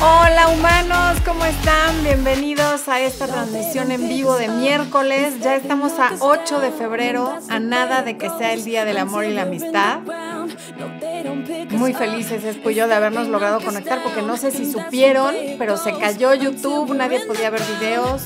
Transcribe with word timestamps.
Hola 0.00 0.48
humanos, 0.48 1.18
¿cómo 1.24 1.44
están? 1.46 2.04
Bienvenidos 2.04 2.86
a 2.88 3.00
esta 3.00 3.26
transmisión 3.26 3.90
en 3.90 4.08
vivo 4.08 4.36
de 4.36 4.48
miércoles. 4.48 5.40
Ya 5.40 5.56
estamos 5.56 5.98
a 5.98 6.12
8 6.20 6.60
de 6.60 6.70
febrero, 6.70 7.38
a 7.48 7.58
nada 7.58 8.02
de 8.02 8.18
que 8.18 8.28
sea 8.28 8.52
el 8.52 8.62
Día 8.62 8.84
del 8.84 8.98
Amor 8.98 9.24
y 9.24 9.32
la 9.32 9.42
Amistad. 9.42 10.00
Muy 11.70 11.94
felices 11.94 12.44
es 12.44 12.62
yo 12.62 12.88
de 12.88 12.94
habernos 12.94 13.28
logrado 13.28 13.60
conectar 13.60 14.02
porque 14.02 14.20
no 14.20 14.36
sé 14.36 14.50
si 14.50 14.70
supieron, 14.70 15.34
pero 15.58 15.76
se 15.76 15.96
cayó 15.96 16.34
YouTube, 16.34 16.94
nadie 16.94 17.20
podía 17.26 17.48
ver 17.50 17.62
videos, 17.78 18.24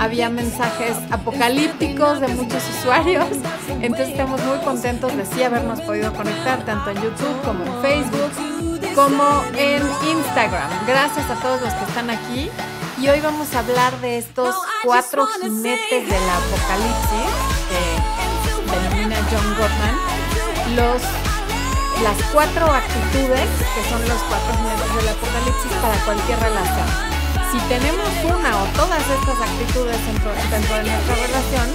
había 0.00 0.30
mensajes 0.30 0.96
apocalípticos 1.10 2.20
de 2.20 2.28
muchos 2.28 2.62
usuarios. 2.78 3.26
Entonces 3.80 4.08
estamos 4.08 4.42
muy 4.44 4.58
contentos 4.58 5.16
de 5.16 5.24
sí 5.26 5.42
habernos 5.42 5.80
podido 5.80 6.12
conectar 6.12 6.64
tanto 6.64 6.90
en 6.90 6.96
YouTube 6.96 7.42
como 7.44 7.64
en 7.64 7.82
Facebook 7.82 8.23
como 8.94 9.44
en 9.56 9.82
Instagram. 10.06 10.70
Gracias 10.86 11.28
a 11.28 11.34
todos 11.36 11.60
los 11.60 11.72
que 11.74 11.84
están 11.84 12.10
aquí. 12.10 12.50
Y 12.98 13.08
hoy 13.08 13.20
vamos 13.20 13.52
a 13.54 13.58
hablar 13.58 14.00
de 14.00 14.18
estos 14.18 14.54
cuatro 14.84 15.26
jinetes 15.26 16.08
del 16.08 16.30
apocalipsis 16.30 17.28
que 17.68 18.70
denomina 18.70 19.16
John 19.30 19.48
Gottman. 19.58 19.96
Los, 20.76 21.02
las 22.02 22.22
cuatro 22.32 22.66
actitudes 22.66 23.48
que 23.74 23.90
son 23.90 24.00
los 24.08 24.18
cuatro 24.28 24.54
jinetes 24.58 24.94
del 24.94 25.08
apocalipsis 25.08 25.72
para 25.82 25.96
cualquier 26.04 26.38
relación. 26.38 26.88
Si 27.50 27.58
tenemos 27.68 28.08
una 28.24 28.62
o 28.62 28.66
todas 28.76 29.00
estas 29.00 29.40
actitudes 29.40 30.06
dentro, 30.06 30.30
dentro 30.50 30.76
de 30.76 30.84
nuestra 30.84 31.14
relación, 31.16 31.68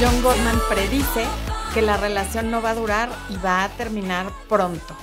John 0.00 0.22
Gottman 0.22 0.60
predice 0.68 1.24
que 1.74 1.82
la 1.82 1.96
relación 1.96 2.50
no 2.50 2.60
va 2.60 2.70
a 2.70 2.74
durar 2.74 3.08
y 3.28 3.36
va 3.36 3.64
a 3.64 3.68
terminar 3.68 4.26
pronto. 4.48 4.96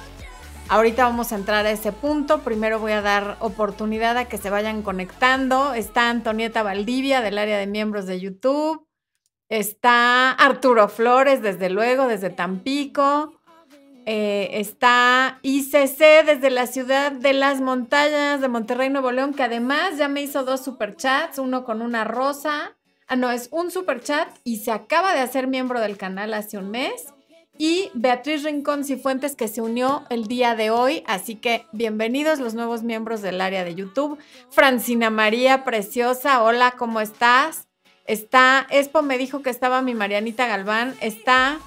Ahorita 0.69 1.05
vamos 1.05 1.31
a 1.31 1.37
entrar 1.37 1.65
a 1.65 1.71
ese 1.71 1.93
punto. 1.93 2.39
Primero 2.39 2.79
voy 2.79 2.91
a 2.91 3.01
dar 3.01 3.37
oportunidad 3.39 4.17
a 4.17 4.25
que 4.25 4.37
se 4.37 4.49
vayan 4.49 4.81
conectando. 4.81 5.73
Está 5.73 6.09
Antonieta 6.09 6.61
Valdivia 6.61 7.21
del 7.21 7.37
área 7.37 7.57
de 7.57 7.67
miembros 7.67 8.05
de 8.05 8.19
YouTube. 8.19 8.85
Está 9.47 10.31
Arturo 10.31 10.89
Flores, 10.89 11.41
desde 11.41 11.69
luego, 11.69 12.07
desde 12.07 12.29
Tampico. 12.29 13.33
Eh, 14.05 14.59
está 14.59 15.39
ICC 15.41 16.25
desde 16.25 16.49
la 16.49 16.67
ciudad 16.67 17.13
de 17.13 17.31
las 17.31 17.61
montañas 17.61 18.41
de 18.41 18.49
Monterrey, 18.49 18.89
Nuevo 18.89 19.11
León, 19.11 19.33
que 19.33 19.43
además 19.43 19.97
ya 19.97 20.09
me 20.09 20.21
hizo 20.21 20.43
dos 20.43 20.65
superchats, 20.65 21.39
uno 21.39 21.63
con 21.63 21.81
una 21.81 22.03
rosa. 22.03 22.75
Ah, 23.07 23.15
no, 23.15 23.31
es 23.31 23.47
un 23.51 23.71
superchat 23.71 24.27
y 24.43 24.57
se 24.57 24.71
acaba 24.71 25.13
de 25.13 25.21
hacer 25.21 25.47
miembro 25.47 25.79
del 25.79 25.97
canal 25.97 26.33
hace 26.33 26.57
un 26.57 26.71
mes 26.71 27.13
y 27.57 27.89
Beatriz 27.93 28.43
Rincón 28.43 28.83
Cifuentes 28.83 29.35
que 29.35 29.47
se 29.47 29.61
unió 29.61 30.03
el 30.09 30.27
día 30.27 30.55
de 30.55 30.69
hoy. 30.69 31.03
Así 31.07 31.35
que 31.35 31.65
bienvenidos 31.71 32.39
los 32.39 32.53
nuevos 32.53 32.83
miembros 32.83 33.21
del 33.21 33.41
área 33.41 33.63
de 33.63 33.75
YouTube. 33.75 34.17
Francina 34.49 35.09
María 35.09 35.63
Preciosa, 35.63 36.43
hola, 36.43 36.75
¿cómo 36.77 37.01
estás? 37.01 37.67
Está, 38.05 38.67
Expo 38.69 39.01
me 39.01 39.17
dijo 39.17 39.41
que 39.41 39.49
estaba 39.49 39.81
mi 39.81 39.93
Marianita 39.93 40.47
Galván, 40.47 40.95
está 41.01 41.59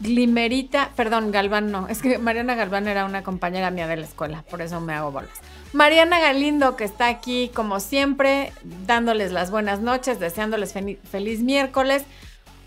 Glimerita, 0.00 0.90
perdón, 0.96 1.32
Galván 1.32 1.70
no, 1.70 1.88
es 1.88 2.02
que 2.02 2.18
Mariana 2.18 2.54
Galván 2.54 2.86
era 2.88 3.04
una 3.04 3.22
compañera 3.22 3.70
mía 3.70 3.86
de 3.86 3.96
la 3.96 4.06
escuela, 4.06 4.44
por 4.50 4.60
eso 4.60 4.80
me 4.80 4.92
hago 4.92 5.10
bolas. 5.10 5.30
Mariana 5.72 6.20
Galindo, 6.20 6.76
que 6.76 6.84
está 6.84 7.08
aquí 7.08 7.50
como 7.54 7.80
siempre, 7.80 8.52
dándoles 8.86 9.32
las 9.32 9.50
buenas 9.50 9.80
noches, 9.80 10.20
deseándoles 10.20 10.72
feliz 10.72 11.40
miércoles. 11.40 12.04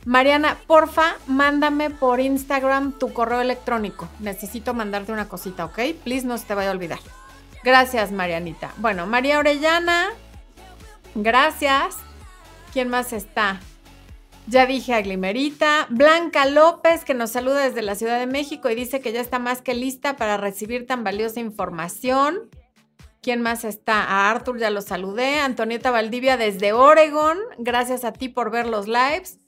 Mariana, 0.08 0.58
porfa, 0.67 1.17
mándame 1.27 1.89
por 1.89 2.22
Instagram 2.22 2.94
tu 2.94 3.11
correo 3.11 3.41
electrónico. 3.41 4.08
Necesito 4.22 4.73
mandarte 4.73 5.11
una 5.11 5.27
cosita, 5.27 5.66
¿ok? 5.66 5.80
Please, 6.05 6.25
no 6.25 6.38
se 6.38 6.45
te 6.45 6.53
vaya 6.53 6.69
a 6.69 6.72
olvidar. 6.72 7.00
Gracias, 7.61 8.13
Marianita. 8.13 8.72
Bueno, 8.78 9.05
María 9.05 9.38
Orellana, 9.38 10.11
gracias. 11.13 11.97
¿Quién 12.72 12.88
más 12.88 13.12
está? 13.12 13.59
Ya 14.47 14.66
dije 14.66 14.94
a 14.94 15.01
Glimerita. 15.01 15.88
Blanca 15.90 16.46
López, 16.46 17.03
que 17.03 17.13
nos 17.13 17.31
saluda 17.31 17.66
desde 17.66 17.81
la 17.81 17.96
Ciudad 17.96 18.17
de 18.17 18.28
México 18.28 18.69
y 18.69 18.75
dice 18.75 19.01
que 19.01 19.12
ya 19.12 19.19
está 19.19 19.40
más 19.40 19.62
que 19.62 19.73
lista 19.73 20.16
para 20.16 20.38
recibir 20.38 20.88
tan 20.88 21.03
valiosa 21.03 21.41
información. 21.41 22.50
¿Quién 23.22 23.41
más 23.41 23.66
está? 23.66 24.06
A 24.06 24.31
Arthur 24.31 24.57
ya 24.57 24.69
lo 24.69 24.79
saludé. 24.79 25.41
Antonieta 25.41 25.91
Valdivia 25.91 26.38
desde 26.38 26.72
Oregon. 26.72 27.38
Gracias 27.57 28.06
a 28.06 28.13
ti 28.13 28.29
por 28.29 28.51
ver 28.51 28.67
los 28.67 28.88
lives. 28.88 29.41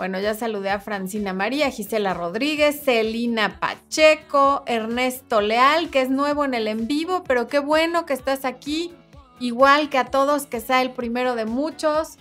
Bueno, 0.00 0.18
ya 0.18 0.32
saludé 0.32 0.70
a 0.70 0.80
Francina 0.80 1.34
María, 1.34 1.70
Gisela 1.70 2.14
Rodríguez, 2.14 2.80
Celina 2.82 3.60
Pacheco, 3.60 4.62
Ernesto 4.64 5.42
Leal, 5.42 5.90
que 5.90 6.00
es 6.00 6.08
nuevo 6.08 6.46
en 6.46 6.54
el 6.54 6.68
en 6.68 6.86
vivo, 6.86 7.22
pero 7.24 7.48
qué 7.48 7.58
bueno 7.58 8.06
que 8.06 8.14
estás 8.14 8.46
aquí, 8.46 8.94
igual 9.40 9.90
que 9.90 9.98
a 9.98 10.06
todos, 10.06 10.46
que 10.46 10.62
sea 10.62 10.80
el 10.80 10.92
primero 10.92 11.34
de 11.34 11.44
muchos. 11.44 12.16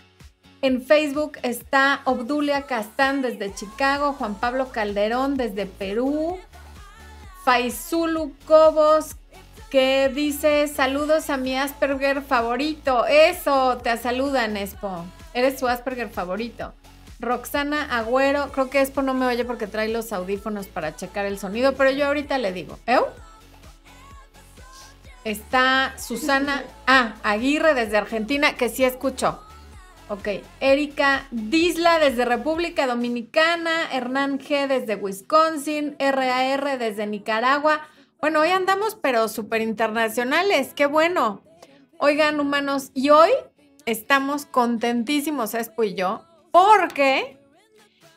En 0.62 0.82
Facebook 0.82 1.38
está 1.42 2.02
Obdulia 2.04 2.64
Castán 2.64 3.22
desde 3.22 3.56
Chicago, 3.56 4.12
Juan 4.12 4.36
Pablo 4.36 4.74
Calderón 4.74 5.38
desde 5.38 5.66
Perú, 5.66 6.38
Faizulu 7.46 8.34
Cobos 8.46 9.16
que 9.70 10.12
dice 10.14 10.68
saludos 10.68 11.30
a 11.30 11.38
mi 11.38 11.56
Asperger 11.56 12.24
favorito. 12.24 13.06
Eso, 13.06 13.78
te 13.78 13.96
saludan, 13.96 14.58
Expo. 14.58 15.06
Eres 15.34 15.58
su 15.58 15.68
Asperger 15.70 16.10
favorito. 16.10 16.74
Roxana 17.20 17.98
Agüero, 17.98 18.52
creo 18.52 18.70
que 18.70 18.82
Expo 18.82 19.02
no 19.02 19.14
me 19.14 19.26
oye 19.26 19.44
porque 19.44 19.68
trae 19.68 19.90
los 19.90 20.14
audífonos 20.14 20.68
para 20.68 20.96
checar 20.96 21.26
el 21.26 21.38
sonido, 21.38 21.76
pero 21.76 21.92
yo 21.92 22.08
ahorita 22.08 22.38
le 22.38 22.54
digo, 22.54 22.80
¿eh? 22.88 23.00
Está 25.26 25.96
Susana 25.98 26.64
ah, 26.88 27.16
Aguirre 27.24 27.74
desde 27.74 27.98
Argentina, 27.98 28.56
que 28.56 28.70
sí 28.70 28.86
escuchó. 28.86 29.42
Ok, 30.08 30.28
Erika 30.60 31.28
Disla 31.30 32.00
desde 32.00 32.26
República 32.26 32.88
Dominicana, 32.88 33.92
Hernán 33.92 34.40
G 34.40 34.68
desde 34.68 34.96
Wisconsin, 34.96 35.96
RAR 36.00 36.80
desde 36.80 37.06
Nicaragua. 37.06 37.82
Bueno, 38.22 38.40
hoy 38.40 38.50
andamos 38.50 38.96
pero 38.96 39.28
súper 39.28 39.62
internacionales, 39.62 40.74
qué 40.74 40.86
bueno. 40.86 41.44
Oigan, 42.00 42.40
humanos, 42.40 42.92
y 42.94 43.10
hoy 43.10 43.30
estamos 43.86 44.46
contentísimos, 44.46 45.54
Expo 45.54 45.84
y 45.84 45.96
yo, 45.96 46.26
porque 46.66 47.38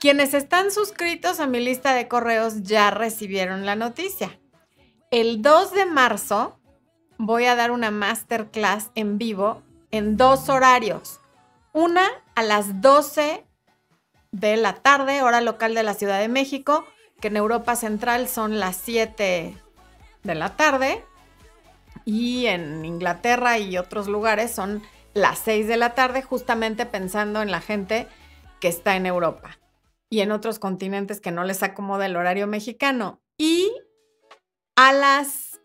quienes 0.01 0.35
están 0.35 0.73
suscritos 0.73 1.39
a 1.39 1.47
mi 1.47 1.61
lista 1.61 1.95
de 1.95 2.09
correos 2.09 2.63
ya 2.63 2.91
recibieron 2.91 3.67
la 3.67 3.77
noticia. 3.77 4.41
El 5.13 5.43
2 5.43 5.73
de 5.73 5.87
marzo 5.87 6.59
voy 7.19 7.45
a 7.45 7.55
dar 7.55 7.71
una 7.71 7.93
masterclass 7.93 8.91
en 8.97 9.17
vivo 9.17 9.63
en 9.93 10.17
dos 10.17 10.49
horarios. 10.49 11.21
Una 11.73 12.05
a 12.35 12.43
las 12.43 12.81
12 12.81 13.45
de 14.33 14.57
la 14.57 14.75
tarde, 14.75 15.23
hora 15.23 15.41
local 15.41 15.75
de 15.75 15.85
la 15.85 15.95
Ciudad 15.95 16.19
de 16.19 16.29
México, 16.29 16.85
que 17.21 17.29
en 17.29 17.37
Europa 17.37 17.77
Central 17.77 18.27
son 18.27 18.59
las 18.59 18.77
7 18.77 19.57
de 20.25 20.35
la 20.35 20.57
tarde. 20.57 21.05
Y 22.05 22.47
en 22.47 22.85
Inglaterra 22.85 23.59
y 23.59 23.79
otros 23.79 24.09
lugares 24.09 24.51
son 24.51 24.83
las 25.15 25.39
6 25.39 25.69
de 25.69 25.77
la 25.77 25.95
tarde, 25.95 26.23
justamente 26.23 26.87
pensando 26.87 27.41
en 27.41 27.53
la 27.53 27.61
gente 27.61 28.09
que 28.63 28.69
está 28.69 28.95
en 28.95 29.07
Europa 29.07 29.59
y 30.09 30.21
en 30.21 30.31
otros 30.31 30.61
continentes 30.61 31.21
que 31.21 31.33
no 31.33 31.43
les 31.43 31.65
acomoda 31.65 32.07
el 32.07 32.15
horario 32.15 32.47
mexicano. 32.47 33.21
Y 33.37 33.73
a 34.77 34.93
las, 34.93 35.61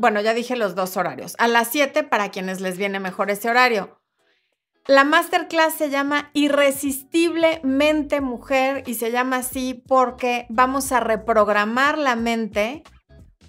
bueno, 0.00 0.20
ya 0.20 0.34
dije 0.34 0.56
los 0.56 0.74
dos 0.74 0.96
horarios, 0.96 1.36
a 1.38 1.46
las 1.46 1.68
7 1.68 2.02
para 2.02 2.30
quienes 2.32 2.60
les 2.60 2.76
viene 2.76 2.98
mejor 2.98 3.30
ese 3.30 3.48
horario. 3.48 4.00
La 4.88 5.04
masterclass 5.04 5.74
se 5.74 5.90
llama 5.90 6.30
Irresistiblemente 6.32 8.20
Mujer 8.20 8.82
y 8.84 8.94
se 8.94 9.12
llama 9.12 9.36
así 9.36 9.84
porque 9.86 10.46
vamos 10.48 10.90
a 10.90 10.98
reprogramar 10.98 11.98
la 11.98 12.16
mente 12.16 12.82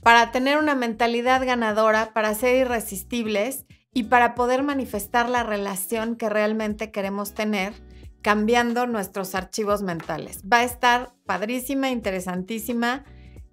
para 0.03 0.31
tener 0.31 0.59
una 0.59 0.75
mentalidad 0.75 1.43
ganadora, 1.43 2.13
para 2.13 2.35
ser 2.35 2.55
irresistibles 2.55 3.65
y 3.95 4.03
para 4.03 4.35
poder 4.35 4.61
manifestar 4.61 5.27
la 5.27 5.41
relación 5.41 6.17
que 6.17 6.29
realmente 6.29 6.91
queremos 6.91 7.33
tener 7.33 7.73
cambiando 8.21 8.87
nuestros 8.87 9.35
archivos 9.35 9.81
mentales. 9.81 10.41
Va 10.51 10.59
a 10.59 10.63
estar 10.63 11.13
padrísima, 11.25 11.89
interesantísima. 11.89 13.03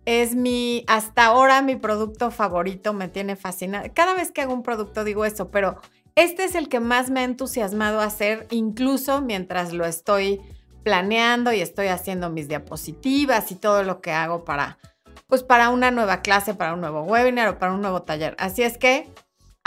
Es 0.04 0.34
mi, 0.34 0.84
hasta 0.86 1.26
ahora, 1.26 1.60
mi 1.62 1.76
producto 1.76 2.30
favorito, 2.30 2.92
me 2.92 3.08
tiene 3.08 3.36
fascinada. 3.36 3.88
Cada 3.90 4.14
vez 4.14 4.32
que 4.32 4.40
hago 4.40 4.54
un 4.54 4.62
producto 4.62 5.04
digo 5.04 5.24
eso, 5.24 5.50
pero 5.50 5.80
este 6.14 6.44
es 6.44 6.54
el 6.54 6.68
que 6.68 6.80
más 6.80 7.10
me 7.10 7.20
ha 7.20 7.24
entusiasmado 7.24 8.00
hacer, 8.00 8.46
incluso 8.50 9.20
mientras 9.20 9.72
lo 9.72 9.84
estoy 9.84 10.40
planeando 10.82 11.52
y 11.52 11.60
estoy 11.60 11.88
haciendo 11.88 12.30
mis 12.30 12.48
diapositivas 12.48 13.52
y 13.52 13.54
todo 13.54 13.82
lo 13.82 14.00
que 14.00 14.12
hago 14.12 14.44
para, 14.44 14.78
pues 15.26 15.42
para 15.42 15.68
una 15.68 15.90
nueva 15.90 16.22
clase, 16.22 16.54
para 16.54 16.74
un 16.74 16.80
nuevo 16.80 17.02
webinar 17.02 17.48
o 17.48 17.58
para 17.58 17.72
un 17.72 17.82
nuevo 17.82 18.02
taller. 18.02 18.34
Así 18.38 18.62
es 18.62 18.78
que 18.78 19.12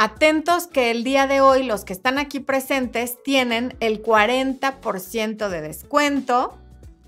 Atentos 0.03 0.65
que 0.65 0.89
el 0.89 1.03
día 1.03 1.27
de 1.27 1.41
hoy 1.41 1.61
los 1.61 1.85
que 1.85 1.93
están 1.93 2.17
aquí 2.17 2.39
presentes 2.39 3.21
tienen 3.21 3.77
el 3.81 4.01
40% 4.01 5.47
de 5.47 5.61
descuento 5.61 6.57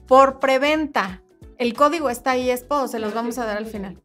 por 0.06 0.40
preventa. 0.40 1.24
El 1.58 1.74
código 1.74 2.12
está 2.12 2.30
ahí, 2.34 2.52
Expo, 2.52 2.88
se 2.88 3.00
los 3.00 3.16
vamos 3.16 3.40
a 3.40 3.48
dar 3.48 3.58
al 3.58 3.66
final. 3.66 4.00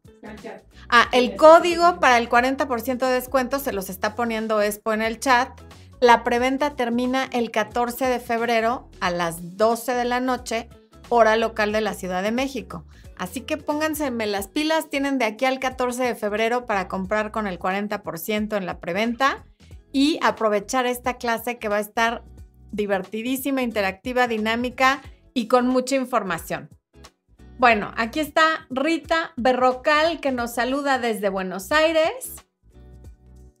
Ah, 0.89 1.07
el 1.11 1.35
código 1.35 1.99
para 1.99 2.17
el 2.17 2.29
40% 2.29 2.97
de 2.97 3.11
descuento 3.11 3.59
se 3.59 3.73
los 3.73 3.91
está 3.91 4.15
poniendo 4.15 4.59
Expo 4.59 4.91
en 4.91 5.03
el 5.03 5.19
chat. 5.19 5.51
La 5.99 6.23
preventa 6.23 6.75
termina 6.75 7.29
el 7.31 7.51
14 7.51 8.07
de 8.07 8.19
febrero 8.19 8.89
a 9.01 9.11
las 9.11 9.55
12 9.55 9.93
de 9.93 10.05
la 10.05 10.19
noche, 10.19 10.67
hora 11.09 11.35
local 11.35 11.71
de 11.71 11.81
la 11.81 11.93
Ciudad 11.93 12.23
de 12.23 12.31
México. 12.31 12.85
Así 13.17 13.41
que 13.41 13.57
pónganse 13.57 14.09
las 14.11 14.47
pilas, 14.47 14.89
tienen 14.89 15.17
de 15.17 15.25
aquí 15.25 15.45
al 15.45 15.59
14 15.59 16.03
de 16.03 16.15
febrero 16.15 16.65
para 16.65 16.87
comprar 16.87 17.31
con 17.31 17.47
el 17.47 17.59
40% 17.59 18.55
en 18.55 18.65
la 18.65 18.79
preventa 18.79 19.45
y 19.91 20.19
aprovechar 20.23 20.85
esta 20.85 21.15
clase 21.17 21.57
que 21.57 21.67
va 21.67 21.77
a 21.77 21.81
estar 21.81 22.23
divertidísima, 22.71 23.61
interactiva, 23.61 24.27
dinámica 24.27 25.01
y 25.33 25.47
con 25.47 25.67
mucha 25.67 25.95
información. 25.95 26.69
Bueno, 27.57 27.91
aquí 27.97 28.21
está 28.21 28.67
Rita 28.69 29.33
Berrocal 29.35 30.21
que 30.21 30.31
nos 30.31 30.53
saluda 30.53 30.97
desde 30.97 31.27
Buenos 31.27 31.73
Aires. 31.73 32.35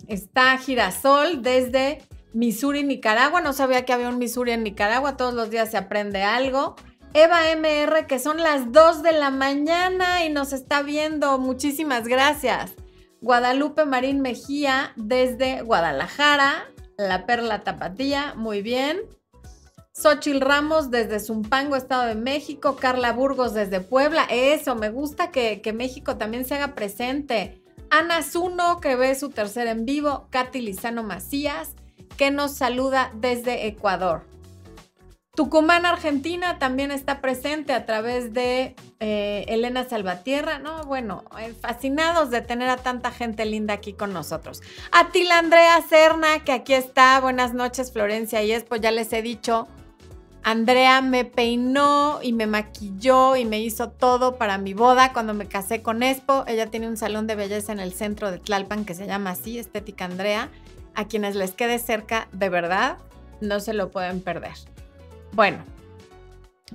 Está 0.07 0.57
Girasol 0.57 1.41
desde 1.41 2.01
Missouri, 2.33 2.83
Nicaragua. 2.83 3.41
No 3.41 3.51
sabía 3.51 3.83
que 3.83 3.91
había 3.91 4.07
un 4.07 4.17
Missouri 4.17 4.51
en 4.51 4.63
Nicaragua. 4.63 5.17
Todos 5.17 5.33
los 5.33 5.49
días 5.49 5.69
se 5.69 5.77
aprende 5.77 6.23
algo. 6.23 6.75
Eva 7.13 7.51
MR, 7.55 8.05
que 8.05 8.19
son 8.19 8.37
las 8.37 8.71
2 8.71 9.01
de 9.01 9.13
la 9.13 9.31
mañana 9.31 10.23
y 10.25 10.29
nos 10.29 10.53
está 10.53 10.83
viendo. 10.83 11.39
Muchísimas 11.39 12.07
gracias. 12.07 12.71
Guadalupe 13.21 13.85
Marín 13.85 14.21
Mejía 14.21 14.93
desde 14.95 15.63
Guadalajara. 15.63 16.65
La 16.97 17.25
Perla 17.25 17.63
Tapatía, 17.63 18.35
muy 18.35 18.61
bien. 18.61 18.99
Xochil 19.91 20.39
Ramos 20.39 20.91
desde 20.91 21.19
Zumpango, 21.19 21.75
Estado 21.75 22.05
de 22.05 22.15
México. 22.15 22.75
Carla 22.75 23.11
Burgos 23.11 23.55
desde 23.55 23.81
Puebla. 23.81 24.27
Eso, 24.29 24.75
me 24.75 24.89
gusta 24.89 25.31
que, 25.31 25.61
México 25.73 26.15
también 26.17 26.45
se 26.45 26.55
haga 26.55 26.75
presente. 26.75 27.63
Ana 27.89 28.21
Zuno, 28.21 28.79
que 28.79 28.95
ve 28.95 29.15
su 29.15 29.29
tercer 29.29 29.67
en 29.67 29.85
vivo. 29.85 30.27
Katy 30.29 30.61
Lizano 30.61 31.01
Macías, 31.01 31.71
que 32.17 32.29
nos 32.29 32.53
saluda 32.53 33.11
desde 33.15 33.65
Ecuador. 33.65 34.28
Tucumán, 35.39 35.85
Argentina, 35.85 36.59
también 36.59 36.91
está 36.91 37.21
presente 37.21 37.71
a 37.71 37.85
través 37.85 38.33
de 38.33 38.75
eh, 38.99 39.45
Elena 39.47 39.87
Salvatierra. 39.87 40.59
No, 40.59 40.83
bueno, 40.83 41.23
eh, 41.39 41.53
fascinados 41.53 42.29
de 42.29 42.41
tener 42.41 42.67
a 42.67 42.75
tanta 42.75 43.09
gente 43.09 43.45
linda 43.45 43.73
aquí 43.73 43.93
con 43.93 44.11
nosotros. 44.11 44.61
A 44.91 45.13
Tila 45.13 45.39
Andrea 45.39 45.81
Serna, 45.87 46.43
que 46.43 46.51
aquí 46.51 46.73
está. 46.73 47.21
Buenas 47.21 47.53
noches, 47.53 47.93
Florencia 47.93 48.43
y 48.43 48.51
Espo, 48.51 48.75
ya 48.75 48.91
les 48.91 49.13
he 49.13 49.21
dicho. 49.21 49.69
Andrea 50.43 50.99
me 50.99 51.23
peinó 51.23 52.19
y 52.21 52.33
me 52.33 52.45
maquilló 52.45 53.37
y 53.37 53.45
me 53.45 53.61
hizo 53.61 53.91
todo 53.91 54.35
para 54.35 54.57
mi 54.57 54.73
boda 54.73 55.13
cuando 55.13 55.33
me 55.33 55.47
casé 55.47 55.81
con 55.81 56.03
Expo. 56.03 56.43
Ella 56.47 56.67
tiene 56.67 56.89
un 56.89 56.97
salón 56.97 57.27
de 57.27 57.35
belleza 57.35 57.71
en 57.71 57.79
el 57.79 57.93
centro 57.93 58.29
de 58.29 58.39
Tlalpan 58.39 58.83
que 58.83 58.93
se 58.93 59.07
llama 59.07 59.29
así, 59.29 59.57
Estética 59.57 60.03
Andrea. 60.03 60.49
A 60.95 61.07
quienes 61.07 61.37
les 61.37 61.51
quede 61.51 61.79
cerca, 61.79 62.27
de 62.33 62.49
verdad, 62.49 62.97
no 63.39 63.61
se 63.61 63.71
lo 63.71 63.89
pueden 63.89 64.19
perder. 64.19 64.55
Bueno, 65.33 65.63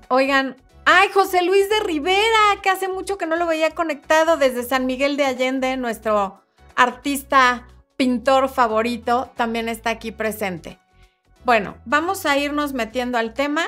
oigan, 0.09 0.56
ay, 0.85 1.09
José 1.12 1.43
Luis 1.43 1.69
de 1.69 1.81
Rivera, 1.81 2.61
que 2.62 2.71
hace 2.71 2.89
mucho 2.89 3.19
que 3.19 3.27
no 3.27 3.37
lo 3.37 3.47
veía 3.47 3.75
conectado 3.75 4.37
desde 4.37 4.62
San 4.62 4.87
Miguel 4.87 5.17
de 5.17 5.25
Allende, 5.25 5.77
nuestro 5.77 6.41
artista 6.77 7.67
pintor 7.97 8.49
favorito, 8.49 9.31
también 9.37 9.69
está 9.69 9.91
aquí 9.91 10.12
presente. 10.12 10.79
Bueno, 11.45 11.77
vamos 11.85 12.27
a 12.27 12.39
irnos 12.39 12.73
metiendo 12.73 13.19
al 13.19 13.35
tema 13.35 13.67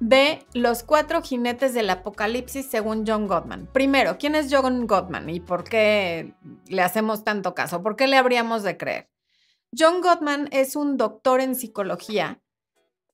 de 0.00 0.44
los 0.54 0.82
cuatro 0.82 1.22
jinetes 1.22 1.74
del 1.74 1.90
apocalipsis 1.90 2.66
según 2.66 3.04
John 3.06 3.26
Gottman. 3.26 3.66
Primero, 3.72 4.18
¿quién 4.18 4.34
es 4.34 4.48
John 4.50 4.86
Gottman 4.86 5.28
y 5.30 5.40
por 5.40 5.64
qué 5.64 6.34
le 6.66 6.82
hacemos 6.82 7.24
tanto 7.24 7.54
caso? 7.54 7.82
¿Por 7.82 7.96
qué 7.96 8.06
le 8.06 8.16
habríamos 8.16 8.62
de 8.62 8.76
creer? 8.76 9.10
John 9.76 10.00
Gottman 10.00 10.48
es 10.52 10.74
un 10.74 10.96
doctor 10.96 11.40
en 11.40 11.54
psicología 11.54 12.40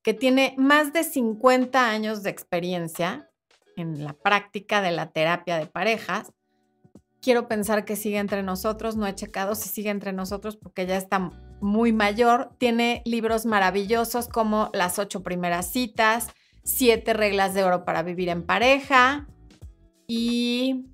que 0.07 0.15
tiene 0.15 0.55
más 0.57 0.93
de 0.93 1.03
50 1.03 1.91
años 1.91 2.23
de 2.23 2.31
experiencia 2.31 3.29
en 3.75 4.05
la 4.05 4.13
práctica 4.13 4.81
de 4.81 4.93
la 4.93 5.11
terapia 5.11 5.59
de 5.59 5.67
parejas. 5.67 6.33
Quiero 7.21 7.49
pensar 7.49 7.85
que 7.85 7.97
sigue 7.97 8.19
entre 8.19 8.45
nosotros, 8.45 8.95
no 8.95 9.09
he 9.09 9.17
checado 9.17 9.57
si 9.57 9.69
sigue 9.69 9.91
entre 9.91 10.13
nosotros 10.13 10.57
porque 10.57 10.87
ya 10.87 10.97
está 10.97 11.33
muy 11.61 11.93
mayor, 11.93 12.51
tiene 12.59 13.03
libros 13.05 13.47
maravillosos 13.47 14.29
como 14.29 14.71
Las 14.73 15.01
ocho 15.01 15.25
primeras 15.25 15.73
citas, 15.73 16.29
Siete 16.63 17.13
reglas 17.13 17.53
de 17.55 17.65
oro 17.65 17.85
para 17.85 18.05
vivir 18.05 18.29
en 18.29 18.45
pareja 18.45 19.27
y 20.07 20.87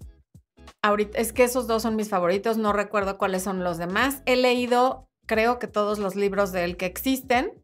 ahorita 0.81 1.19
es 1.19 1.35
que 1.35 1.44
esos 1.44 1.67
dos 1.67 1.82
son 1.82 1.97
mis 1.97 2.09
favoritos, 2.09 2.56
no 2.56 2.73
recuerdo 2.73 3.19
cuáles 3.19 3.43
son 3.43 3.62
los 3.62 3.76
demás. 3.76 4.23
He 4.25 4.37
leído, 4.37 5.11
creo 5.26 5.59
que 5.59 5.67
todos 5.67 5.99
los 5.99 6.17
libros 6.17 6.50
de 6.50 6.64
él 6.64 6.79
que 6.79 6.87
existen. 6.87 7.62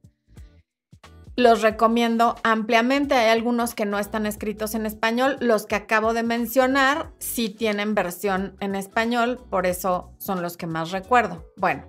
Los 1.38 1.62
recomiendo 1.62 2.34
ampliamente. 2.42 3.14
Hay 3.14 3.28
algunos 3.28 3.76
que 3.76 3.86
no 3.86 4.00
están 4.00 4.26
escritos 4.26 4.74
en 4.74 4.86
español. 4.86 5.36
Los 5.38 5.66
que 5.66 5.76
acabo 5.76 6.12
de 6.12 6.24
mencionar 6.24 7.12
sí 7.20 7.48
tienen 7.48 7.94
versión 7.94 8.56
en 8.58 8.74
español, 8.74 9.38
por 9.48 9.64
eso 9.64 10.10
son 10.18 10.42
los 10.42 10.56
que 10.56 10.66
más 10.66 10.90
recuerdo. 10.90 11.44
Bueno, 11.56 11.84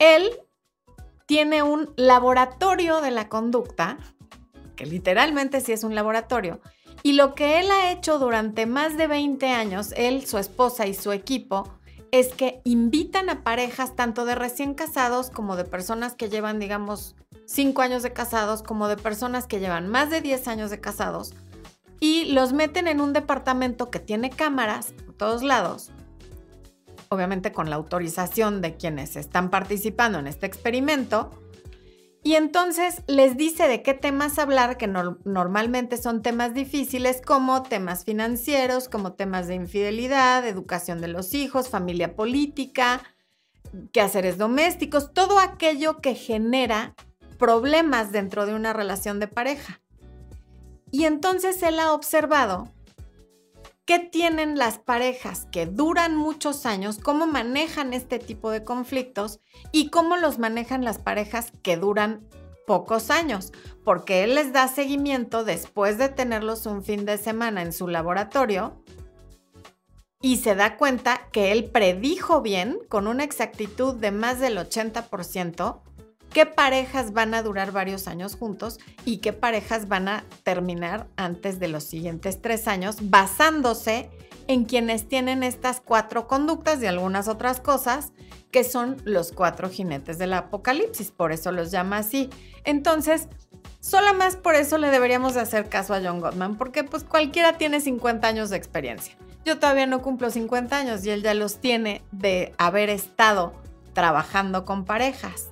él 0.00 0.28
tiene 1.26 1.62
un 1.62 1.92
laboratorio 1.94 3.00
de 3.00 3.12
la 3.12 3.28
conducta, 3.28 3.98
que 4.74 4.84
literalmente 4.84 5.60
sí 5.60 5.70
es 5.70 5.84
un 5.84 5.94
laboratorio, 5.94 6.60
y 7.04 7.12
lo 7.12 7.36
que 7.36 7.60
él 7.60 7.70
ha 7.70 7.92
hecho 7.92 8.18
durante 8.18 8.66
más 8.66 8.96
de 8.96 9.06
20 9.06 9.46
años, 9.46 9.94
él, 9.96 10.26
su 10.26 10.38
esposa 10.38 10.88
y 10.88 10.94
su 10.94 11.12
equipo, 11.12 11.72
es 12.10 12.34
que 12.34 12.62
invitan 12.64 13.30
a 13.30 13.44
parejas 13.44 13.94
tanto 13.94 14.24
de 14.24 14.34
recién 14.34 14.74
casados 14.74 15.30
como 15.30 15.54
de 15.54 15.64
personas 15.64 16.16
que 16.16 16.28
llevan, 16.28 16.58
digamos, 16.58 17.14
5 17.46 17.82
años 17.82 18.02
de 18.02 18.12
casados, 18.12 18.62
como 18.62 18.88
de 18.88 18.96
personas 18.96 19.46
que 19.46 19.60
llevan 19.60 19.88
más 19.88 20.10
de 20.10 20.20
10 20.20 20.48
años 20.48 20.70
de 20.70 20.80
casados, 20.80 21.34
y 22.00 22.26
los 22.32 22.52
meten 22.52 22.88
en 22.88 23.00
un 23.00 23.12
departamento 23.12 23.90
que 23.90 24.00
tiene 24.00 24.30
cámaras 24.30 24.92
por 24.92 25.14
todos 25.14 25.42
lados 25.42 25.90
obviamente 27.08 27.52
con 27.52 27.70
la 27.70 27.76
autorización 27.76 28.60
de 28.60 28.76
quienes 28.76 29.16
están 29.16 29.50
participando 29.50 30.18
en 30.18 30.26
este 30.26 30.46
experimento. 30.46 31.30
Y 32.22 32.34
entonces 32.34 33.02
les 33.06 33.36
dice 33.36 33.68
de 33.68 33.82
qué 33.82 33.94
temas 33.94 34.38
hablar, 34.40 34.76
que 34.78 34.88
normalmente 34.88 35.96
son 35.96 36.22
temas 36.22 36.54
difíciles, 36.54 37.22
como 37.24 37.62
temas 37.62 38.04
financieros, 38.04 38.88
como 38.88 39.12
temas 39.12 39.46
de 39.46 39.54
infidelidad, 39.54 40.46
educación 40.46 41.00
de 41.00 41.06
los 41.06 41.34
hijos, 41.34 41.68
familia 41.68 42.16
política, 42.16 43.00
quehaceres 43.92 44.38
domésticos, 44.38 45.12
todo 45.12 45.38
aquello 45.38 45.98
que 45.98 46.16
genera 46.16 46.96
problemas 47.38 48.12
dentro 48.12 48.46
de 48.46 48.54
una 48.54 48.72
relación 48.72 49.20
de 49.20 49.28
pareja. 49.28 49.80
Y 50.90 51.04
entonces 51.04 51.62
él 51.62 51.78
ha 51.80 51.92
observado 51.92 52.72
¿Qué 53.86 54.00
tienen 54.00 54.58
las 54.58 54.78
parejas 54.78 55.46
que 55.52 55.64
duran 55.64 56.16
muchos 56.16 56.66
años? 56.66 56.98
¿Cómo 56.98 57.28
manejan 57.28 57.92
este 57.92 58.18
tipo 58.18 58.50
de 58.50 58.64
conflictos? 58.64 59.38
¿Y 59.70 59.90
cómo 59.90 60.16
los 60.16 60.40
manejan 60.40 60.84
las 60.84 60.98
parejas 60.98 61.52
que 61.62 61.76
duran 61.76 62.28
pocos 62.66 63.10
años? 63.10 63.52
Porque 63.84 64.24
él 64.24 64.34
les 64.34 64.52
da 64.52 64.66
seguimiento 64.66 65.44
después 65.44 65.98
de 65.98 66.08
tenerlos 66.08 66.66
un 66.66 66.82
fin 66.82 67.04
de 67.04 67.16
semana 67.16 67.62
en 67.62 67.72
su 67.72 67.86
laboratorio 67.86 68.82
y 70.20 70.38
se 70.38 70.56
da 70.56 70.76
cuenta 70.78 71.28
que 71.30 71.52
él 71.52 71.70
predijo 71.70 72.42
bien, 72.42 72.80
con 72.88 73.06
una 73.06 73.22
exactitud 73.22 73.94
de 73.94 74.10
más 74.10 74.40
del 74.40 74.58
80%, 74.58 75.80
qué 76.36 76.44
parejas 76.44 77.14
van 77.14 77.32
a 77.32 77.42
durar 77.42 77.72
varios 77.72 78.06
años 78.06 78.36
juntos 78.36 78.78
y 79.06 79.22
qué 79.22 79.32
parejas 79.32 79.88
van 79.88 80.06
a 80.06 80.24
terminar 80.42 81.06
antes 81.16 81.58
de 81.58 81.68
los 81.68 81.84
siguientes 81.84 82.42
tres 82.42 82.68
años, 82.68 82.96
basándose 83.08 84.10
en 84.46 84.66
quienes 84.66 85.08
tienen 85.08 85.42
estas 85.42 85.80
cuatro 85.80 86.26
conductas 86.28 86.82
y 86.82 86.86
algunas 86.86 87.26
otras 87.26 87.58
cosas 87.60 88.12
que 88.50 88.64
son 88.64 88.98
los 89.06 89.32
cuatro 89.32 89.70
jinetes 89.70 90.18
del 90.18 90.34
apocalipsis, 90.34 91.10
por 91.10 91.32
eso 91.32 91.52
los 91.52 91.70
llama 91.70 91.96
así. 91.96 92.28
Entonces, 92.64 93.28
solo 93.80 94.12
más 94.12 94.36
por 94.36 94.56
eso 94.56 94.76
le 94.76 94.90
deberíamos 94.90 95.32
de 95.32 95.40
hacer 95.40 95.70
caso 95.70 95.94
a 95.94 96.02
John 96.04 96.20
Gottman, 96.20 96.58
porque 96.58 96.84
pues 96.84 97.02
cualquiera 97.02 97.54
tiene 97.54 97.80
50 97.80 98.28
años 98.28 98.50
de 98.50 98.58
experiencia. 98.58 99.16
Yo 99.46 99.58
todavía 99.58 99.86
no 99.86 100.02
cumplo 100.02 100.28
50 100.28 100.76
años 100.76 101.02
y 101.06 101.08
él 101.08 101.22
ya 101.22 101.32
los 101.32 101.62
tiene 101.62 102.02
de 102.12 102.52
haber 102.58 102.90
estado 102.90 103.54
trabajando 103.94 104.66
con 104.66 104.84
parejas. 104.84 105.48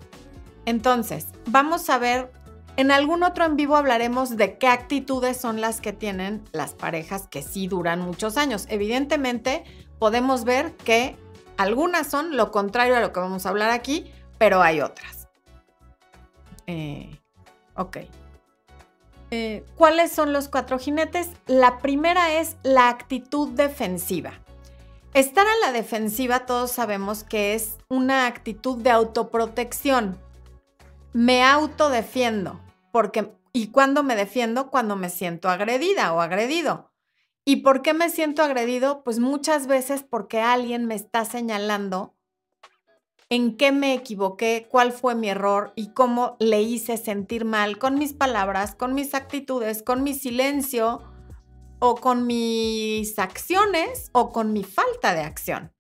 Entonces, 0.67 1.29
vamos 1.47 1.89
a 1.91 1.99
ver, 1.99 2.33
en 2.77 2.91
algún 2.91 3.23
otro 3.23 3.45
en 3.45 3.57
vivo 3.57 3.77
hablaremos 3.77 4.37
de 4.37 4.59
qué 4.59 4.67
actitudes 4.67 5.37
son 5.37 5.61
las 5.61 5.81
que 5.81 5.93
tienen 5.93 6.43
las 6.53 6.75
parejas 6.75 7.29
que 7.29 7.43
sí 7.43 7.69
duran 7.69 8.01
muchos 8.01 8.37
años. 8.37 8.67
Evidentemente, 8.69 9.65
podemos 9.99 10.45
ver 10.45 10.75
que 10.77 11.17
algunas 11.57 12.09
son 12.09 12.37
lo 12.37 12.51
contrario 12.51 12.97
a 12.97 13.01
lo 13.01 13.13
que 13.13 13.21
vamos 13.21 13.47
a 13.47 13.51
hablar 13.51 13.71
aquí, 13.71 14.11
pero 14.39 14.63
hay 14.63 14.81
otras. 14.81 15.29
Eh, 16.67 17.19
ok. 17.77 17.99
Eh, 19.31 19.65
¿Cuáles 19.77 20.13
son 20.13 20.33
los 20.33 20.49
cuatro 20.49 20.79
jinetes? 20.79 21.29
La 21.47 21.79
primera 21.79 22.35
es 22.35 22.57
la 22.63 22.89
actitud 22.89 23.49
defensiva. 23.51 24.33
Estar 25.13 25.47
a 25.47 25.67
la 25.67 25.73
defensiva 25.73 26.47
todos 26.47 26.73
sabemos 26.73 27.23
que 27.23 27.55
es 27.55 27.77
una 27.89 28.27
actitud 28.27 28.79
de 28.79 28.91
autoprotección. 28.91 30.19
Me 31.15 31.45
autodefiendo, 31.45 32.61
porque 32.91 33.33
¿y 33.53 33.69
cuándo 33.69 34.03
me 34.03 34.17
defiendo? 34.17 34.69
Cuando 34.73 34.97
me 34.97 35.11
siento 35.11 35.49
agredida 35.49 36.13
o 36.13 36.21
agredido. 36.21 36.93
¿Y 37.45 37.63
por 37.63 37.83
qué 37.83 37.95
me 37.95 38.11
siento 38.11 38.43
agredido? 38.43 39.05
Pues 39.05 39.21
muchas 39.21 39.69
veces 39.69 40.03
porque 40.03 40.41
alguien 40.41 40.87
me 40.87 40.97
está 40.97 41.25
señalando 41.25 42.17
en 43.29 43.57
qué 43.57 43.71
me 43.71 43.95
equivoqué, 43.95 44.67
cuál 44.69 44.91
fue 44.91 45.15
mi 45.15 45.29
error 45.29 45.73
y 45.77 45.93
cómo 45.93 46.37
le 46.41 46.63
hice 46.63 46.97
sentir 46.97 47.45
mal 47.45 47.79
con 47.79 47.97
mis 47.97 48.13
palabras, 48.13 48.75
con 48.75 48.93
mis 48.93 49.15
actitudes, 49.15 49.85
con 49.85 50.03
mi 50.03 50.15
silencio 50.15 51.01
o 51.79 51.95
con 51.95 52.27
mis 52.27 53.21
acciones 53.21 54.11
o 54.11 54.33
con 54.33 54.53
mi 54.53 54.65
falta 54.65 55.15
de 55.15 55.21
acción. 55.21 55.74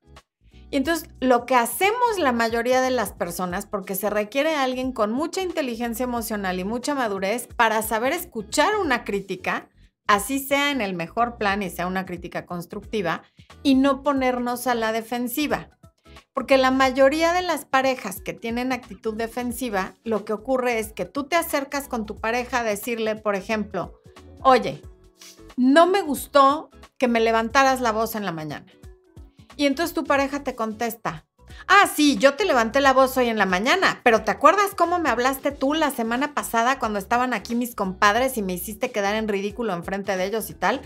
Y 0.74 0.78
entonces 0.78 1.08
lo 1.20 1.46
que 1.46 1.54
hacemos 1.54 2.18
la 2.18 2.32
mayoría 2.32 2.80
de 2.80 2.90
las 2.90 3.12
personas, 3.12 3.64
porque 3.64 3.94
se 3.94 4.10
requiere 4.10 4.56
alguien 4.56 4.90
con 4.90 5.12
mucha 5.12 5.40
inteligencia 5.40 6.02
emocional 6.02 6.58
y 6.58 6.64
mucha 6.64 6.96
madurez 6.96 7.46
para 7.46 7.80
saber 7.80 8.12
escuchar 8.12 8.74
una 8.82 9.04
crítica, 9.04 9.68
así 10.08 10.40
sea 10.40 10.72
en 10.72 10.80
el 10.80 10.94
mejor 10.94 11.38
plan 11.38 11.62
y 11.62 11.70
sea 11.70 11.86
una 11.86 12.04
crítica 12.04 12.44
constructiva, 12.44 13.22
y 13.62 13.76
no 13.76 14.02
ponernos 14.02 14.66
a 14.66 14.74
la 14.74 14.90
defensiva. 14.90 15.68
Porque 16.32 16.58
la 16.58 16.72
mayoría 16.72 17.32
de 17.32 17.42
las 17.42 17.64
parejas 17.64 18.20
que 18.20 18.32
tienen 18.32 18.72
actitud 18.72 19.14
defensiva, 19.14 19.94
lo 20.02 20.24
que 20.24 20.32
ocurre 20.32 20.80
es 20.80 20.92
que 20.92 21.04
tú 21.04 21.22
te 21.22 21.36
acercas 21.36 21.86
con 21.86 22.04
tu 22.04 22.18
pareja 22.18 22.58
a 22.58 22.64
decirle, 22.64 23.14
por 23.14 23.36
ejemplo, 23.36 24.00
oye, 24.42 24.82
no 25.56 25.86
me 25.86 26.02
gustó 26.02 26.68
que 26.98 27.06
me 27.06 27.20
levantaras 27.20 27.80
la 27.80 27.92
voz 27.92 28.16
en 28.16 28.24
la 28.24 28.32
mañana. 28.32 28.66
Y 29.56 29.66
entonces 29.66 29.94
tu 29.94 30.04
pareja 30.04 30.42
te 30.42 30.54
contesta, 30.54 31.26
ah, 31.68 31.88
sí, 31.94 32.16
yo 32.16 32.34
te 32.34 32.44
levanté 32.44 32.80
la 32.80 32.92
voz 32.92 33.16
hoy 33.16 33.28
en 33.28 33.38
la 33.38 33.46
mañana, 33.46 34.00
pero 34.02 34.22
¿te 34.22 34.30
acuerdas 34.30 34.74
cómo 34.76 34.98
me 34.98 35.08
hablaste 35.08 35.52
tú 35.52 35.74
la 35.74 35.90
semana 35.90 36.34
pasada 36.34 36.78
cuando 36.78 36.98
estaban 36.98 37.34
aquí 37.34 37.54
mis 37.54 37.74
compadres 37.74 38.36
y 38.36 38.42
me 38.42 38.54
hiciste 38.54 38.90
quedar 38.90 39.14
en 39.14 39.28
ridículo 39.28 39.72
enfrente 39.72 40.16
de 40.16 40.24
ellos 40.24 40.50
y 40.50 40.54
tal? 40.54 40.80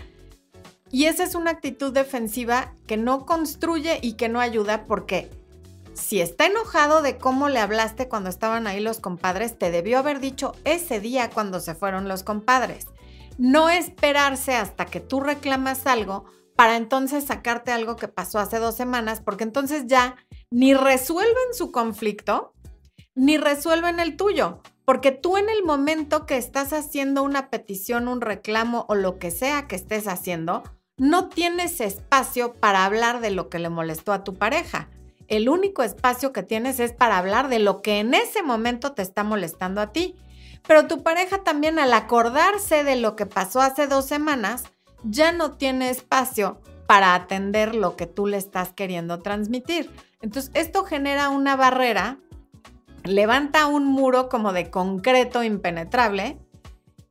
Y 0.91 1.05
esa 1.05 1.23
es 1.23 1.35
una 1.35 1.51
actitud 1.51 1.93
defensiva 1.93 2.73
que 2.87 2.97
no 2.97 3.25
construye 3.25 3.99
y 4.01 4.13
que 4.13 4.29
no 4.29 4.39
ayuda 4.39 4.85
porque 4.85 5.29
si 5.93 6.21
está 6.21 6.45
enojado 6.45 7.01
de 7.01 7.17
cómo 7.17 7.49
le 7.49 7.59
hablaste 7.59 8.07
cuando 8.07 8.29
estaban 8.29 8.65
ahí 8.67 8.79
los 8.79 8.99
compadres, 8.99 9.57
te 9.59 9.69
debió 9.69 9.99
haber 9.99 10.19
dicho 10.19 10.53
ese 10.63 10.99
día 10.99 11.29
cuando 11.29 11.59
se 11.59 11.75
fueron 11.75 12.07
los 12.07 12.23
compadres 12.23 12.87
no 13.39 13.69
esperarse 13.69 14.53
hasta 14.53 14.85
que 14.85 14.99
tú 14.99 15.21
reclamas 15.21 15.87
algo 15.87 16.25
para 16.59 16.75
entonces 16.75 17.23
sacarte 17.23 17.71
algo 17.71 17.95
que 17.95 18.09
pasó 18.09 18.37
hace 18.37 18.59
dos 18.59 18.75
semanas, 18.75 19.21
porque 19.21 19.45
entonces 19.45 19.83
ya 19.87 20.17
ni 20.51 20.73
resuelven 20.73 21.53
su 21.53 21.71
conflicto, 21.71 22.53
ni 23.15 23.37
resuelven 23.37 24.01
el 24.01 24.17
tuyo, 24.17 24.59
porque 24.83 25.13
tú 25.13 25.37
en 25.37 25.49
el 25.49 25.63
momento 25.63 26.25
que 26.25 26.35
estás 26.35 26.73
haciendo 26.73 27.23
una 27.23 27.49
petición, 27.49 28.09
un 28.09 28.19
reclamo 28.19 28.85
o 28.89 28.95
lo 28.95 29.19
que 29.19 29.31
sea 29.31 29.69
que 29.69 29.77
estés 29.77 30.05
haciendo, 30.05 30.63
no 30.97 31.29
tienes 31.29 31.79
espacio 31.79 32.51
para 32.55 32.83
hablar 32.83 33.21
de 33.21 33.31
lo 33.31 33.47
que 33.47 33.59
le 33.59 33.69
molestó 33.69 34.11
a 34.11 34.25
tu 34.25 34.33
pareja. 34.33 34.89
El 35.29 35.47
único 35.47 35.81
espacio 35.81 36.33
que 36.33 36.43
tienes 36.43 36.81
es 36.81 36.91
para 36.91 37.19
hablar 37.19 37.47
de 37.47 37.59
lo 37.59 37.81
que 37.81 37.99
en 37.99 38.13
ese 38.13 38.43
momento 38.43 38.91
te 38.91 39.01
está 39.01 39.23
molestando 39.23 39.79
a 39.79 39.93
ti. 39.93 40.17
Pero 40.67 40.87
tu 40.87 41.03
pareja 41.03 41.41
también 41.45 41.79
al 41.79 41.93
acordarse 41.93 42.83
de 42.83 42.97
lo 42.97 43.15
que 43.15 43.25
pasó 43.25 43.61
hace 43.61 43.87
dos 43.87 44.05
semanas, 44.05 44.65
ya 45.03 45.31
no 45.31 45.53
tiene 45.53 45.89
espacio 45.89 46.61
para 46.87 47.15
atender 47.15 47.75
lo 47.75 47.95
que 47.95 48.07
tú 48.07 48.27
le 48.27 48.37
estás 48.37 48.73
queriendo 48.73 49.19
transmitir. 49.19 49.91
Entonces, 50.21 50.51
esto 50.53 50.83
genera 50.83 51.29
una 51.29 51.55
barrera, 51.55 52.17
levanta 53.03 53.67
un 53.67 53.85
muro 53.85 54.29
como 54.29 54.53
de 54.53 54.69
concreto 54.69 55.43
impenetrable 55.43 56.39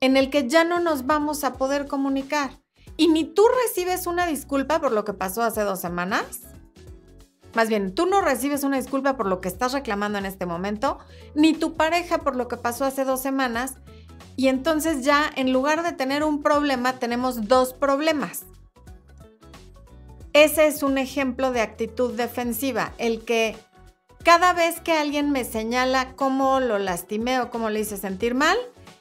en 0.01 0.17
el 0.17 0.31
que 0.31 0.49
ya 0.49 0.65
no 0.65 0.81
nos 0.81 1.07
vamos 1.07 1.45
a 1.45 1.55
poder 1.55 1.87
comunicar. 1.87 2.51
Y 2.97 3.09
ni 3.09 3.25
tú 3.25 3.45
recibes 3.65 4.07
una 4.07 4.27
disculpa 4.27 4.81
por 4.81 4.93
lo 4.93 5.05
que 5.05 5.13
pasó 5.13 5.43
hace 5.43 5.63
dos 5.63 5.81
semanas, 5.81 6.43
más 7.55 7.69
bien, 7.69 7.95
tú 7.95 8.07
no 8.07 8.21
recibes 8.21 8.63
una 8.63 8.77
disculpa 8.77 9.17
por 9.17 9.27
lo 9.27 9.41
que 9.41 9.49
estás 9.49 9.73
reclamando 9.73 10.19
en 10.19 10.27
este 10.27 10.47
momento, 10.47 10.99
ni 11.35 11.55
tu 11.55 11.75
pareja 11.75 12.19
por 12.19 12.37
lo 12.37 12.47
que 12.47 12.57
pasó 12.57 12.85
hace 12.85 13.05
dos 13.05 13.21
semanas. 13.21 13.75
Y 14.37 14.49
entonces 14.49 15.05
ya 15.05 15.31
en 15.35 15.53
lugar 15.53 15.83
de 15.83 15.93
tener 15.93 16.23
un 16.23 16.43
problema, 16.43 16.99
tenemos 16.99 17.49
dos 17.49 17.73
problemas. 17.73 18.45
Ese 20.33 20.67
es 20.67 20.83
un 20.83 20.99
ejemplo 20.99 21.53
de 21.53 21.61
actitud 21.61 22.15
defensiva, 22.15 22.93
el 22.99 23.25
que 23.25 23.57
cada 24.23 24.53
vez 24.53 24.81
que 24.81 24.93
alguien 24.93 25.31
me 25.31 25.45
señala 25.45 26.15
cómo 26.15 26.61
lo 26.61 26.79
lastimé 26.79 27.41
o 27.41 27.51
cómo 27.51 27.71
le 27.71 27.81
hice 27.81 27.97
sentir 27.97 28.35
mal, 28.35 28.57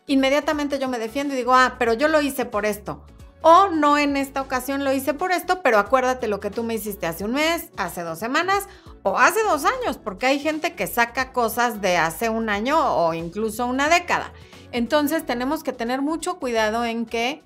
inmediatamente 0.08 0.80
yo 0.80 0.88
me 0.88 1.00
defiendo 1.00 1.34
y 1.34 1.38
digo, 1.38 1.54
ah, 1.54 1.76
pero 1.78 1.94
yo 1.94 2.08
lo 2.08 2.22
hice 2.22 2.46
por 2.46 2.66
esto 2.66 3.04
o 3.42 3.70
no 3.70 3.98
en 3.98 4.18
esta 4.18 4.42
ocasión 4.42 4.84
lo 4.84 4.92
hice 4.92 5.14
por 5.14 5.32
esto, 5.32 5.62
pero 5.62 5.80
acuérdate 5.80 6.28
lo 6.28 6.40
que 6.40 6.50
tú 6.50 6.64
me 6.64 6.76
hiciste 6.76 7.06
hace 7.06 7.24
un 7.24 7.34
mes, 7.34 7.70
hace 7.78 8.02
dos 8.02 8.20
semanas 8.20 8.68
o 9.04 9.18
hace 9.18 9.42
dos 9.44 9.64
años, 9.64 9.98
porque 9.98 10.26
hay 10.26 10.40
gente 10.40 10.74
que 10.74 10.88
saca 10.88 11.32
cosas 11.32 11.82
de 11.82 11.98
hace 11.98 12.30
un 12.30 12.50
año 12.50 12.78
o 12.78 13.14
incluso 13.14 13.66
una 13.66 13.90
década. 13.90 14.34
Entonces 14.72 15.26
tenemos 15.26 15.64
que 15.64 15.74
tener 15.74 16.02
mucho 16.02 16.40
cuidado 16.40 16.86
en 16.86 17.06
que 17.06 17.42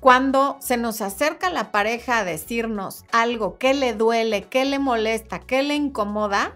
cuando 0.00 0.56
se 0.60 0.76
nos 0.76 1.00
acerca 1.00 1.50
la 1.50 1.72
pareja 1.72 2.18
a 2.18 2.24
decirnos 2.24 3.04
algo 3.12 3.58
que 3.58 3.74
le 3.74 3.92
duele, 3.92 4.44
que 4.44 4.64
le 4.64 4.78
molesta, 4.78 5.40
que 5.40 5.62
le 5.62 5.74
incomoda, 5.74 6.54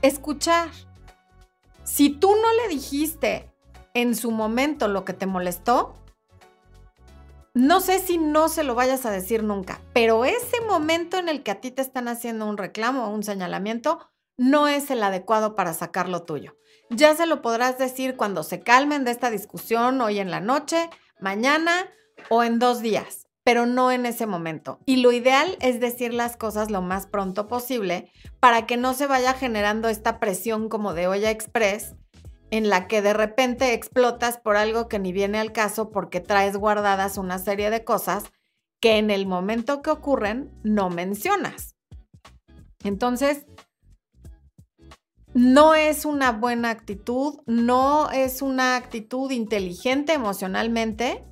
escuchar. 0.00 0.70
Si 1.84 2.10
tú 2.10 2.30
no 2.30 2.52
le 2.62 2.68
dijiste 2.68 3.50
en 3.94 4.14
su 4.14 4.30
momento 4.30 4.88
lo 4.88 5.04
que 5.04 5.12
te 5.12 5.26
molestó, 5.26 5.94
no 7.54 7.80
sé 7.80 7.98
si 7.98 8.16
no 8.16 8.48
se 8.48 8.62
lo 8.62 8.74
vayas 8.74 9.04
a 9.04 9.10
decir 9.10 9.42
nunca, 9.42 9.80
pero 9.92 10.24
ese 10.24 10.62
momento 10.62 11.18
en 11.18 11.28
el 11.28 11.42
que 11.42 11.50
a 11.50 11.60
ti 11.60 11.70
te 11.70 11.82
están 11.82 12.08
haciendo 12.08 12.46
un 12.46 12.56
reclamo 12.56 13.04
o 13.04 13.10
un 13.10 13.22
señalamiento 13.22 13.98
no 14.38 14.68
es 14.68 14.90
el 14.90 15.02
adecuado 15.02 15.54
para 15.54 15.74
sacar 15.74 16.08
lo 16.08 16.22
tuyo. 16.22 16.56
Ya 16.94 17.16
se 17.16 17.26
lo 17.26 17.40
podrás 17.40 17.78
decir 17.78 18.16
cuando 18.16 18.42
se 18.42 18.60
calmen 18.60 19.04
de 19.04 19.12
esta 19.12 19.30
discusión 19.30 20.00
hoy 20.02 20.18
en 20.18 20.30
la 20.30 20.40
noche, 20.40 20.90
mañana 21.20 21.88
o 22.28 22.42
en 22.42 22.58
dos 22.58 22.82
días, 22.82 23.28
pero 23.44 23.64
no 23.64 23.90
en 23.90 24.04
ese 24.04 24.26
momento. 24.26 24.78
Y 24.84 24.96
lo 24.96 25.10
ideal 25.10 25.56
es 25.60 25.80
decir 25.80 26.12
las 26.12 26.36
cosas 26.36 26.70
lo 26.70 26.82
más 26.82 27.06
pronto 27.06 27.48
posible 27.48 28.12
para 28.40 28.66
que 28.66 28.76
no 28.76 28.92
se 28.92 29.06
vaya 29.06 29.32
generando 29.32 29.88
esta 29.88 30.20
presión 30.20 30.68
como 30.68 30.92
de 30.92 31.06
olla 31.06 31.30
express 31.30 31.94
en 32.50 32.68
la 32.68 32.86
que 32.88 33.00
de 33.00 33.14
repente 33.14 33.72
explotas 33.72 34.36
por 34.36 34.56
algo 34.56 34.88
que 34.88 34.98
ni 34.98 35.12
viene 35.12 35.38
al 35.38 35.52
caso 35.52 35.90
porque 35.90 36.20
traes 36.20 36.58
guardadas 36.58 37.16
una 37.16 37.38
serie 37.38 37.70
de 37.70 37.84
cosas 37.84 38.24
que 38.80 38.98
en 38.98 39.10
el 39.10 39.26
momento 39.26 39.80
que 39.80 39.88
ocurren 39.88 40.52
no 40.62 40.90
mencionas. 40.90 41.74
Entonces, 42.84 43.46
no 45.34 45.74
es 45.74 46.04
una 46.04 46.32
buena 46.32 46.70
actitud, 46.70 47.40
no 47.46 48.10
es 48.10 48.42
una 48.42 48.76
actitud 48.76 49.30
inteligente 49.30 50.12
emocionalmente 50.12 51.24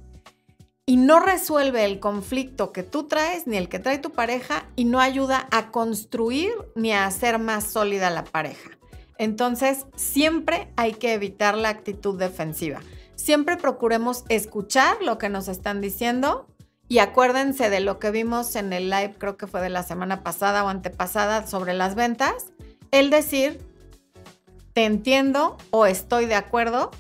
y 0.87 0.97
no 0.97 1.21
resuelve 1.21 1.85
el 1.85 2.01
conflicto 2.01 2.73
que 2.73 2.83
tú 2.83 3.05
traes 3.05 3.47
ni 3.47 3.57
el 3.57 3.69
que 3.69 3.79
trae 3.79 3.99
tu 3.99 4.11
pareja 4.11 4.67
y 4.75 4.87
no 4.87 5.01
ayuda 5.01 5.47
a 5.51 5.71
construir 5.71 6.51
ni 6.75 6.93
a 6.93 7.07
hacer 7.07 7.39
más 7.39 7.65
sólida 7.65 8.11
la 8.11 8.25
pareja. 8.25 8.71
Entonces, 9.19 9.87
siempre 9.97 10.73
hay 10.77 10.95
que 10.95 11.13
evitar 11.13 11.57
la 11.57 11.69
actitud 11.69 12.19
defensiva. 12.19 12.81
Siempre 13.15 13.59
procuremos 13.59 14.25
escuchar 14.31 15.03
lo 15.03 15.19
que 15.19 15.29
nos 15.29 15.47
están 15.47 15.83
diciendo 15.83 16.47
y 16.89 16.99
acuérdense 16.99 17.69
de 17.71 17.81
lo 17.81 17.99
que 17.99 18.11
vimos 18.11 18.57
en 18.57 18.73
el 18.73 18.89
live, 18.89 19.15
creo 19.19 19.37
que 19.37 19.47
fue 19.47 19.61
de 19.61 19.69
la 19.69 19.83
semana 19.83 20.25
pasada 20.25 20.65
o 20.65 20.69
antepasada, 20.69 21.47
sobre 21.47 21.75
las 21.75 21.95
ventas. 21.95 22.47
El 22.91 23.11
decir, 23.11 23.61
te 24.73 24.85
entiendo 24.85 25.57
o 25.71 25.87
estoy 25.87 26.27
de 26.27 26.35
acuerdo, 26.35 26.91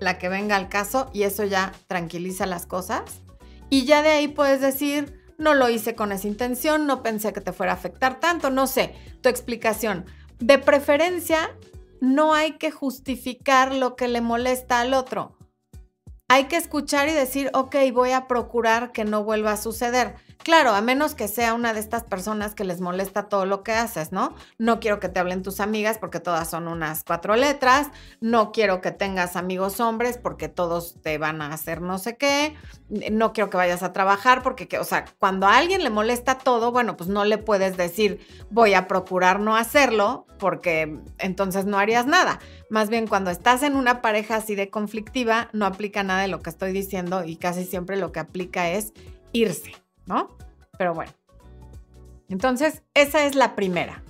la 0.00 0.18
que 0.18 0.28
venga 0.28 0.56
al 0.56 0.68
caso, 0.68 1.10
y 1.12 1.22
eso 1.22 1.44
ya 1.44 1.72
tranquiliza 1.86 2.46
las 2.46 2.66
cosas. 2.66 3.22
Y 3.70 3.84
ya 3.84 4.02
de 4.02 4.10
ahí 4.10 4.28
puedes 4.28 4.60
decir, 4.60 5.20
no 5.38 5.54
lo 5.54 5.68
hice 5.68 5.94
con 5.94 6.12
esa 6.12 6.28
intención, 6.28 6.86
no 6.86 7.02
pensé 7.02 7.32
que 7.32 7.40
te 7.40 7.52
fuera 7.52 7.72
a 7.72 7.76
afectar 7.76 8.20
tanto, 8.20 8.50
no 8.50 8.66
sé, 8.66 8.94
tu 9.20 9.28
explicación 9.28 10.06
de 10.38 10.58
preferencia, 10.58 11.56
no 12.00 12.34
hay 12.34 12.52
que 12.52 12.70
justificar 12.70 13.74
lo 13.74 13.96
que 13.96 14.08
le 14.08 14.20
molesta 14.20 14.80
al 14.80 14.94
otro. 14.94 15.36
Hay 16.28 16.44
que 16.44 16.56
escuchar 16.56 17.08
y 17.08 17.12
decir, 17.12 17.50
ok, 17.52 17.76
voy 17.92 18.12
a 18.12 18.26
procurar 18.26 18.92
que 18.92 19.04
no 19.04 19.24
vuelva 19.24 19.52
a 19.52 19.56
suceder. 19.58 20.14
Claro, 20.42 20.74
a 20.74 20.80
menos 20.80 21.14
que 21.14 21.28
sea 21.28 21.52
una 21.52 21.74
de 21.74 21.80
estas 21.80 22.04
personas 22.04 22.54
que 22.54 22.64
les 22.64 22.80
molesta 22.80 23.28
todo 23.28 23.44
lo 23.44 23.62
que 23.62 23.72
haces, 23.72 24.10
¿no? 24.10 24.34
No 24.58 24.80
quiero 24.80 25.00
que 25.00 25.08
te 25.08 25.20
hablen 25.20 25.42
tus 25.42 25.60
amigas 25.60 25.98
porque 25.98 26.20
todas 26.20 26.48
son 26.48 26.66
unas 26.66 27.04
cuatro 27.04 27.36
letras, 27.36 27.88
no 28.20 28.52
quiero 28.52 28.80
que 28.80 28.90
tengas 28.90 29.36
amigos 29.36 29.80
hombres 29.80 30.18
porque 30.18 30.48
todos 30.48 31.00
te 31.02 31.16
van 31.18 31.40
a 31.40 31.52
hacer 31.52 31.80
no 31.80 31.98
sé 31.98 32.16
qué, 32.16 32.54
no 32.88 33.32
quiero 33.32 33.48
que 33.48 33.56
vayas 33.56 33.82
a 33.82 33.92
trabajar 33.92 34.42
porque, 34.42 34.78
o 34.78 34.84
sea, 34.84 35.06
cuando 35.18 35.46
a 35.46 35.56
alguien 35.56 35.82
le 35.82 35.90
molesta 35.90 36.36
todo, 36.38 36.72
bueno, 36.72 36.96
pues 36.96 37.08
no 37.08 37.24
le 37.24 37.38
puedes 37.38 37.76
decir 37.76 38.20
voy 38.50 38.74
a 38.74 38.86
procurar 38.86 39.40
no 39.40 39.56
hacerlo 39.56 40.26
porque 40.38 40.98
entonces 41.18 41.64
no 41.64 41.78
harías 41.78 42.06
nada. 42.06 42.38
Más 42.74 42.90
bien 42.90 43.06
cuando 43.06 43.30
estás 43.30 43.62
en 43.62 43.76
una 43.76 44.02
pareja 44.02 44.34
así 44.34 44.56
de 44.56 44.68
conflictiva, 44.68 45.48
no 45.52 45.64
aplica 45.64 46.02
nada 46.02 46.22
de 46.22 46.26
lo 46.26 46.40
que 46.40 46.50
estoy 46.50 46.72
diciendo 46.72 47.24
y 47.24 47.36
casi 47.36 47.64
siempre 47.64 47.96
lo 47.96 48.10
que 48.10 48.18
aplica 48.18 48.68
es 48.68 48.92
irse. 49.30 49.70
¿no? 50.06 50.36
Pero 50.76 50.92
bueno. 50.92 51.12
Entonces, 52.28 52.82
esa 52.94 53.26
es 53.26 53.36
la 53.36 53.54
primera. 53.54 54.02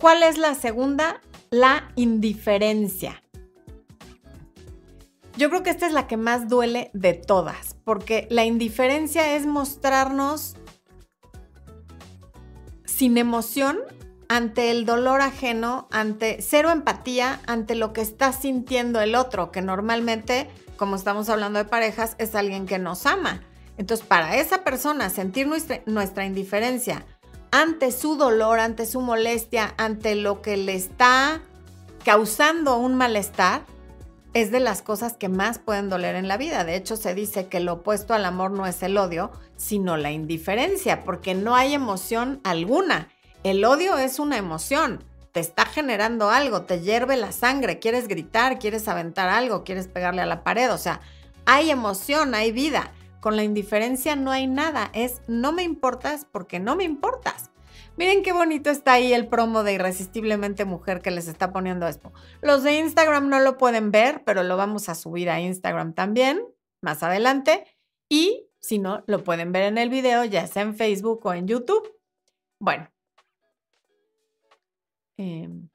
¿Cuál 0.00 0.22
es 0.22 0.38
la 0.38 0.54
segunda? 0.54 1.20
La 1.50 1.92
indiferencia. 1.94 3.22
Yo 5.36 5.50
creo 5.50 5.62
que 5.62 5.68
esta 5.68 5.86
es 5.86 5.92
la 5.92 6.06
que 6.06 6.16
más 6.16 6.48
duele 6.48 6.90
de 6.94 7.12
todas, 7.12 7.76
porque 7.84 8.26
la 8.30 8.46
indiferencia 8.46 9.36
es 9.36 9.44
mostrarnos 9.44 10.56
sin 12.86 13.18
emoción 13.18 13.78
ante 14.28 14.70
el 14.70 14.84
dolor 14.84 15.20
ajeno, 15.20 15.88
ante 15.90 16.38
cero 16.40 16.70
empatía, 16.70 17.40
ante 17.46 17.74
lo 17.74 17.92
que 17.92 18.02
está 18.02 18.32
sintiendo 18.32 19.00
el 19.00 19.14
otro, 19.14 19.50
que 19.50 19.62
normalmente, 19.62 20.48
como 20.76 20.96
estamos 20.96 21.28
hablando 21.28 21.58
de 21.58 21.64
parejas, 21.64 22.14
es 22.18 22.34
alguien 22.34 22.66
que 22.66 22.78
nos 22.78 23.06
ama. 23.06 23.42
Entonces, 23.78 24.06
para 24.06 24.36
esa 24.36 24.64
persona 24.64 25.08
sentir 25.08 25.48
nuestra, 25.86 26.24
indiferencia 26.26 27.06
ante 27.50 27.92
su 27.92 28.16
dolor, 28.16 28.60
ante 28.60 28.84
su 28.84 29.00
molestia, 29.00 29.72
ante 29.78 30.14
lo 30.14 30.42
que 30.42 30.56
le 30.56 30.74
está 30.74 31.40
causando 32.04 32.76
un 32.76 32.96
malestar, 32.96 33.62
es 34.34 34.50
de 34.50 34.60
las 34.60 34.82
cosas 34.82 35.14
que 35.14 35.30
más 35.30 35.58
pueden 35.58 35.88
doler 35.88 36.14
en 36.16 36.28
la 36.28 36.36
vida. 36.36 36.64
De 36.64 36.76
hecho, 36.76 36.96
se 36.96 37.14
dice 37.14 37.46
que 37.46 37.60
lo 37.60 37.74
opuesto 37.74 38.12
al 38.12 38.26
amor 38.26 38.50
no 38.50 38.66
es 38.66 38.82
el 38.82 38.98
odio, 38.98 39.30
sino 39.56 39.96
la 39.96 40.10
indiferencia, 40.10 41.02
porque 41.04 41.34
no 41.34 41.54
hay 41.54 41.72
emoción 41.72 42.40
alguna. 42.44 43.08
El 43.44 43.64
odio 43.64 43.96
es 43.98 44.18
una 44.18 44.36
emoción, 44.36 45.04
te 45.32 45.40
está 45.40 45.64
generando 45.64 46.30
algo, 46.30 46.62
te 46.62 46.80
hierve 46.80 47.16
la 47.16 47.30
sangre, 47.30 47.78
quieres 47.78 48.08
gritar, 48.08 48.58
quieres 48.58 48.88
aventar 48.88 49.28
algo, 49.28 49.62
quieres 49.62 49.86
pegarle 49.86 50.22
a 50.22 50.26
la 50.26 50.42
pared, 50.42 50.72
o 50.72 50.78
sea, 50.78 51.00
hay 51.46 51.70
emoción, 51.70 52.34
hay 52.34 52.52
vida. 52.52 52.92
Con 53.20 53.36
la 53.36 53.44
indiferencia 53.44 54.16
no 54.16 54.30
hay 54.30 54.46
nada, 54.46 54.90
es 54.92 55.22
no 55.28 55.52
me 55.52 55.62
importas 55.62 56.24
porque 56.24 56.58
no 56.58 56.76
me 56.76 56.84
importas. 56.84 57.50
Miren 57.96 58.22
qué 58.22 58.32
bonito 58.32 58.70
está 58.70 58.92
ahí 58.92 59.12
el 59.12 59.28
promo 59.28 59.64
de 59.64 59.74
Irresistiblemente 59.74 60.64
Mujer 60.64 61.00
que 61.00 61.10
les 61.10 61.26
está 61.26 61.52
poniendo 61.52 61.88
esto. 61.88 62.12
Los 62.42 62.62
de 62.62 62.78
Instagram 62.78 63.28
no 63.28 63.40
lo 63.40 63.58
pueden 63.58 63.90
ver, 63.90 64.22
pero 64.24 64.42
lo 64.42 64.56
vamos 64.56 64.88
a 64.88 64.94
subir 64.94 65.30
a 65.30 65.40
Instagram 65.40 65.94
también 65.94 66.40
más 66.80 67.02
adelante. 67.02 67.64
Y 68.08 68.48
si 68.60 68.78
no, 68.78 69.02
lo 69.06 69.24
pueden 69.24 69.52
ver 69.52 69.64
en 69.64 69.78
el 69.78 69.90
video, 69.90 70.24
ya 70.24 70.46
sea 70.46 70.62
en 70.62 70.76
Facebook 70.76 71.24
o 71.24 71.32
en 71.32 71.48
YouTube. 71.48 71.92
Bueno. 72.60 72.88
Em, 75.18 75.68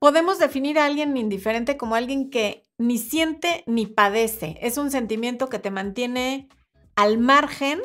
podemos 0.00 0.38
definir 0.38 0.78
a 0.78 0.86
alguien 0.86 1.16
indiferente 1.16 1.76
como 1.76 1.94
alguien 1.94 2.30
que 2.30 2.64
ni 2.78 2.98
siente 2.98 3.62
ni 3.66 3.86
padece. 3.86 4.58
Es 4.60 4.76
un 4.78 4.90
sentimiento 4.90 5.48
que 5.48 5.60
te 5.60 5.70
mantiene 5.70 6.48
al 6.96 7.18
margen 7.18 7.80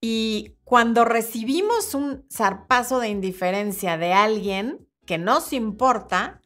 y 0.00 0.56
cuando 0.64 1.04
recibimos 1.04 1.94
un 1.94 2.24
zarpazo 2.30 3.00
de 3.00 3.08
indiferencia 3.08 3.98
de 3.98 4.12
alguien 4.12 4.88
que 5.04 5.18
nos 5.18 5.52
importa, 5.52 6.42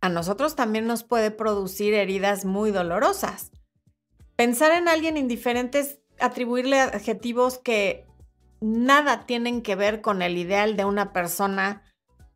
a 0.00 0.08
nosotros 0.08 0.56
también 0.56 0.86
nos 0.86 1.04
puede 1.04 1.30
producir 1.30 1.94
heridas 1.94 2.44
muy 2.44 2.70
dolorosas. 2.70 3.50
Pensar 4.36 4.72
en 4.72 4.88
alguien 4.88 5.16
indiferente 5.16 5.80
es 5.80 6.00
atribuirle 6.18 6.80
adjetivos 6.80 7.58
que 7.58 8.06
nada 8.60 9.26
tienen 9.26 9.62
que 9.62 9.74
ver 9.74 10.00
con 10.00 10.22
el 10.22 10.36
ideal 10.38 10.76
de 10.76 10.84
una 10.84 11.12
persona 11.12 11.82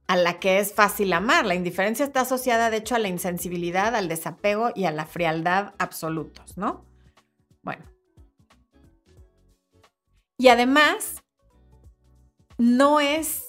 a 0.07 0.17
la 0.17 0.39
que 0.39 0.59
es 0.59 0.75
fácil 0.75 1.13
amar. 1.13 1.47
La 1.47 1.55
indiferencia 1.55 2.05
está 2.05 2.23
asociada, 2.23 2.71
de 2.71 2.79
hecho, 2.79 2.95
a 2.95 2.99
la 2.99 3.09
insensibilidad, 3.09 3.95
al 3.95 4.09
desapego 4.09 4.71
y 4.75 4.85
a 4.85 4.91
la 4.91 5.07
frialdad 5.07 5.75
absolutos, 5.79 6.57
¿no? 6.57 6.85
Bueno. 7.63 7.85
Y 10.37 10.49
además, 10.49 11.23
no 12.59 13.01
es 13.01 13.45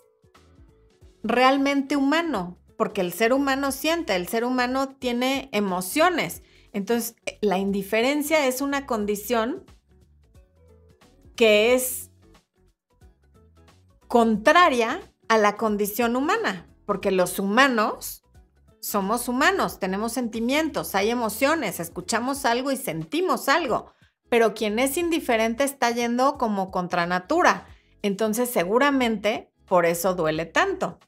realmente 1.23 1.95
humano, 1.95 2.57
porque 2.77 3.01
el 3.01 3.11
ser 3.11 3.33
humano 3.33 3.71
siente, 3.71 4.15
el 4.15 4.27
ser 4.27 4.45
humano 4.45 4.95
tiene 4.95 5.49
emociones. 5.51 6.43
Entonces, 6.71 7.15
la 7.41 7.57
indiferencia 7.57 8.47
es 8.47 8.61
una 8.61 8.85
condición 8.85 9.65
que 11.35 11.73
es 11.73 12.04
contraria 14.07 15.01
a 15.27 15.37
la 15.37 15.57
condición 15.57 16.15
humana, 16.15 16.67
porque 16.85 17.11
los 17.11 17.39
humanos 17.39 18.23
somos 18.79 19.27
humanos, 19.27 19.79
tenemos 19.79 20.13
sentimientos, 20.13 20.93
hay 20.93 21.09
emociones, 21.09 21.79
escuchamos 21.79 22.45
algo 22.45 22.71
y 22.71 22.77
sentimos 22.77 23.49
algo, 23.49 23.91
pero 24.29 24.53
quien 24.53 24.77
es 24.77 24.97
indiferente 24.97 25.63
está 25.63 25.89
yendo 25.89 26.37
como 26.37 26.69
contra 26.69 27.07
natura, 27.07 27.65
entonces 28.03 28.47
seguramente 28.49 29.51
por 29.65 29.87
eso 29.87 30.13
duele 30.13 30.45
tanto. 30.45 30.99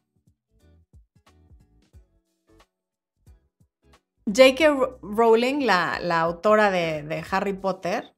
J.K. 4.25 4.97
Rowling, 5.03 5.65
la, 5.65 6.19
autora 6.19 6.71
de, 6.71 7.03
de 7.03 7.23
Harry 7.29 7.53
Potter, 7.53 8.16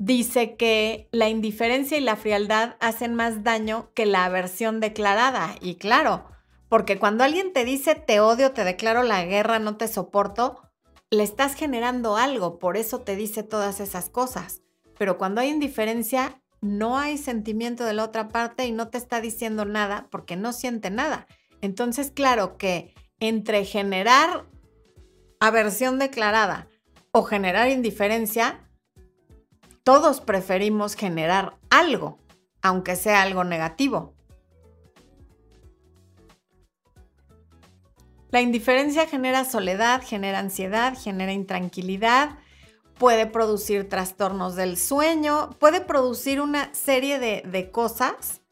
dice 0.00 0.56
que 0.56 1.10
la 1.12 1.28
indiferencia 1.28 1.98
y 1.98 2.00
la 2.00 2.16
frialdad 2.16 2.76
hacen 2.80 3.14
más 3.14 3.44
daño 3.44 3.90
que 3.94 4.06
la 4.06 4.24
aversión 4.24 4.80
declarada. 4.80 5.54
Y 5.60 5.74
claro, 5.74 6.24
porque 6.70 6.98
cuando 6.98 7.22
alguien 7.22 7.52
te 7.52 7.66
dice 7.66 7.94
te 7.94 8.18
odio, 8.18 8.52
te 8.52 8.64
declaro 8.64 9.02
la 9.02 9.22
guerra, 9.26 9.58
no 9.58 9.76
te 9.76 9.88
soporto, 9.88 10.62
le 11.10 11.22
estás 11.22 11.54
generando 11.54 12.16
algo, 12.16 12.58
por 12.58 12.78
eso 12.78 13.02
te 13.02 13.14
dice 13.14 13.42
todas 13.42 13.78
esas 13.78 14.08
cosas. 14.08 14.62
Pero 14.98 15.18
cuando 15.18 15.42
hay 15.42 15.50
indiferencia, 15.50 16.40
no 16.62 16.96
hay 16.96 17.18
sentimiento 17.18 17.84
de 17.84 17.92
la 17.92 18.04
otra 18.04 18.28
parte 18.28 18.66
y 18.66 18.72
no 18.72 18.88
te 18.88 18.96
está 18.96 19.20
diciendo 19.20 19.66
nada 19.66 20.08
porque 20.10 20.34
no 20.34 20.54
siente 20.54 20.90
nada. 20.90 21.26
Entonces, 21.60 22.10
claro 22.10 22.56
que 22.56 22.94
entre 23.18 23.66
generar 23.66 24.46
aversión 25.40 25.98
declarada 25.98 26.68
o 27.12 27.22
generar 27.24 27.68
indiferencia, 27.68 28.69
todos 29.84 30.20
preferimos 30.20 30.94
generar 30.94 31.56
algo, 31.70 32.18
aunque 32.62 32.96
sea 32.96 33.22
algo 33.22 33.44
negativo. 33.44 34.14
La 38.30 38.40
indiferencia 38.40 39.06
genera 39.06 39.44
soledad, 39.44 40.02
genera 40.04 40.38
ansiedad, 40.38 40.96
genera 40.96 41.32
intranquilidad, 41.32 42.38
puede 43.00 43.26
producir 43.26 43.88
trastornos 43.88 44.54
del 44.54 44.76
sueño, 44.76 45.50
puede 45.58 45.80
producir 45.80 46.40
una 46.40 46.72
serie 46.72 47.18
de, 47.18 47.70
cosas, 47.72 48.42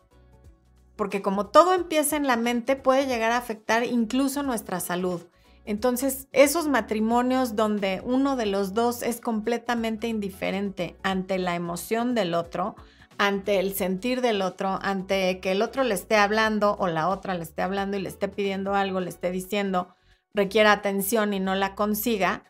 porque 0.96 1.22
como 1.22 1.46
todo 1.46 1.74
empieza 1.74 2.16
en 2.16 2.26
la 2.26 2.36
mente, 2.36 2.74
puede 2.74 3.06
llegar 3.06 3.30
a 3.30 3.36
afectar 3.36 3.84
incluso 3.84 4.42
nuestra 4.42 4.80
salud. 4.80 5.22
Entonces, 5.68 6.28
esos 6.32 6.66
matrimonios 6.66 7.54
donde 7.54 8.00
uno 8.02 8.36
de 8.36 8.46
los 8.46 8.72
dos 8.72 9.02
es 9.02 9.20
completamente 9.20 10.08
indiferente 10.08 10.96
ante 11.02 11.36
la 11.36 11.56
emoción 11.56 12.14
del 12.14 12.32
otro, 12.32 12.74
ante 13.18 13.60
el 13.60 13.74
sentir 13.74 14.22
del 14.22 14.40
otro, 14.40 14.78
ante 14.80 15.40
que 15.40 15.52
el 15.52 15.60
otro 15.60 15.84
le 15.84 15.92
esté 15.92 16.16
hablando 16.16 16.74
o 16.78 16.86
la 16.86 17.10
otra 17.10 17.34
le 17.34 17.42
esté 17.42 17.60
hablando 17.60 17.98
y 17.98 18.00
le 18.00 18.08
esté 18.08 18.28
pidiendo 18.28 18.74
algo, 18.74 19.00
le 19.00 19.10
esté 19.10 19.30
diciendo, 19.30 19.94
requiera 20.32 20.72
atención 20.72 21.34
y 21.34 21.38
no 21.38 21.54
la 21.54 21.74
consiga, 21.74 22.44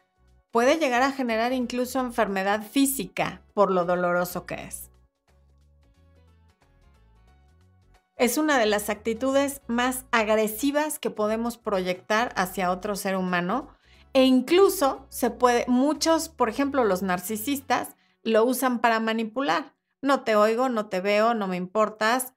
puede 0.52 0.78
llegar 0.78 1.02
a 1.02 1.10
generar 1.10 1.52
incluso 1.52 1.98
enfermedad 1.98 2.62
física 2.62 3.42
por 3.52 3.72
lo 3.72 3.84
doloroso 3.84 4.46
que 4.46 4.62
es. 4.62 4.87
Es 8.18 8.36
una 8.36 8.58
de 8.58 8.66
las 8.66 8.90
actitudes 8.90 9.62
más 9.68 10.04
agresivas 10.10 10.98
que 10.98 11.08
podemos 11.08 11.56
proyectar 11.56 12.32
hacia 12.34 12.72
otro 12.72 12.96
ser 12.96 13.16
humano 13.16 13.68
e 14.12 14.24
incluso 14.24 15.06
se 15.08 15.30
puede, 15.30 15.64
muchos, 15.68 16.28
por 16.28 16.48
ejemplo, 16.48 16.82
los 16.82 17.02
narcisistas 17.02 17.96
lo 18.24 18.44
usan 18.44 18.80
para 18.80 18.98
manipular. 18.98 19.76
No 20.02 20.24
te 20.24 20.34
oigo, 20.34 20.68
no 20.68 20.86
te 20.86 21.00
veo, 21.00 21.34
no 21.34 21.46
me 21.46 21.56
importas, 21.56 22.34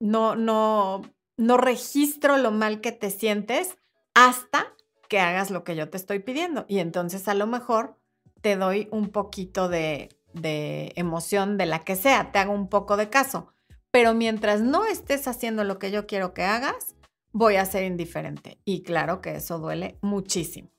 no, 0.00 0.34
no, 0.34 1.02
no 1.36 1.56
registro 1.56 2.36
lo 2.36 2.50
mal 2.50 2.80
que 2.80 2.90
te 2.90 3.10
sientes 3.10 3.78
hasta 4.14 4.74
que 5.08 5.20
hagas 5.20 5.52
lo 5.52 5.62
que 5.62 5.76
yo 5.76 5.88
te 5.88 5.96
estoy 5.96 6.18
pidiendo. 6.18 6.64
Y 6.66 6.80
entonces 6.80 7.28
a 7.28 7.34
lo 7.34 7.46
mejor 7.46 7.96
te 8.40 8.56
doy 8.56 8.88
un 8.90 9.10
poquito 9.10 9.68
de, 9.68 10.08
de 10.32 10.92
emoción 10.96 11.58
de 11.58 11.66
la 11.66 11.84
que 11.84 11.94
sea, 11.94 12.32
te 12.32 12.40
hago 12.40 12.52
un 12.52 12.68
poco 12.68 12.96
de 12.96 13.08
caso. 13.08 13.54
Pero 13.90 14.14
mientras 14.14 14.60
no 14.60 14.84
estés 14.84 15.26
haciendo 15.26 15.64
lo 15.64 15.78
que 15.78 15.90
yo 15.90 16.06
quiero 16.06 16.32
que 16.34 16.42
hagas, 16.42 16.96
voy 17.32 17.56
a 17.56 17.64
ser 17.64 17.84
indiferente. 17.84 18.60
Y 18.64 18.82
claro 18.82 19.20
que 19.20 19.36
eso 19.36 19.58
duele 19.58 19.98
muchísimo. 20.00 20.70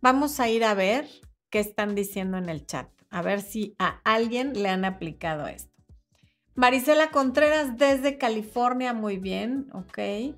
Vamos 0.00 0.38
a 0.40 0.48
ir 0.48 0.64
a 0.64 0.74
ver 0.74 1.08
qué 1.50 1.58
están 1.58 1.94
diciendo 1.94 2.36
en 2.36 2.48
el 2.48 2.66
chat, 2.66 2.88
a 3.10 3.22
ver 3.22 3.40
si 3.40 3.74
a 3.78 4.00
alguien 4.04 4.52
le 4.62 4.68
han 4.68 4.84
aplicado 4.84 5.46
esto. 5.46 5.72
Marisela 6.54 7.10
Contreras 7.10 7.76
desde 7.76 8.18
California, 8.18 8.92
muy 8.94 9.18
bien, 9.18 9.68
ok. 9.72 10.34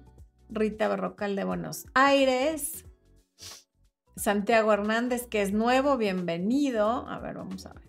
Rita 0.48 0.88
Berrocal 0.88 1.36
de 1.36 1.44
Buenos 1.44 1.86
Aires. 1.94 2.84
Santiago 4.16 4.72
Hernández, 4.72 5.26
que 5.26 5.42
es 5.42 5.52
nuevo, 5.52 5.96
bienvenido. 5.96 7.06
A 7.08 7.20
ver, 7.20 7.36
vamos 7.36 7.66
a 7.66 7.72
ver. 7.72 7.87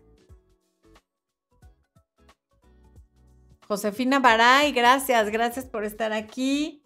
Josefina 3.70 4.18
Baray, 4.18 4.72
gracias, 4.72 5.30
gracias 5.30 5.66
por 5.66 5.86
estar 5.86 6.12
aquí. 6.12 6.82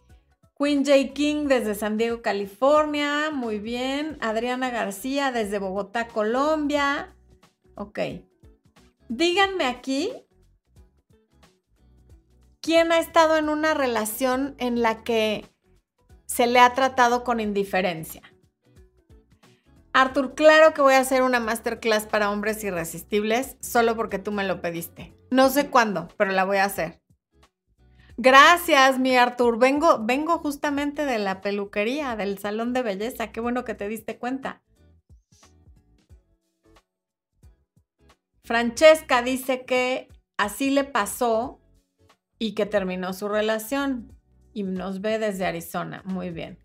Queen 0.60 0.84
J. 0.86 1.14
King 1.14 1.48
desde 1.48 1.76
San 1.76 1.98
Diego, 1.98 2.22
California, 2.22 3.30
muy 3.32 3.60
bien. 3.60 4.18
Adriana 4.20 4.70
García 4.70 5.32
desde 5.32 5.60
Bogotá, 5.60 6.10
Colombia. 6.10 7.16
Ok. 7.76 8.00
Díganme 9.08 9.64
aquí 9.64 10.12
quién 12.60 12.92
ha 12.92 13.00
estado 13.00 13.38
en 13.38 13.48
una 13.48 13.74
relación 13.74 14.54
en 14.58 14.82
la 14.82 15.06
que 15.06 15.46
se 16.26 16.48
le 16.48 16.60
ha 16.60 16.74
tratado 16.74 17.24
con 17.24 17.40
indiferencia. 17.40 18.33
Arthur, 19.94 20.34
claro 20.34 20.74
que 20.74 20.82
voy 20.82 20.96
a 20.96 21.00
hacer 21.00 21.22
una 21.22 21.40
masterclass 21.40 22.08
para 22.08 22.32
hombres 22.32 22.64
irresistibles 22.64 23.58
solo 23.60 23.96
porque 23.96 24.18
tú 24.18 24.32
me 24.32 24.44
lo 24.44 24.60
pediste. 24.60 25.16
No 25.30 25.50
sé 25.50 25.70
cuándo, 25.70 26.08
pero 26.18 26.32
la 26.32 26.46
voy 26.46 26.58
a 26.58 26.66
hacer. 26.66 27.00
Gracias, 28.18 29.00
mi 29.00 29.16
Arthur. 29.16 29.60
Vengo, 29.60 30.04
vengo 30.04 30.40
justamente 30.40 31.06
de 31.06 31.20
la 31.20 31.42
peluquería, 31.42 32.16
del 32.16 32.40
salón 32.40 32.74
de 32.74 32.82
belleza. 32.82 33.32
Qué 33.32 33.40
bueno 33.40 33.64
que 33.64 33.76
te 33.76 33.88
diste 33.88 34.18
cuenta. 34.18 34.64
Francesca 38.44 39.22
dice 39.22 39.64
que 39.64 40.10
así 40.38 40.72
le 40.72 40.84
pasó 40.84 41.60
y 42.40 42.56
que 42.56 42.66
terminó 42.66 43.14
su 43.14 43.30
relación 43.30 44.12
y 44.54 44.64
nos 44.64 45.02
ve 45.02 45.18
desde 45.20 45.46
Arizona. 45.46 46.02
Muy 46.04 46.32
bien. 46.32 46.58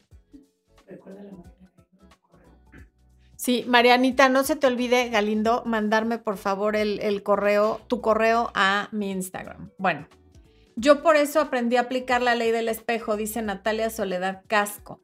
Sí, 3.49 3.65
Marianita, 3.67 4.29
no 4.29 4.45
se 4.45 4.57
te 4.57 4.67
olvide, 4.67 5.09
Galindo, 5.09 5.63
mandarme 5.65 6.19
por 6.19 6.37
favor 6.37 6.77
el, 6.77 7.23
correo, 7.23 7.81
tu 7.87 8.03
correo 8.03 8.51
a 8.55 8.91
mi 8.93 9.11
Instagram. 9.11 9.71
Bueno, 9.79 10.07
yo 10.77 11.03
por 11.03 11.17
eso 11.17 11.41
aprendí 11.41 11.77
a 11.77 11.81
aplicar 11.81 12.21
la 12.21 12.35
ley 12.35 12.51
del 12.51 12.69
espejo, 12.69 13.17
dice 13.17 13.41
Natalia 13.41 13.89
Soledad 13.89 14.43
Casco. 14.49 15.01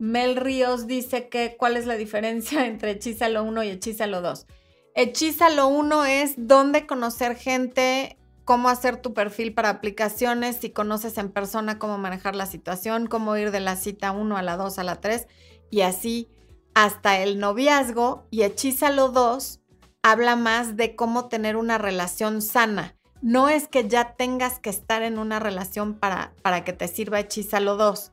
Mel 0.00 0.34
Ríos 0.34 0.88
dice 0.88 1.28
que 1.28 1.54
cuál 1.56 1.76
es 1.76 1.86
la 1.86 1.94
diferencia 1.94 2.66
entre 2.66 2.90
Hechízalo 2.90 3.44
1 3.44 3.62
y 3.62 3.68
Hechízalo 3.68 4.20
2. 4.20 4.48
Hechízalo 4.96 5.68
1 5.68 6.06
es 6.06 6.34
dónde 6.36 6.88
conocer 6.88 7.36
gente 7.36 8.18
cómo 8.44 8.68
hacer 8.68 8.96
tu 8.96 9.14
perfil 9.14 9.54
para 9.54 9.70
aplicaciones, 9.70 10.56
si 10.56 10.70
conoces 10.70 11.18
en 11.18 11.30
persona 11.30 11.78
cómo 11.78 11.98
manejar 11.98 12.34
la 12.34 12.46
situación, 12.46 13.06
cómo 13.06 13.36
ir 13.36 13.52
de 13.52 13.60
la 13.60 13.76
cita 13.76 14.10
1 14.10 14.36
a 14.36 14.42
la 14.42 14.56
2 14.56 14.76
a 14.80 14.82
la 14.82 15.00
3 15.00 15.28
y 15.70 15.82
así 15.82 16.28
hasta 16.76 17.20
el 17.20 17.38
noviazgo 17.38 18.26
y 18.30 18.42
Hechízalo 18.42 19.08
2 19.08 19.60
habla 20.02 20.36
más 20.36 20.76
de 20.76 20.94
cómo 20.94 21.24
tener 21.24 21.56
una 21.56 21.78
relación 21.78 22.42
sana. 22.42 22.94
No 23.22 23.48
es 23.48 23.66
que 23.66 23.88
ya 23.88 24.12
tengas 24.12 24.58
que 24.58 24.68
estar 24.68 25.00
en 25.02 25.18
una 25.18 25.38
relación 25.38 25.94
para, 25.94 26.34
para 26.42 26.64
que 26.64 26.74
te 26.74 26.86
sirva 26.86 27.20
Hechízalo 27.20 27.78
2. 27.78 28.12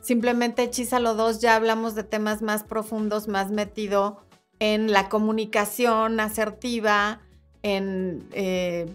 Simplemente 0.00 0.62
Hechízalo 0.62 1.14
2 1.14 1.42
ya 1.42 1.54
hablamos 1.54 1.94
de 1.94 2.02
temas 2.02 2.40
más 2.40 2.64
profundos, 2.64 3.28
más 3.28 3.50
metido 3.50 4.22
en 4.58 4.90
la 4.90 5.10
comunicación 5.10 6.18
asertiva, 6.18 7.20
en 7.62 8.26
eh, 8.32 8.86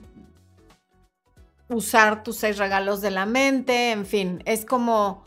usar 1.69 2.23
tus 2.23 2.38
seis 2.38 2.57
regalos 2.57 3.01
de 3.01 3.12
la 3.12 3.27
mente, 3.27 3.91
en 3.91 4.07
fin, 4.07 4.41
es 4.45 4.65
como 4.65 5.27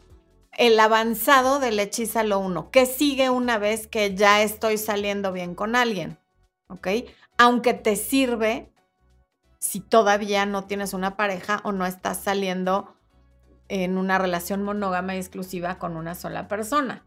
el 0.60 0.78
avanzado 0.78 1.58
del 1.58 1.80
hechízalo 1.80 2.38
uno, 2.38 2.70
que 2.70 2.84
sigue 2.84 3.30
una 3.30 3.56
vez 3.56 3.86
que 3.86 4.14
ya 4.14 4.42
estoy 4.42 4.76
saliendo 4.76 5.32
bien 5.32 5.54
con 5.54 5.74
alguien. 5.74 6.18
Aunque 7.38 7.72
te 7.72 7.96
sirve 7.96 8.70
si 9.58 9.80
todavía 9.80 10.44
no 10.44 10.66
tienes 10.66 10.92
una 10.92 11.16
pareja 11.16 11.62
o 11.64 11.72
no 11.72 11.86
estás 11.86 12.18
saliendo 12.18 12.94
en 13.68 13.96
una 13.96 14.18
relación 14.18 14.62
monógama 14.62 15.14
y 15.14 15.18
exclusiva 15.18 15.78
con 15.78 15.96
una 15.96 16.14
sola 16.14 16.46
persona. 16.46 17.06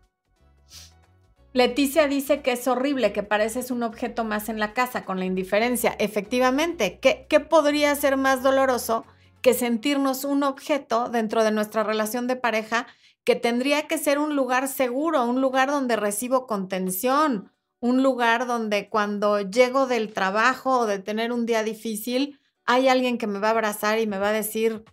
Leticia 1.53 2.07
dice 2.07 2.41
que 2.41 2.53
es 2.53 2.67
horrible, 2.67 3.13
que 3.13 3.21
pareces 3.21 3.69
un 3.69 3.83
objeto 3.83 4.23
más 4.23 4.49
en 4.49 4.57
la 4.59 4.73
casa 4.73 5.05
con 5.05 5.19
la 5.19 5.25
indiferencia. 5.25 5.95
Efectivamente, 5.99 6.97
¿qué, 6.99 7.27
qué 7.29 7.39
podría 7.39 7.93
ser 7.93 8.17
más 8.17 8.41
doloroso 8.41 9.05
que 9.43 9.53
sentirnos 9.53 10.23
un 10.23 10.41
objeto 10.41 11.09
dentro 11.09 11.43
de 11.43 11.51
nuestra 11.51 11.83
relación 11.83 12.25
de 12.25 12.35
pareja 12.35 12.87
que 13.23 13.35
tendría 13.35 13.87
que 13.87 13.97
ser 13.97 14.19
un 14.19 14.35
lugar 14.35 14.67
seguro, 14.67 15.23
un 15.25 15.41
lugar 15.41 15.69
donde 15.69 15.95
recibo 15.95 16.45
contención, 16.45 17.51
un 17.79 18.03
lugar 18.03 18.47
donde 18.47 18.89
cuando 18.89 19.41
llego 19.41 19.87
del 19.87 20.13
trabajo 20.13 20.79
o 20.79 20.85
de 20.85 20.99
tener 20.99 21.31
un 21.31 21.45
día 21.45 21.63
difícil, 21.63 22.39
hay 22.65 22.87
alguien 22.87 23.17
que 23.17 23.27
me 23.27 23.39
va 23.39 23.49
a 23.49 23.51
abrazar 23.51 23.99
y 23.99 24.07
me 24.07 24.19
va 24.19 24.29
a 24.29 24.33
decir, 24.33 24.83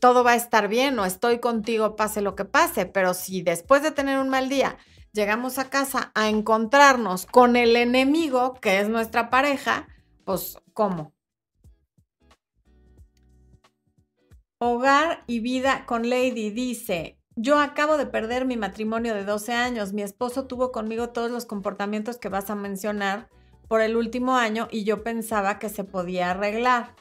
todo 0.00 0.24
va 0.24 0.32
a 0.32 0.36
estar 0.36 0.68
bien 0.68 0.98
o 0.98 1.04
estoy 1.04 1.38
contigo, 1.40 1.96
pase 1.96 2.20
lo 2.20 2.34
que 2.34 2.44
pase, 2.44 2.86
pero 2.86 3.14
si 3.14 3.42
después 3.42 3.82
de 3.82 3.90
tener 3.90 4.18
un 4.18 4.28
mal 4.28 4.48
día 4.48 4.76
llegamos 5.12 5.58
a 5.58 5.70
casa 5.70 6.10
a 6.14 6.28
encontrarnos 6.28 7.26
con 7.26 7.56
el 7.56 7.76
enemigo, 7.76 8.54
que 8.54 8.80
es 8.80 8.88
nuestra 8.88 9.30
pareja, 9.30 9.88
pues 10.24 10.58
¿cómo? 10.72 11.12
Hogar 14.58 15.24
y 15.26 15.40
vida 15.40 15.84
con 15.86 16.08
Lady 16.08 16.50
dice, 16.50 17.18
yo 17.36 17.58
acabo 17.58 17.96
de 17.96 18.06
perder 18.06 18.44
mi 18.44 18.56
matrimonio 18.56 19.14
de 19.14 19.24
12 19.24 19.52
años, 19.52 19.92
mi 19.92 20.02
esposo 20.02 20.46
tuvo 20.46 20.70
conmigo 20.70 21.10
todos 21.10 21.30
los 21.30 21.46
comportamientos 21.46 22.16
que 22.16 22.28
vas 22.28 22.48
a 22.50 22.54
mencionar 22.54 23.28
por 23.68 23.80
el 23.80 23.96
último 23.96 24.36
año 24.36 24.68
y 24.70 24.84
yo 24.84 25.02
pensaba 25.02 25.58
que 25.58 25.68
se 25.68 25.84
podía 25.84 26.30
arreglar. 26.30 26.94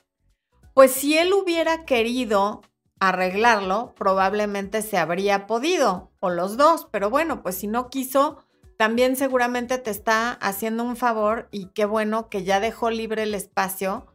Pues 0.73 0.91
si 0.91 1.17
él 1.17 1.33
hubiera 1.33 1.85
querido 1.85 2.61
arreglarlo, 2.99 3.93
probablemente 3.95 4.81
se 4.81 4.97
habría 4.97 5.45
podido, 5.45 6.11
o 6.19 6.29
los 6.29 6.57
dos, 6.57 6.87
pero 6.89 7.09
bueno, 7.09 7.43
pues 7.43 7.55
si 7.55 7.67
no 7.67 7.89
quiso, 7.89 8.43
también 8.77 9.15
seguramente 9.15 9.77
te 9.77 9.91
está 9.91 10.31
haciendo 10.31 10.83
un 10.83 10.95
favor 10.95 11.47
y 11.51 11.67
qué 11.73 11.85
bueno 11.85 12.29
que 12.29 12.43
ya 12.43 12.59
dejó 12.59 12.89
libre 12.89 13.23
el 13.23 13.35
espacio 13.35 14.12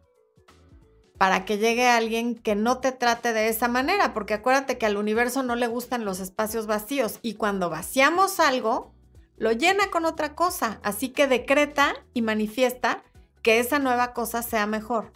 para 1.18 1.44
que 1.44 1.58
llegue 1.58 1.88
alguien 1.88 2.36
que 2.36 2.54
no 2.54 2.78
te 2.78 2.92
trate 2.92 3.32
de 3.32 3.48
esa 3.48 3.66
manera, 3.66 4.14
porque 4.14 4.34
acuérdate 4.34 4.78
que 4.78 4.86
al 4.86 4.96
universo 4.96 5.42
no 5.42 5.56
le 5.56 5.66
gustan 5.66 6.04
los 6.04 6.20
espacios 6.20 6.66
vacíos 6.66 7.18
y 7.22 7.34
cuando 7.34 7.68
vaciamos 7.68 8.38
algo, 8.38 8.94
lo 9.36 9.52
llena 9.52 9.90
con 9.90 10.04
otra 10.04 10.34
cosa, 10.34 10.80
así 10.82 11.10
que 11.10 11.26
decreta 11.26 11.94
y 12.14 12.22
manifiesta 12.22 13.02
que 13.42 13.58
esa 13.58 13.78
nueva 13.80 14.14
cosa 14.14 14.42
sea 14.42 14.66
mejor. 14.66 15.12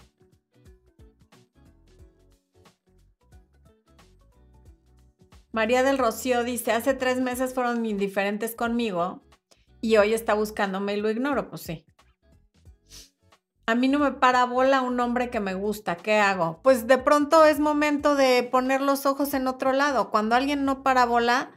María 5.52 5.82
del 5.82 5.98
Rocío 5.98 6.44
dice, 6.44 6.72
hace 6.72 6.94
tres 6.94 7.20
meses 7.20 7.52
fueron 7.52 7.84
indiferentes 7.84 8.54
conmigo 8.54 9.20
y 9.82 9.98
hoy 9.98 10.14
está 10.14 10.34
buscándome 10.34 10.94
y 10.94 11.00
lo 11.00 11.10
ignoro. 11.10 11.50
Pues 11.50 11.60
sí, 11.60 11.84
a 13.66 13.74
mí 13.74 13.88
no 13.88 13.98
me 13.98 14.12
para 14.12 14.44
bola 14.44 14.80
un 14.80 14.98
hombre 14.98 15.30
que 15.30 15.40
me 15.40 15.54
gusta, 15.54 15.96
¿qué 15.96 16.16
hago? 16.16 16.60
Pues 16.62 16.86
de 16.86 16.98
pronto 16.98 17.44
es 17.44 17.60
momento 17.60 18.16
de 18.16 18.42
poner 18.42 18.80
los 18.80 19.06
ojos 19.06 19.34
en 19.34 19.46
otro 19.46 19.72
lado. 19.72 20.10
Cuando 20.10 20.34
alguien 20.34 20.64
no 20.64 20.82
para 20.82 21.06
bola, 21.06 21.52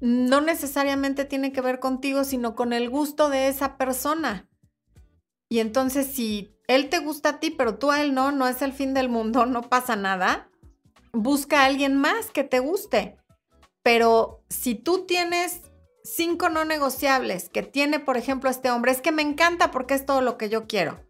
no 0.00 0.40
necesariamente 0.40 1.24
tiene 1.24 1.52
que 1.52 1.60
ver 1.60 1.80
contigo, 1.80 2.24
sino 2.24 2.54
con 2.54 2.72
el 2.72 2.90
gusto 2.90 3.28
de 3.28 3.48
esa 3.48 3.76
persona. 3.76 4.48
Y 5.48 5.58
entonces 5.58 6.06
si 6.06 6.56
él 6.68 6.88
te 6.90 6.98
gusta 6.98 7.30
a 7.30 7.40
ti, 7.40 7.50
pero 7.50 7.76
tú 7.76 7.90
a 7.90 8.02
él 8.02 8.14
no, 8.14 8.30
no 8.30 8.46
es 8.46 8.62
el 8.62 8.72
fin 8.72 8.94
del 8.94 9.08
mundo, 9.08 9.46
no 9.46 9.62
pasa 9.62 9.96
nada. 9.96 10.48
Busca 11.12 11.62
a 11.62 11.64
alguien 11.66 11.96
más 11.96 12.30
que 12.30 12.44
te 12.44 12.60
guste. 12.60 13.16
Pero 13.82 14.44
si 14.48 14.74
tú 14.74 15.06
tienes 15.06 15.62
cinco 16.04 16.50
no 16.50 16.64
negociables 16.64 17.48
que 17.48 17.62
tiene, 17.62 17.98
por 17.98 18.16
ejemplo, 18.16 18.48
este 18.48 18.70
hombre, 18.70 18.92
es 18.92 19.00
que 19.00 19.12
me 19.12 19.22
encanta 19.22 19.70
porque 19.72 19.94
es 19.94 20.06
todo 20.06 20.20
lo 20.20 20.36
que 20.38 20.48
yo 20.48 20.66
quiero 20.66 21.05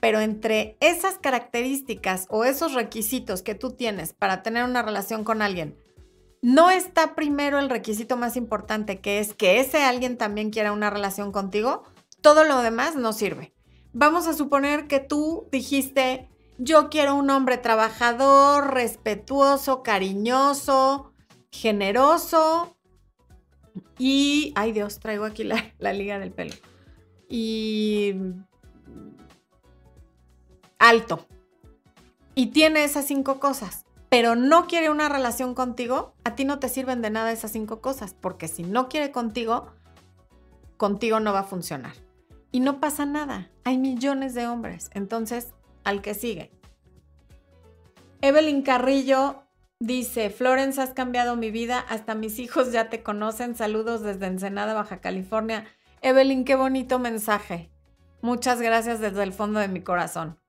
pero 0.00 0.20
entre 0.20 0.76
esas 0.80 1.18
características 1.18 2.26
o 2.30 2.44
esos 2.44 2.74
requisitos 2.74 3.42
que 3.42 3.54
tú 3.54 3.72
tienes 3.72 4.12
para 4.12 4.42
tener 4.42 4.64
una 4.64 4.82
relación 4.82 5.24
con 5.24 5.42
alguien, 5.42 5.76
no 6.42 6.70
está 6.70 7.14
primero 7.14 7.58
el 7.58 7.68
requisito 7.68 8.16
más 8.16 8.36
importante, 8.36 9.00
que 9.00 9.18
es 9.18 9.34
que 9.34 9.60
ese 9.60 9.82
alguien 9.82 10.16
también 10.16 10.50
quiera 10.50 10.72
una 10.72 10.90
relación 10.90 11.32
contigo, 11.32 11.84
todo 12.22 12.44
lo 12.44 12.62
demás 12.62 12.96
no 12.96 13.12
sirve. 13.12 13.52
Vamos 13.92 14.26
a 14.26 14.34
suponer 14.34 14.86
que 14.86 15.00
tú 15.00 15.48
dijiste, 15.52 16.28
yo 16.58 16.88
quiero 16.90 17.14
un 17.14 17.28
hombre 17.30 17.58
trabajador, 17.58 18.72
respetuoso, 18.72 19.82
cariñoso, 19.82 21.12
generoso 21.50 22.76
y, 23.98 24.52
ay 24.56 24.72
Dios, 24.72 24.98
traigo 24.98 25.24
aquí 25.24 25.44
la, 25.44 25.92
liga 25.92 26.18
del 26.18 26.32
pelo. 26.32 26.54
Y 27.28 28.14
alto. 30.80 31.28
Y 32.34 32.46
tiene 32.46 32.82
esas 32.82 33.04
cinco 33.04 33.38
cosas, 33.38 33.84
pero 34.08 34.34
no 34.34 34.66
quiere 34.66 34.90
una 34.90 35.08
relación 35.08 35.54
contigo, 35.54 36.14
a 36.24 36.34
ti 36.34 36.44
no 36.44 36.58
te 36.58 36.68
sirven 36.68 37.02
de 37.02 37.10
nada 37.10 37.30
esas 37.30 37.52
cinco 37.52 37.80
cosas, 37.80 38.14
porque 38.14 38.48
si 38.48 38.64
no 38.64 38.88
quiere 38.88 39.12
contigo, 39.12 39.72
contigo 40.76 41.20
no 41.20 41.32
va 41.32 41.40
a 41.40 41.44
funcionar. 41.44 41.92
Y 42.50 42.58
no 42.58 42.80
pasa 42.80 43.06
nada, 43.06 43.50
hay 43.62 43.78
millones 43.78 44.34
de 44.34 44.48
hombres. 44.48 44.90
Entonces, 44.94 45.52
al 45.84 46.02
que 46.02 46.14
sigue. 46.14 46.50
Evelyn 48.22 48.62
Carrillo 48.62 49.44
dice, 49.78 50.30
Florence, 50.30 50.80
has 50.80 50.90
cambiado 50.90 51.36
mi 51.36 51.50
vida, 51.50 51.78
hasta 51.78 52.14
mis 52.14 52.38
hijos 52.38 52.72
ya 52.72 52.88
te 52.88 53.02
conocen, 53.02 53.54
saludos 53.54 54.02
desde 54.02 54.26
Ensenada, 54.26 54.74
Baja 54.74 55.00
California. 55.00 55.66
Evelyn, 56.00 56.44
qué 56.44 56.56
bonito 56.56 56.98
mensaje. 56.98 57.70
Muchas 58.22 58.60
gracias 58.60 59.00
desde 59.00 59.22
el 59.22 59.32
fondo 59.32 59.60
de 59.60 59.68
mi 59.68 59.82
corazón. 59.82 60.39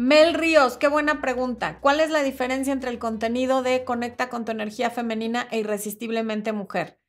Mel 0.00 0.34
Ríos, 0.34 0.76
qué 0.76 0.86
buena 0.86 1.20
pregunta. 1.20 1.80
¿Cuál 1.80 1.98
es 1.98 2.10
la 2.10 2.22
diferencia 2.22 2.72
entre 2.72 2.90
el 2.90 3.00
contenido 3.00 3.64
de 3.64 3.84
Conecta 3.84 4.28
con 4.28 4.44
tu 4.44 4.52
energía 4.52 4.90
femenina 4.90 5.48
e 5.50 5.58
Irresistiblemente 5.58 6.52
Mujer? 6.52 7.00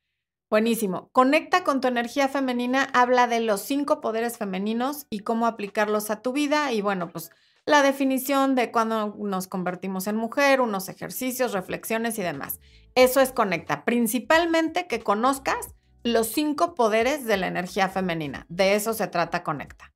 Buenísimo. 0.50 1.08
Conecta 1.12 1.62
con 1.62 1.80
tu 1.80 1.86
energía 1.86 2.28
femenina 2.28 2.82
habla 2.82 3.28
de 3.28 3.38
los 3.38 3.60
cinco 3.60 4.00
poderes 4.00 4.38
femeninos 4.38 5.06
y 5.08 5.20
cómo 5.20 5.46
aplicarlos 5.46 6.10
a 6.10 6.20
tu 6.20 6.32
vida 6.32 6.72
y 6.72 6.80
bueno, 6.80 7.12
pues 7.12 7.30
la 7.64 7.84
definición 7.84 8.56
de 8.56 8.72
cuando 8.72 9.14
nos 9.20 9.46
convertimos 9.46 10.08
en 10.08 10.16
mujer, 10.16 10.60
unos 10.60 10.88
ejercicios, 10.88 11.52
reflexiones 11.52 12.18
y 12.18 12.22
demás. 12.22 12.58
Eso 12.96 13.20
es 13.20 13.30
Conecta. 13.30 13.84
Principalmente 13.84 14.88
que 14.88 14.98
conozcas 14.98 15.76
los 16.02 16.26
cinco 16.26 16.74
poderes 16.74 17.24
de 17.24 17.36
la 17.36 17.46
energía 17.46 17.88
femenina. 17.88 18.46
De 18.48 18.74
eso 18.74 18.94
se 18.94 19.06
trata 19.06 19.44
Conecta. 19.44 19.89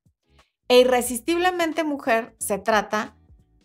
E 0.67 0.79
irresistiblemente 0.79 1.83
mujer 1.83 2.35
se 2.39 2.57
trata 2.57 3.15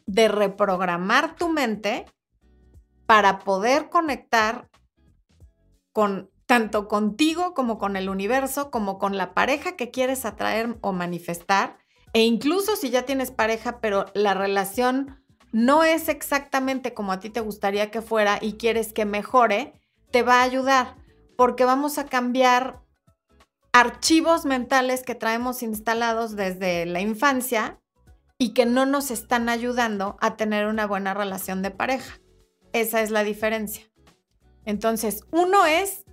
de 0.07 0.29
reprogramar 0.29 1.37
tu 1.37 1.49
mente 1.49 2.07
para 3.07 3.39
poder 3.39 3.89
conectar 3.89 4.69
con 5.93 6.31
tanto 6.47 6.89
contigo 6.89 7.55
como 7.55 7.79
con 7.79 7.97
el 7.97 8.09
universo, 8.09 8.71
como 8.71 8.99
con 8.99 9.17
la 9.17 9.35
pareja 9.35 9.77
que 9.77 9.91
quieres 9.91 10.25
atraer 10.25 10.77
o 10.81 10.93
manifestar. 10.93 11.79
E 12.13 12.25
incluso 12.25 12.77
si 12.77 12.91
ya 12.91 13.03
tienes 13.03 13.31
pareja, 13.31 13.81
pero 13.81 14.07
la 14.15 14.35
relación 14.35 15.25
no 15.53 15.85
es 15.85 16.09
exactamente 16.09 16.93
como 16.93 17.13
a 17.13 17.21
ti 17.21 17.31
te 17.31 17.41
gustaría 17.41 17.91
que 17.91 18.03
fuera 18.03 18.39
y 18.41 18.55
quieres 18.55 18.93
que 18.93 19.05
mejore, 19.05 19.75
te 20.11 20.23
va 20.23 20.41
a 20.41 20.45
ayudar 20.45 20.97
porque 21.37 21.65
vamos 21.65 21.99
a 21.99 22.07
cambiar 22.07 22.83
archivos 23.73 24.45
mentales 24.45 25.03
que 25.03 25.15
traemos 25.15 25.63
instalados 25.63 26.37
desde 26.37 26.87
la 26.87 27.01
infancia 27.01 27.81
y 28.39 28.55
que 28.55 28.67
no 28.67 28.87
nos 28.87 29.11
están 29.11 29.49
ayudando 29.49 30.17
a 30.21 30.37
tener 30.37 30.67
una 30.67 30.87
buena 30.87 31.15
relación 31.15 31.63
de 31.63 31.71
pareja. 31.71 32.21
Esa 32.73 33.03
es 33.03 33.11
la 33.11 33.25
diferencia. 33.25 33.85
Entonces, 34.65 35.25
uno 35.31 35.67
es 35.67 36.05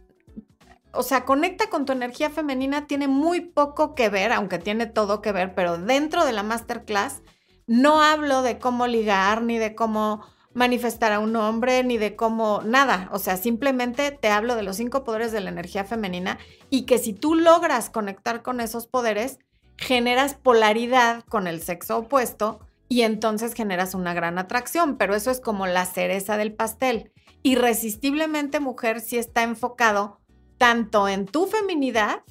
o 0.98 1.04
sea, 1.04 1.26
conecta 1.26 1.70
con 1.70 1.86
tu 1.86 1.94
energía 1.94 2.30
femenina 2.30 2.88
tiene 2.88 3.08
muy 3.08 3.42
poco 3.42 3.94
que 3.94 4.10
ver, 4.10 4.32
aunque 4.32 4.58
tiene 4.58 4.88
todo 4.88 5.22
que 5.22 5.32
ver, 5.32 5.54
pero 5.54 5.78
dentro 5.78 6.26
de 6.26 6.34
la 6.34 6.44
masterclass 6.44 7.22
no 7.68 8.02
hablo 8.02 8.42
de 8.42 8.58
cómo 8.58 8.88
ligar, 8.88 9.44
ni 9.44 9.58
de 9.60 9.76
cómo 9.76 10.26
manifestar 10.58 11.14
a 11.14 11.20
un 11.20 11.36
hombre, 11.36 11.84
ni 11.84 12.00
de 12.00 12.16
cómo 12.16 12.62
nada. 12.66 13.10
O 13.14 13.20
sea, 13.20 13.38
simplemente 13.38 14.10
te 14.12 14.30
hablo 14.30 14.56
de 14.56 14.64
los 14.64 14.78
cinco 14.78 15.04
poderes 15.04 15.32
de 15.32 15.40
la 15.40 15.52
energía 15.52 15.84
femenina 15.84 16.40
y 16.72 16.88
que 16.88 16.98
si 16.98 17.14
tú 17.14 17.36
logras 17.36 17.92
conectar 17.92 18.42
con 18.42 18.60
esos 18.60 18.88
poderes, 18.88 19.38
generas 19.78 20.34
polaridad 20.34 21.24
con 21.26 21.46
el 21.46 21.62
sexo 21.62 22.00
opuesto 22.00 22.60
y 22.90 23.04
entonces 23.04 23.54
generas 23.54 23.94
una 23.94 24.16
gran 24.16 24.40
atracción, 24.40 24.98
pero 24.98 25.14
eso 25.14 25.30
es 25.30 25.40
como 25.40 25.68
la 25.68 25.86
cereza 25.86 26.38
del 26.38 26.56
pastel. 26.56 27.12
Irresistiblemente 27.44 28.60
mujer 28.60 29.00
si 29.00 29.20
está 29.20 29.44
enfocado 29.44 30.20
tanto 30.58 31.08
en 31.08 31.28
tu 31.28 31.46
feminidad, 31.46 32.24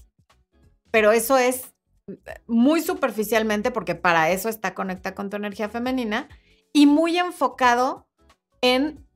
pero 0.90 1.12
eso 1.12 1.38
es 1.38 1.76
muy 2.48 2.80
superficialmente 2.80 3.70
porque 3.70 3.94
para 3.94 4.30
eso 4.30 4.48
está 4.48 4.74
conecta 4.74 5.14
con 5.14 5.30
tu 5.30 5.36
energía 5.36 5.68
femenina 5.68 6.28
y 6.72 6.86
muy 6.86 7.18
enfocado 7.18 8.05
en 8.74 9.06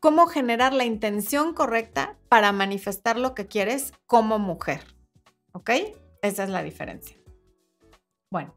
cómo 0.00 0.26
generar 0.26 0.72
la 0.72 0.84
intención 0.84 1.54
correcta 1.54 2.16
para 2.28 2.52
manifestar 2.52 3.18
lo 3.18 3.34
que 3.34 3.46
quieres 3.46 3.92
como 4.06 4.38
mujer. 4.38 4.82
¿Ok? 5.52 5.70
Esa 6.22 6.44
es 6.44 6.50
la 6.50 6.62
diferencia. 6.62 7.16
Bueno. 8.30 8.54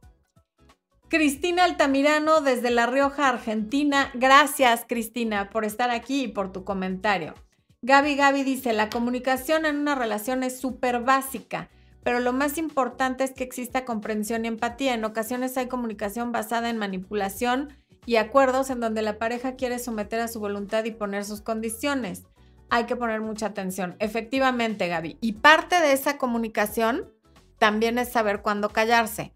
Cristina 1.07 1.63
Altamirano 1.63 2.41
desde 2.41 2.69
La 2.69 2.85
Rioja, 2.85 3.29
Argentina. 3.29 4.11
Gracias, 4.13 4.85
Cristina, 4.87 5.49
por 5.49 5.65
estar 5.65 5.89
aquí 5.89 6.25
y 6.25 6.27
por 6.27 6.51
tu 6.51 6.63
comentario. 6.63 7.33
Gaby 7.81 8.15
Gaby 8.15 8.43
dice, 8.43 8.73
la 8.73 8.89
comunicación 8.89 9.65
en 9.65 9.77
una 9.77 9.95
relación 9.95 10.43
es 10.43 10.59
súper 10.59 10.99
básica, 10.99 11.69
pero 12.03 12.19
lo 12.19 12.33
más 12.33 12.57
importante 12.57 13.23
es 13.23 13.31
que 13.31 13.43
exista 13.43 13.85
comprensión 13.85 14.45
y 14.45 14.49
empatía. 14.49 14.93
En 14.93 15.03
ocasiones 15.03 15.57
hay 15.57 15.67
comunicación 15.67 16.31
basada 16.31 16.69
en 16.69 16.77
manipulación 16.77 17.73
y 18.09 18.17
acuerdos 18.17 18.71
en 18.71 18.79
donde 18.79 19.03
la 19.03 19.19
pareja 19.19 19.55
quiere 19.55 19.77
someter 19.77 20.19
a 20.19 20.27
su 20.27 20.39
voluntad 20.39 20.83
y 20.83 20.89
poner 20.89 21.25
sus 21.25 21.41
condiciones. 21.41 22.23
Hay 22.71 22.85
que 22.85 22.95
poner 22.95 23.21
mucha 23.21 23.45
atención. 23.45 23.95
Efectivamente, 23.99 24.87
Gaby. 24.87 25.19
Y 25.21 25.33
parte 25.33 25.79
de 25.79 25.93
esa 25.93 26.17
comunicación 26.17 27.13
también 27.59 27.99
es 27.99 28.11
saber 28.11 28.41
cuándo 28.41 28.69
callarse. 28.69 29.31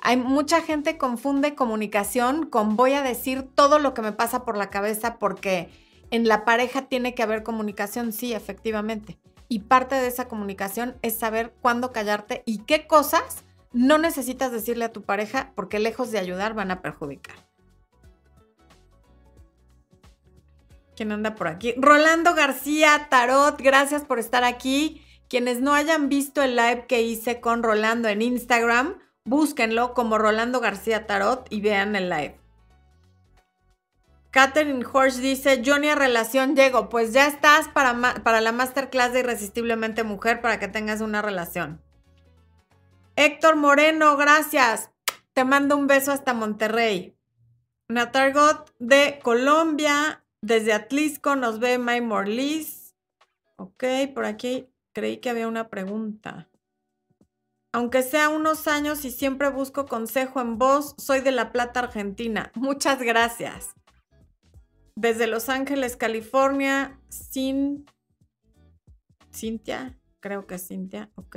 Hay 0.00 0.16
mucha 0.16 0.60
gente 0.60 0.98
confunde 0.98 1.54
comunicación 1.54 2.46
con 2.46 2.74
voy 2.74 2.94
a 2.94 3.02
decir 3.02 3.48
todo 3.54 3.78
lo 3.78 3.94
que 3.94 4.02
me 4.02 4.10
pasa 4.10 4.44
por 4.44 4.56
la 4.56 4.70
cabeza 4.70 5.20
porque 5.20 5.70
en 6.10 6.26
la 6.26 6.44
pareja 6.44 6.88
tiene 6.88 7.14
que 7.14 7.22
haber 7.22 7.44
comunicación, 7.44 8.12
sí, 8.12 8.32
efectivamente. 8.32 9.20
Y 9.46 9.60
parte 9.60 9.94
de 9.94 10.08
esa 10.08 10.26
comunicación 10.26 10.96
es 11.02 11.16
saber 11.16 11.54
cuándo 11.62 11.92
callarte 11.92 12.42
y 12.44 12.64
qué 12.64 12.88
cosas 12.88 13.44
no 13.72 13.98
necesitas 13.98 14.50
decirle 14.50 14.86
a 14.86 14.92
tu 14.92 15.02
pareja 15.02 15.52
porque 15.54 15.78
lejos 15.78 16.10
de 16.10 16.18
ayudar 16.18 16.54
van 16.54 16.72
a 16.72 16.82
perjudicar. 16.82 17.49
¿Quién 21.00 21.12
anda 21.12 21.34
por 21.34 21.48
aquí? 21.48 21.72
Rolando 21.78 22.34
García, 22.34 23.06
Tarot, 23.08 23.58
gracias 23.58 24.04
por 24.04 24.18
estar 24.18 24.44
aquí. 24.44 25.02
Quienes 25.30 25.62
no 25.62 25.72
hayan 25.72 26.10
visto 26.10 26.42
el 26.42 26.56
live 26.56 26.84
que 26.86 27.00
hice 27.00 27.40
con 27.40 27.62
Rolando 27.62 28.06
en 28.10 28.20
Instagram, 28.20 28.98
búsquenlo 29.24 29.94
como 29.94 30.18
Rolando 30.18 30.60
García 30.60 31.06
Tarot 31.06 31.46
y 31.48 31.62
vean 31.62 31.96
el 31.96 32.10
live. 32.10 32.38
Catherine 34.30 34.84
Horsch 34.92 35.14
dice, 35.20 35.62
ni 35.62 35.88
a 35.88 35.94
relación 35.94 36.54
llego. 36.54 36.90
Pues 36.90 37.14
ya 37.14 37.26
estás 37.26 37.68
para, 37.68 38.22
para 38.22 38.42
la 38.42 38.52
masterclass 38.52 39.14
de 39.14 39.20
Irresistiblemente 39.20 40.04
Mujer 40.04 40.42
para 40.42 40.58
que 40.58 40.68
tengas 40.68 41.00
una 41.00 41.22
relación. 41.22 41.80
Héctor 43.16 43.56
Moreno, 43.56 44.18
gracias. 44.18 44.90
Te 45.32 45.44
mando 45.44 45.78
un 45.78 45.86
beso 45.86 46.12
hasta 46.12 46.34
Monterrey. 46.34 47.16
Natargot 47.88 48.70
de 48.78 49.18
Colombia, 49.22 50.19
desde 50.42 50.72
Atlisco 50.72 51.36
nos 51.36 51.58
ve 51.58 51.78
May 51.78 52.00
Morlis. 52.00 52.94
Ok, 53.56 53.84
por 54.14 54.24
aquí 54.24 54.68
creí 54.92 55.18
que 55.18 55.30
había 55.30 55.48
una 55.48 55.68
pregunta. 55.68 56.48
Aunque 57.72 58.02
sea 58.02 58.28
unos 58.28 58.66
años 58.66 59.04
y 59.04 59.10
siempre 59.10 59.48
busco 59.48 59.86
consejo 59.86 60.40
en 60.40 60.58
voz, 60.58 60.94
soy 60.98 61.20
de 61.20 61.30
La 61.30 61.52
Plata, 61.52 61.80
Argentina. 61.80 62.50
Muchas 62.56 63.00
gracias. 63.00 63.74
Desde 64.96 65.26
Los 65.26 65.48
Ángeles, 65.48 65.96
California, 65.96 67.00
Sin... 67.08 67.86
Cintia, 69.32 69.96
creo 70.18 70.46
que 70.46 70.56
es 70.56 70.66
Cintia, 70.66 71.10
ok. 71.14 71.36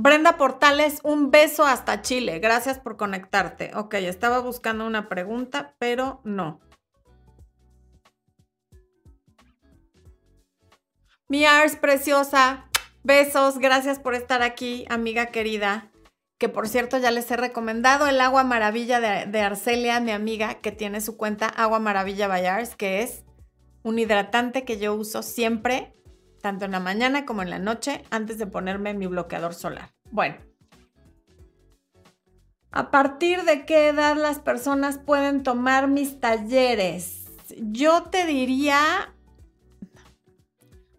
Brenda 0.00 0.36
Portales, 0.36 1.00
un 1.02 1.32
beso 1.32 1.66
hasta 1.66 2.02
Chile. 2.02 2.38
Gracias 2.38 2.78
por 2.78 2.96
conectarte. 2.96 3.72
Ok, 3.74 3.94
estaba 3.94 4.38
buscando 4.38 4.86
una 4.86 5.08
pregunta, 5.08 5.74
pero 5.80 6.20
no. 6.22 6.60
Mi 11.26 11.46
Ars 11.46 11.74
preciosa, 11.74 12.68
besos. 13.02 13.58
Gracias 13.58 13.98
por 13.98 14.14
estar 14.14 14.42
aquí, 14.42 14.86
amiga 14.88 15.26
querida. 15.26 15.90
que 16.38 16.48
por 16.48 16.68
cierto 16.68 16.98
ya 16.98 17.10
les 17.10 17.28
he 17.32 17.36
recomendado 17.36 18.06
el 18.06 18.20
agua 18.20 18.44
maravilla 18.44 19.00
de, 19.00 19.40
Arcelia, 19.40 19.98
mi 19.98 20.12
amiga, 20.12 20.60
que 20.60 20.70
tiene 20.70 21.00
su 21.00 21.16
cuenta 21.16 21.48
Agua 21.48 21.80
Maravilla 21.80 22.28
Bayars, 22.28 22.76
que 22.76 23.02
es 23.02 23.24
un 23.82 23.98
hidratante 23.98 24.64
que 24.64 24.78
yo 24.78 24.94
uso 24.94 25.24
siempre, 25.24 25.97
tanto 26.40 26.64
en 26.64 26.72
la 26.72 26.80
mañana 26.80 27.24
como 27.26 27.42
en 27.42 27.50
la 27.50 27.58
noche, 27.58 28.04
antes 28.10 28.38
de 28.38 28.46
ponerme 28.46 28.94
mi 28.94 29.06
bloqueador 29.06 29.54
solar. 29.54 29.90
Bueno, 30.10 30.36
¿a 32.70 32.90
partir 32.90 33.44
de 33.44 33.66
qué 33.66 33.88
edad 33.88 34.16
las 34.16 34.38
personas 34.38 34.98
pueden 34.98 35.42
tomar 35.42 35.88
mis 35.88 36.20
talleres? 36.20 37.26
Yo 37.58 38.04
te 38.04 38.26
diría, 38.26 39.14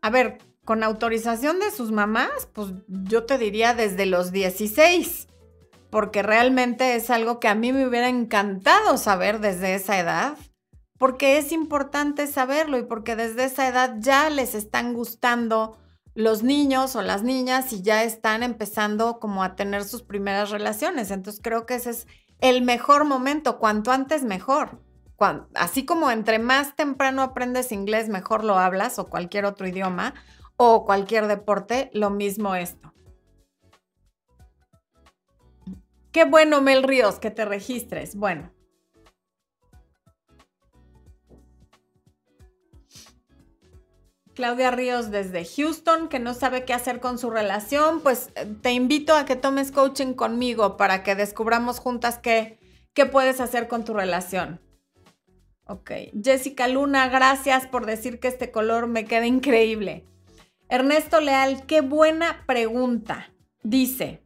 a 0.01 0.09
ver, 0.09 0.39
con 0.65 0.83
autorización 0.83 1.59
de 1.59 1.71
sus 1.71 1.91
mamás, 1.91 2.47
pues 2.53 2.69
yo 2.87 3.25
te 3.25 3.37
diría 3.37 3.73
desde 3.73 4.05
los 4.05 4.31
16 4.31 5.27
porque 5.89 6.21
realmente 6.21 6.95
es 6.95 7.09
algo 7.09 7.39
que 7.39 7.47
a 7.47 7.55
mí 7.55 7.73
me 7.73 7.87
hubiera 7.87 8.09
encantado 8.09 8.97
saber 8.97 9.39
desde 9.39 9.73
esa 9.73 9.99
edad, 9.99 10.37
porque 10.99 11.37
es 11.37 11.51
importante 11.51 12.27
saberlo 12.27 12.77
y 12.77 12.83
porque 12.83 13.15
desde 13.15 13.45
esa 13.45 13.67
edad 13.67 13.95
ya 13.99 14.29
les 14.29 14.53
están 14.53 14.93
gustando 14.93 15.79
los 16.13 16.43
niños 16.43 16.95
o 16.97 17.01
las 17.01 17.23
niñas 17.23 17.71
y 17.71 17.81
ya 17.81 18.03
están 18.03 18.43
empezando 18.43 19.19
como 19.19 19.41
a 19.41 19.55
tener 19.55 19.85
sus 19.85 20.03
primeras 20.03 20.51
relaciones. 20.51 21.09
Entonces 21.09 21.41
creo 21.41 21.65
que 21.65 21.75
ese 21.75 21.91
es 21.91 22.07
el 22.39 22.61
mejor 22.61 23.05
momento, 23.05 23.57
cuanto 23.59 23.91
antes 23.91 24.23
mejor. 24.23 24.81
así 25.55 25.85
como 25.85 26.11
entre 26.11 26.37
más 26.37 26.75
temprano 26.75 27.21
aprendes 27.21 27.71
inglés, 27.71 28.09
mejor 28.09 28.43
lo 28.43 28.57
hablas 28.59 28.99
o 28.99 29.09
cualquier 29.09 29.45
otro 29.45 29.67
idioma 29.67 30.13
o 30.57 30.85
cualquier 30.85 31.27
deporte, 31.27 31.89
lo 31.93 32.09
mismo 32.09 32.55
esto. 32.55 32.93
Qué 36.11 36.25
bueno, 36.25 36.61
Mel 36.61 36.83
Ríos, 36.83 37.19
que 37.19 37.31
te 37.31 37.45
registres. 37.45 38.15
Bueno. 38.15 38.58
Claudia 44.39 44.71
Ríos 44.71 45.11
desde 45.11 45.43
Houston, 45.43 46.07
que 46.07 46.17
no 46.17 46.33
sabe 46.33 46.63
qué 46.63 46.73
hacer 46.73 47.01
con 47.01 47.17
su 47.17 47.29
relación, 47.29 47.99
pues 47.99 48.29
eh, 48.35 48.47
te 48.61 48.71
invito 48.71 49.13
a 49.13 49.25
que 49.25 49.35
tomes 49.35 49.69
coaching 49.69 50.13
conmigo 50.13 50.77
para 50.77 51.03
que 51.03 51.13
descubramos 51.13 51.79
juntas 51.79 52.19
qué, 52.19 52.57
qué 52.93 53.05
puedes 53.05 53.41
hacer 53.41 53.67
con 53.67 53.83
tu 53.83 53.93
relación. 53.93 54.61
Ok. 55.65 55.91
Jessica 56.23 56.69
Luna, 56.69 57.09
gracias 57.09 57.67
por 57.67 57.85
decir 57.85 58.21
que 58.21 58.29
este 58.29 58.49
color 58.49 58.87
me 58.87 59.03
queda 59.03 59.25
increíble. 59.25 60.05
Ernesto 60.69 61.19
Leal, 61.19 61.65
qué 61.65 61.81
buena 61.81 62.45
pregunta. 62.47 63.33
Dice, 63.63 64.23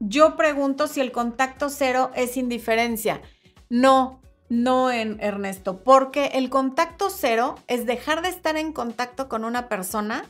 yo 0.00 0.36
pregunto 0.36 0.86
si 0.86 1.00
el 1.00 1.12
contacto 1.12 1.70
cero 1.70 2.10
es 2.14 2.36
indiferencia. 2.36 3.22
No, 3.70 4.20
no 4.48 4.90
en 4.90 5.18
Ernesto, 5.20 5.82
porque 5.82 6.26
el 6.34 6.50
contacto 6.50 7.10
cero 7.10 7.56
es 7.66 7.86
dejar 7.86 8.22
de 8.22 8.28
estar 8.28 8.56
en 8.56 8.72
contacto 8.72 9.28
con 9.28 9.44
una 9.44 9.68
persona 9.68 10.24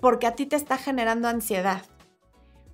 porque 0.00 0.26
a 0.26 0.34
ti 0.34 0.46
te 0.46 0.56
está 0.56 0.76
generando 0.76 1.28
ansiedad. 1.28 1.82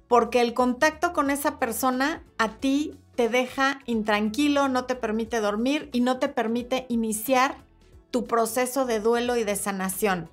Porque 0.09 0.41
el 0.41 0.55
contacto 0.55 1.13
con 1.13 1.31
esa 1.31 1.59
persona 1.59 2.23
a 2.39 2.57
ti 2.57 2.99
te 3.15 3.29
deja 3.29 3.81
intranquilo, 3.87 4.69
no 4.69 4.85
te 4.85 4.95
permite 4.95 5.41
dormir 5.41 5.89
y 5.93 6.01
no 6.01 6.19
te 6.19 6.29
permite 6.29 6.87
iniciar 6.89 7.57
tu 8.11 8.27
proceso 8.27 8.85
de 8.85 9.01
duelo 9.01 9.37
y 9.37 9.45
de 9.45 9.57
sanación. 9.57 10.31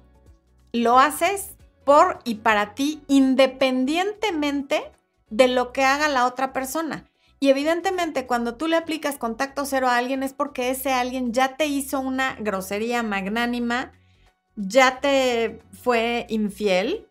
Lo 0.73 0.99
haces 0.99 1.51
por 1.85 2.19
y 2.23 2.35
para 2.35 2.75
ti 2.75 3.01
independientemente 3.07 4.91
de 5.29 5.47
lo 5.47 5.71
que 5.71 5.83
haga 5.83 6.07
la 6.07 6.25
otra 6.25 6.53
persona. 6.53 7.08
Y 7.39 7.49
evidentemente 7.49 8.27
cuando 8.27 8.55
tú 8.55 8.67
le 8.67 8.75
aplicas 8.75 9.17
contacto 9.17 9.65
cero 9.65 9.87
a 9.87 9.97
alguien 9.97 10.23
es 10.23 10.33
porque 10.33 10.71
ese 10.71 10.91
alguien 10.91 11.33
ya 11.33 11.55
te 11.55 11.67
hizo 11.67 11.99
una 11.99 12.35
grosería 12.35 13.01
magnánima, 13.01 13.93
ya 14.55 14.99
te 14.99 15.61
fue 15.71 16.25
infiel, 16.29 17.07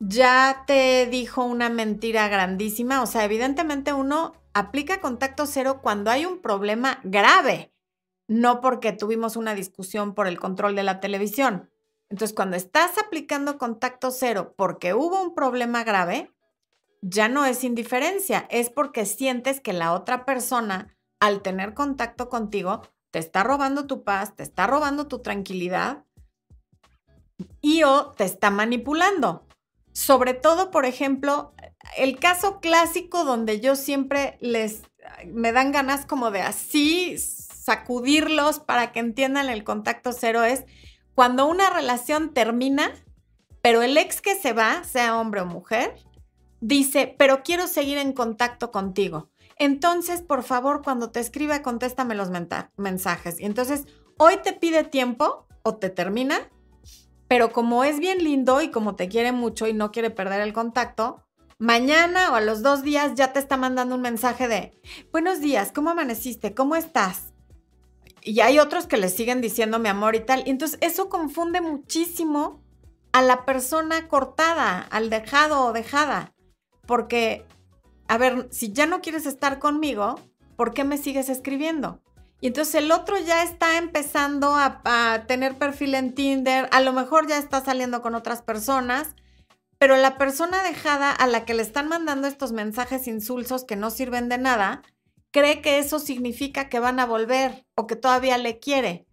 ya 0.00 0.64
te 0.66 1.06
dijo 1.06 1.44
una 1.44 1.68
mentira 1.68 2.28
grandísima. 2.28 3.02
O 3.02 3.06
sea, 3.06 3.24
evidentemente 3.24 3.92
uno 3.92 4.32
aplica 4.52 5.00
contacto 5.00 5.46
cero 5.46 5.80
cuando 5.80 6.10
hay 6.10 6.26
un 6.26 6.40
problema 6.40 6.98
grave, 7.04 7.72
no 8.26 8.60
porque 8.60 8.92
tuvimos 8.92 9.36
una 9.36 9.54
discusión 9.54 10.14
por 10.14 10.26
el 10.26 10.40
control 10.40 10.74
de 10.74 10.82
la 10.82 10.98
televisión. 10.98 11.70
Entonces, 12.08 12.34
cuando 12.34 12.56
estás 12.56 12.98
aplicando 12.98 13.58
contacto 13.58 14.10
cero 14.10 14.54
porque 14.56 14.94
hubo 14.94 15.20
un 15.22 15.34
problema 15.34 15.84
grave, 15.84 16.32
ya 17.02 17.28
no 17.28 17.44
es 17.44 17.64
indiferencia, 17.64 18.46
es 18.50 18.70
porque 18.70 19.06
sientes 19.06 19.60
que 19.60 19.72
la 19.72 19.92
otra 19.92 20.24
persona, 20.24 20.96
al 21.20 21.42
tener 21.42 21.74
contacto 21.74 22.28
contigo, 22.28 22.82
te 23.10 23.18
está 23.18 23.42
robando 23.42 23.86
tu 23.86 24.04
paz, 24.04 24.34
te 24.34 24.42
está 24.42 24.66
robando 24.66 25.06
tu 25.06 25.20
tranquilidad 25.20 26.04
y 27.60 27.82
o 27.82 28.12
te 28.12 28.24
está 28.24 28.50
manipulando. 28.50 29.46
Sobre 29.92 30.34
todo, 30.34 30.70
por 30.70 30.84
ejemplo, 30.84 31.54
el 31.96 32.18
caso 32.18 32.60
clásico 32.60 33.24
donde 33.24 33.60
yo 33.60 33.76
siempre 33.76 34.36
les 34.40 34.82
me 35.26 35.52
dan 35.52 35.72
ganas 35.72 36.04
como 36.04 36.30
de 36.30 36.42
así 36.42 37.16
sacudirlos 37.18 38.60
para 38.60 38.92
que 38.92 39.00
entiendan 39.00 39.48
el 39.48 39.64
contacto 39.64 40.12
cero 40.12 40.44
es 40.44 40.64
cuando 41.14 41.46
una 41.46 41.70
relación 41.70 42.34
termina, 42.34 42.92
pero 43.62 43.82
el 43.82 43.96
ex 43.96 44.20
que 44.20 44.34
se 44.34 44.52
va, 44.52 44.84
sea 44.84 45.18
hombre 45.18 45.40
o 45.40 45.46
mujer, 45.46 45.96
dice, 46.60 47.14
pero 47.18 47.42
quiero 47.42 47.66
seguir 47.66 47.98
en 47.98 48.12
contacto 48.12 48.70
contigo. 48.70 49.30
Entonces, 49.58 50.22
por 50.22 50.42
favor, 50.42 50.82
cuando 50.82 51.10
te 51.10 51.20
escriba, 51.20 51.62
contéstame 51.62 52.14
los 52.14 52.30
mensajes. 52.76 53.40
Y 53.40 53.44
entonces, 53.44 53.86
hoy 54.18 54.36
te 54.42 54.52
pide 54.52 54.84
tiempo 54.84 55.46
o 55.62 55.76
te 55.76 55.88
termina, 55.88 56.50
pero 57.28 57.52
como 57.52 57.82
es 57.82 57.98
bien 57.98 58.22
lindo 58.22 58.60
y 58.60 58.70
como 58.70 58.96
te 58.96 59.08
quiere 59.08 59.32
mucho 59.32 59.66
y 59.66 59.72
no 59.72 59.92
quiere 59.92 60.10
perder 60.10 60.42
el 60.42 60.52
contacto, 60.52 61.24
mañana 61.58 62.30
o 62.30 62.34
a 62.34 62.40
los 62.40 62.62
dos 62.62 62.82
días 62.82 63.14
ya 63.14 63.32
te 63.32 63.38
está 63.38 63.56
mandando 63.56 63.94
un 63.94 64.02
mensaje 64.02 64.46
de, 64.46 64.80
buenos 65.10 65.40
días, 65.40 65.72
¿cómo 65.72 65.90
amaneciste? 65.90 66.54
¿Cómo 66.54 66.76
estás? 66.76 67.32
Y 68.22 68.40
hay 68.40 68.58
otros 68.58 68.86
que 68.86 68.98
le 68.98 69.08
siguen 69.08 69.40
diciendo 69.40 69.78
mi 69.78 69.88
amor 69.88 70.16
y 70.16 70.20
tal. 70.20 70.42
Entonces 70.46 70.78
eso 70.82 71.08
confunde 71.08 71.60
muchísimo 71.60 72.62
a 73.12 73.22
la 73.22 73.44
persona 73.44 74.08
cortada, 74.08 74.80
al 74.80 75.10
dejado 75.10 75.64
o 75.64 75.72
dejada 75.72 76.35
porque, 76.86 77.44
a 78.08 78.18
ver, 78.18 78.48
si 78.50 78.72
ya 78.72 78.86
no 78.86 79.00
quieres 79.00 79.26
estar 79.26 79.58
conmigo, 79.58 80.20
¿por 80.56 80.72
qué 80.72 80.84
me 80.84 80.98
sigues 80.98 81.28
escribiendo? 81.28 82.00
Y 82.40 82.48
entonces 82.48 82.74
el 82.76 82.92
otro 82.92 83.18
ya 83.18 83.42
está 83.42 83.78
empezando 83.78 84.54
a, 84.54 85.24
tener 85.26 85.56
perfil 85.56 85.94
en 85.94 86.14
Tinder, 86.14 86.68
a 86.70 86.80
lo 86.80 86.92
mejor 86.92 87.26
ya 87.26 87.38
está 87.38 87.64
saliendo 87.64 88.02
con 88.02 88.14
otras 88.14 88.42
personas, 88.42 89.14
pero 89.78 89.96
la 89.96 90.18
persona 90.18 90.62
dejada 90.62 91.10
a 91.10 91.26
la 91.26 91.44
que 91.44 91.54
le 91.54 91.62
están 91.62 91.88
mandando 91.88 92.28
estos 92.28 92.52
mensajes 92.52 93.08
insulsos 93.08 93.64
que 93.64 93.76
no 93.76 93.90
sirven 93.90 94.28
de 94.28 94.38
nada, 94.38 94.82
cree 95.30 95.60
que 95.60 95.78
eso 95.78 95.98
significa 95.98 96.68
que 96.68 96.78
van 96.78 97.00
a 97.00 97.06
volver 97.06 97.66
o 97.74 97.86
que 97.86 97.96
todavía 97.96 98.38
le 98.38 98.58
quiere. 98.58 99.06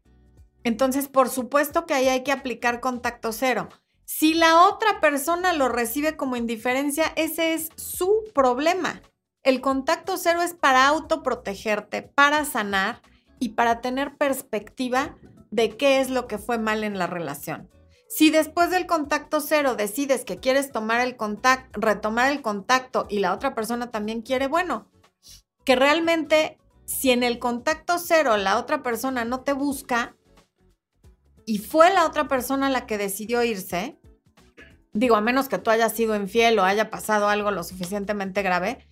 Entonces, 0.63 1.07
por 1.07 1.29
supuesto 1.29 1.85
que 1.85 1.93
ahí 1.93 2.07
hay 2.07 2.23
que 2.23 2.31
aplicar 2.31 2.79
contacto 2.79 3.31
cero. 3.33 3.69
Si 4.15 4.35
la 4.35 4.67
otra 4.67 5.01
persona 5.01 5.53
lo 5.53 5.69
recibe 5.69 6.15
como 6.15 6.35
indiferencia, 6.35 7.11
ese 7.15 7.55
es 7.55 7.69
su 7.77 8.23
problema. 8.31 9.01
El 9.41 9.59
contacto 9.59 10.17
cero 10.17 10.43
es 10.43 10.53
para 10.53 10.87
autoprotegerte, 10.87 12.03
para 12.03 12.45
sanar 12.45 13.01
y 13.39 13.49
para 13.49 13.81
tener 13.81 14.15
perspectiva 14.15 15.17
de 15.49 15.77
qué 15.77 15.99
es 15.99 16.11
lo 16.11 16.27
que 16.27 16.37
fue 16.37 16.59
mal 16.59 16.83
en 16.83 16.99
la 16.99 17.07
relación. 17.07 17.71
Si 18.07 18.29
después 18.29 18.69
del 18.69 18.85
contacto 18.85 19.41
cero 19.41 19.73
decides 19.73 20.25
que 20.25 20.37
quieres 20.37 20.71
tomar 20.71 21.01
el 21.01 21.17
contacto, 21.17 21.79
retomar 21.81 22.31
el 22.31 22.43
contacto 22.43 23.07
y 23.09 23.17
la 23.17 23.33
otra 23.33 23.55
persona 23.55 23.89
también 23.89 24.21
quiere, 24.21 24.45
bueno, 24.45 24.91
que 25.65 25.75
realmente 25.75 26.59
si 26.85 27.09
en 27.09 27.23
el 27.23 27.39
contacto 27.39 27.97
cero 27.97 28.37
la 28.37 28.59
otra 28.59 28.83
persona 28.83 29.25
no 29.25 29.41
te 29.41 29.53
busca, 29.53 30.15
y 31.45 31.57
fue 31.57 31.91
la 31.91 32.05
otra 32.05 32.27
persona 32.27 32.69
la 32.69 32.85
que 32.85 32.97
decidió 32.97 33.43
irse, 33.43 33.99
digo, 34.93 35.15
a 35.15 35.21
menos 35.21 35.49
que 35.49 35.57
tú 35.57 35.69
hayas 35.69 35.93
sido 35.93 36.15
infiel 36.15 36.59
o 36.59 36.63
haya 36.63 36.89
pasado 36.89 37.27
algo 37.27 37.51
lo 37.51 37.63
suficientemente 37.63 38.41
grave, 38.41 38.85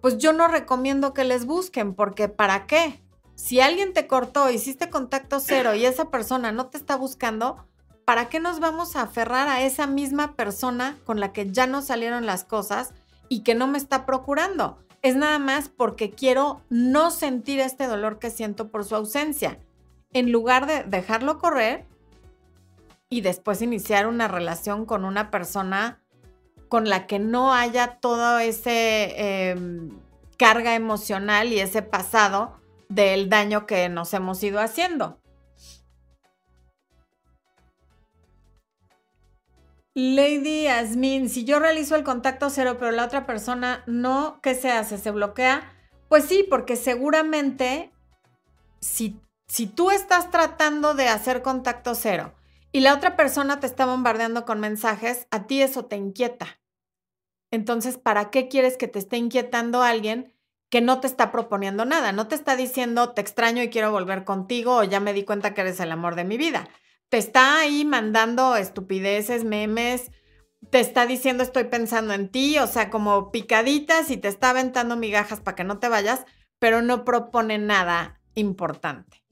pues 0.00 0.18
yo 0.18 0.32
no 0.32 0.48
recomiendo 0.48 1.14
que 1.14 1.24
les 1.24 1.46
busquen, 1.46 1.94
porque 1.94 2.28
¿para 2.28 2.66
qué? 2.66 3.02
Si 3.34 3.60
alguien 3.60 3.92
te 3.92 4.06
cortó, 4.06 4.50
hiciste 4.50 4.90
contacto 4.90 5.40
cero 5.40 5.74
y 5.74 5.84
esa 5.84 6.10
persona 6.10 6.52
no 6.52 6.66
te 6.66 6.78
está 6.78 6.96
buscando, 6.96 7.66
¿para 8.04 8.28
qué 8.28 8.40
nos 8.40 8.60
vamos 8.60 8.96
a 8.96 9.02
aferrar 9.02 9.48
a 9.48 9.62
esa 9.62 9.86
misma 9.86 10.34
persona 10.34 10.96
con 11.04 11.20
la 11.20 11.32
que 11.32 11.50
ya 11.50 11.66
no 11.66 11.82
salieron 11.82 12.26
las 12.26 12.44
cosas 12.44 12.94
y 13.28 13.40
que 13.40 13.54
no 13.54 13.66
me 13.66 13.78
está 13.78 14.06
procurando? 14.06 14.78
Es 15.02 15.16
nada 15.16 15.38
más 15.38 15.68
porque 15.68 16.10
quiero 16.10 16.62
no 16.70 17.10
sentir 17.10 17.60
este 17.60 17.86
dolor 17.86 18.18
que 18.18 18.30
siento 18.30 18.70
por 18.70 18.84
su 18.84 18.96
ausencia 18.96 19.58
en 20.12 20.32
lugar 20.32 20.66
de 20.66 20.82
dejarlo 20.84 21.38
correr 21.38 21.86
y 23.16 23.22
después 23.22 23.62
iniciar 23.62 24.06
una 24.06 24.28
relación 24.28 24.84
con 24.84 25.06
una 25.06 25.30
persona 25.30 26.02
con 26.68 26.86
la 26.86 27.06
que 27.06 27.18
no 27.18 27.54
haya 27.54 27.98
todo 27.98 28.38
ese 28.40 29.48
em, 29.50 29.88
carga 30.36 30.74
emocional 30.74 31.50
y 31.50 31.60
ese 31.60 31.80
pasado 31.80 32.60
del 32.90 33.30
daño 33.30 33.64
que 33.64 33.88
nos 33.88 34.12
hemos 34.12 34.42
ido 34.42 34.60
haciendo. 34.60 35.18
Lady 39.94 40.66
Asmin, 40.66 41.30
si 41.30 41.46
yo 41.46 41.58
realizo 41.58 41.96
el 41.96 42.04
contacto 42.04 42.50
cero, 42.50 42.76
pero 42.78 42.90
la 42.90 43.06
otra 43.06 43.24
persona 43.24 43.82
no, 43.86 44.40
¿qué 44.42 44.54
se 44.54 44.70
hace? 44.70 44.98
¿Se 44.98 45.10
bloquea? 45.10 45.72
Pues 46.10 46.26
sí, 46.26 46.46
porque 46.50 46.76
seguramente 46.76 47.94
si, 48.78 49.18
si 49.48 49.66
tú 49.66 49.90
estás 49.90 50.30
tratando 50.30 50.92
de 50.92 51.08
hacer 51.08 51.40
contacto 51.40 51.94
cero 51.94 52.34
y 52.76 52.80
la 52.80 52.94
otra 52.94 53.16
persona 53.16 53.60
te 53.60 53.66
está 53.66 53.86
bombardeando 53.86 54.44
con 54.44 54.60
mensajes, 54.60 55.26
a 55.30 55.46
ti 55.46 55.62
eso 55.62 55.86
te 55.86 55.96
inquieta. 55.96 56.60
Entonces, 57.50 57.96
¿para 57.98 58.30
qué 58.30 58.48
quieres 58.48 58.76
que 58.76 58.88
te 58.88 58.98
esté 58.98 59.16
inquietando 59.16 59.82
alguien 59.82 60.34
que 60.68 60.80
no 60.80 61.00
te 61.00 61.06
está 61.06 61.32
proponiendo 61.32 61.84
nada? 61.84 62.12
No 62.12 62.28
te 62.28 62.34
está 62.34 62.56
diciendo, 62.56 63.12
te 63.12 63.20
extraño 63.20 63.62
y 63.62 63.70
quiero 63.70 63.92
volver 63.92 64.24
contigo 64.24 64.76
o 64.76 64.84
ya 64.84 65.00
me 65.00 65.12
di 65.12 65.24
cuenta 65.24 65.54
que 65.54 65.62
eres 65.62 65.80
el 65.80 65.92
amor 65.92 66.16
de 66.16 66.24
mi 66.24 66.36
vida 66.36 66.68
te 67.08 67.18
está 67.18 67.60
ahí 67.60 67.84
mandando 67.84 68.56
estupideces, 68.56 69.44
memes, 69.44 70.10
te 70.70 70.80
está 70.80 71.06
diciendo 71.06 71.42
estoy 71.42 71.64
pensando 71.64 72.14
en 72.14 72.30
ti, 72.30 72.58
o 72.58 72.66
sea, 72.66 72.90
como 72.90 73.30
picaditas 73.30 74.10
y 74.10 74.16
te 74.16 74.28
está 74.28 74.50
aventando 74.50 74.96
migajas 74.96 75.40
para 75.40 75.54
que 75.54 75.64
no 75.64 75.78
te 75.78 75.88
vayas, 75.88 76.24
pero 76.58 76.82
no 76.82 77.04
propone 77.04 77.58
nada 77.58 78.20
importante. 78.34 79.22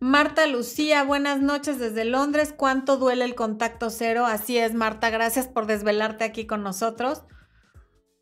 Marta 0.00 0.46
Lucía, 0.46 1.04
buenas 1.04 1.40
noches 1.40 1.78
desde 1.78 2.04
Londres. 2.04 2.54
¿Cuánto 2.56 2.96
duele 2.96 3.24
el 3.24 3.34
contacto 3.34 3.90
cero? 3.90 4.26
Así 4.26 4.58
es, 4.58 4.74
Marta, 4.74 5.10
gracias 5.10 5.46
por 5.46 5.66
desvelarte 5.66 6.24
aquí 6.24 6.46
con 6.46 6.62
nosotros 6.62 7.24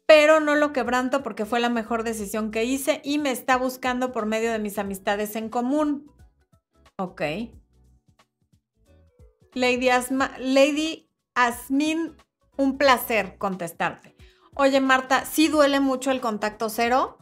pero 0.09 0.41
no 0.41 0.57
lo 0.57 0.73
quebranto 0.73 1.23
porque 1.23 1.45
fue 1.45 1.61
la 1.61 1.69
mejor 1.69 2.03
decisión 2.03 2.51
que 2.51 2.65
hice 2.65 3.03
y 3.05 3.19
me 3.19 3.31
está 3.31 3.59
buscando 3.59 4.11
por 4.11 4.25
medio 4.25 4.51
de 4.51 4.59
mis 4.59 4.79
amistades 4.79 5.37
en 5.37 5.51
común. 5.51 6.11
Ok. 6.97 7.21
Lady, 9.53 9.91
Asma, 9.91 10.33
Lady 10.39 11.11
Asmin, 11.35 12.17
un 12.57 12.79
placer 12.79 13.37
contestarte. 13.37 14.17
Oye, 14.55 14.81
Marta, 14.81 15.27
sí 15.27 15.49
duele 15.49 15.79
mucho 15.79 16.11
el 16.11 16.23
contacto 16.23 16.71
cero, 16.71 17.19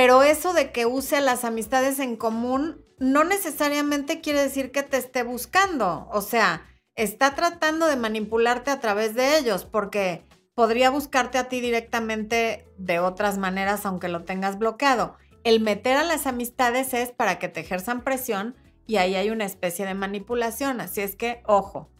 pero 0.00 0.22
eso 0.22 0.54
de 0.54 0.72
que 0.72 0.86
use 0.86 1.20
las 1.20 1.44
amistades 1.44 1.98
en 1.98 2.16
común 2.16 2.82
no 2.98 3.22
necesariamente 3.22 4.22
quiere 4.22 4.40
decir 4.40 4.72
que 4.72 4.82
te 4.82 4.96
esté 4.96 5.24
buscando. 5.24 6.08
O 6.10 6.22
sea, 6.22 6.66
está 6.94 7.34
tratando 7.34 7.84
de 7.84 7.96
manipularte 7.96 8.70
a 8.70 8.80
través 8.80 9.14
de 9.14 9.36
ellos 9.36 9.66
porque 9.66 10.24
podría 10.54 10.88
buscarte 10.88 11.36
a 11.36 11.50
ti 11.50 11.60
directamente 11.60 12.66
de 12.78 12.98
otras 12.98 13.36
maneras, 13.36 13.84
aunque 13.84 14.08
lo 14.08 14.24
tengas 14.24 14.58
bloqueado. 14.58 15.18
El 15.44 15.60
meter 15.60 15.98
a 15.98 16.02
las 16.02 16.26
amistades 16.26 16.94
es 16.94 17.12
para 17.12 17.38
que 17.38 17.50
te 17.50 17.60
ejerzan 17.60 18.02
presión 18.02 18.56
y 18.86 18.96
ahí 18.96 19.16
hay 19.16 19.28
una 19.28 19.44
especie 19.44 19.84
de 19.84 19.92
manipulación. 19.92 20.80
Así 20.80 21.02
es 21.02 21.14
que, 21.14 21.42
ojo. 21.44 21.90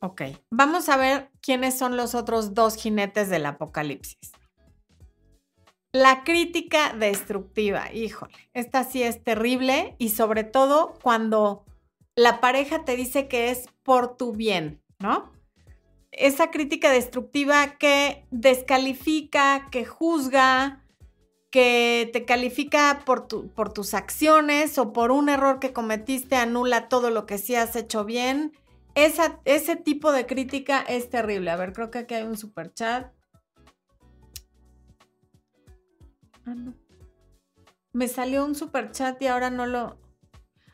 Ok, 0.00 0.22
vamos 0.48 0.88
a 0.88 0.96
ver 0.96 1.30
quiénes 1.42 1.76
son 1.76 1.98
los 1.98 2.14
otros 2.14 2.54
dos 2.54 2.76
jinetes 2.76 3.28
del 3.28 3.44
apocalipsis. 3.44 4.30
La 5.96 6.24
crítica 6.24 6.92
destructiva, 6.92 7.90
híjole, 7.92 8.34
esta 8.52 8.84
sí 8.84 9.02
es 9.02 9.24
terrible 9.24 9.94
y 9.98 10.10
sobre 10.10 10.44
todo 10.44 10.94
cuando 11.02 11.64
la 12.14 12.40
pareja 12.40 12.84
te 12.84 12.96
dice 12.96 13.28
que 13.28 13.50
es 13.50 13.68
por 13.82 14.16
tu 14.16 14.32
bien, 14.32 14.82
¿no? 14.98 15.34
esa 16.16 16.50
crítica 16.50 16.90
destructiva 16.90 17.76
que 17.78 18.24
descalifica, 18.30 19.68
que 19.70 19.84
juzga, 19.84 20.82
que 21.50 22.10
te 22.12 22.24
califica 22.24 23.02
por, 23.04 23.28
tus 23.28 23.94
acciones 23.94 24.78
o 24.78 24.92
por 24.92 25.10
un 25.10 25.28
error 25.28 25.60
que 25.60 25.72
cometiste, 25.72 26.36
anula 26.36 26.88
todo 26.88 27.10
lo 27.10 27.26
que 27.26 27.38
sí 27.38 27.54
has 27.54 27.76
hecho 27.76 28.04
bien. 28.04 28.52
Esa, 28.94 29.40
ese 29.44 29.76
tipo 29.76 30.10
de 30.12 30.26
crítica 30.26 30.80
es 30.80 31.10
terrible. 31.10 31.50
A 31.50 31.56
ver, 31.56 31.72
creo 31.72 31.90
que 31.90 31.98
aquí 31.98 32.14
hay 32.14 32.24
un 32.24 32.36
super 32.36 32.72
chat. 32.72 33.12
Ah. 36.46 36.54
Me 37.92 38.08
salió 38.08 38.44
un 38.44 38.54
super 38.54 38.92
chat 38.92 39.20
y 39.20 39.26
ahora 39.26 39.50
no 39.50 39.66
lo. 39.66 39.98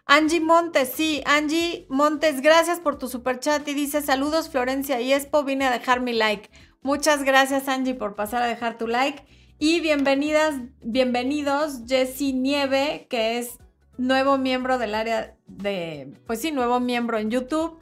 Angie 0.05 0.41
Montes, 0.41 0.93
sí, 0.95 1.23
Angie 1.25 1.87
Montes, 1.89 2.43
gracias 2.43 2.81
por 2.81 2.99
tu 2.99 3.09
super 3.09 3.39
chat 3.39 3.66
y 3.66 3.73
dice 3.73 4.03
saludos 4.03 4.51
Florencia 4.51 5.01
y 5.01 5.12
Expo, 5.12 5.45
vine 5.45 5.66
a 5.66 5.70
dejar 5.70 6.01
mi 6.01 6.12
like. 6.12 6.51
Muchas 6.83 7.23
gracias 7.23 7.68
Angie 7.68 7.95
por 7.95 8.16
pasar 8.16 8.43
a 8.43 8.49
dejar 8.49 8.77
tu 8.77 8.89
like 8.89 9.25
y 9.59 9.81
bienvenidas, 9.81 10.57
bienvenidos 10.83 11.83
Jessie 11.87 12.33
Nieve, 12.33 13.07
que 13.09 13.39
es 13.39 13.59
nuevo 13.97 14.37
miembro 14.37 14.77
del 14.77 14.95
área 14.95 15.37
de, 15.47 16.12
pues 16.27 16.41
sí, 16.41 16.51
nuevo 16.51 16.81
miembro 16.81 17.18
en 17.18 17.31
YouTube. 17.31 17.79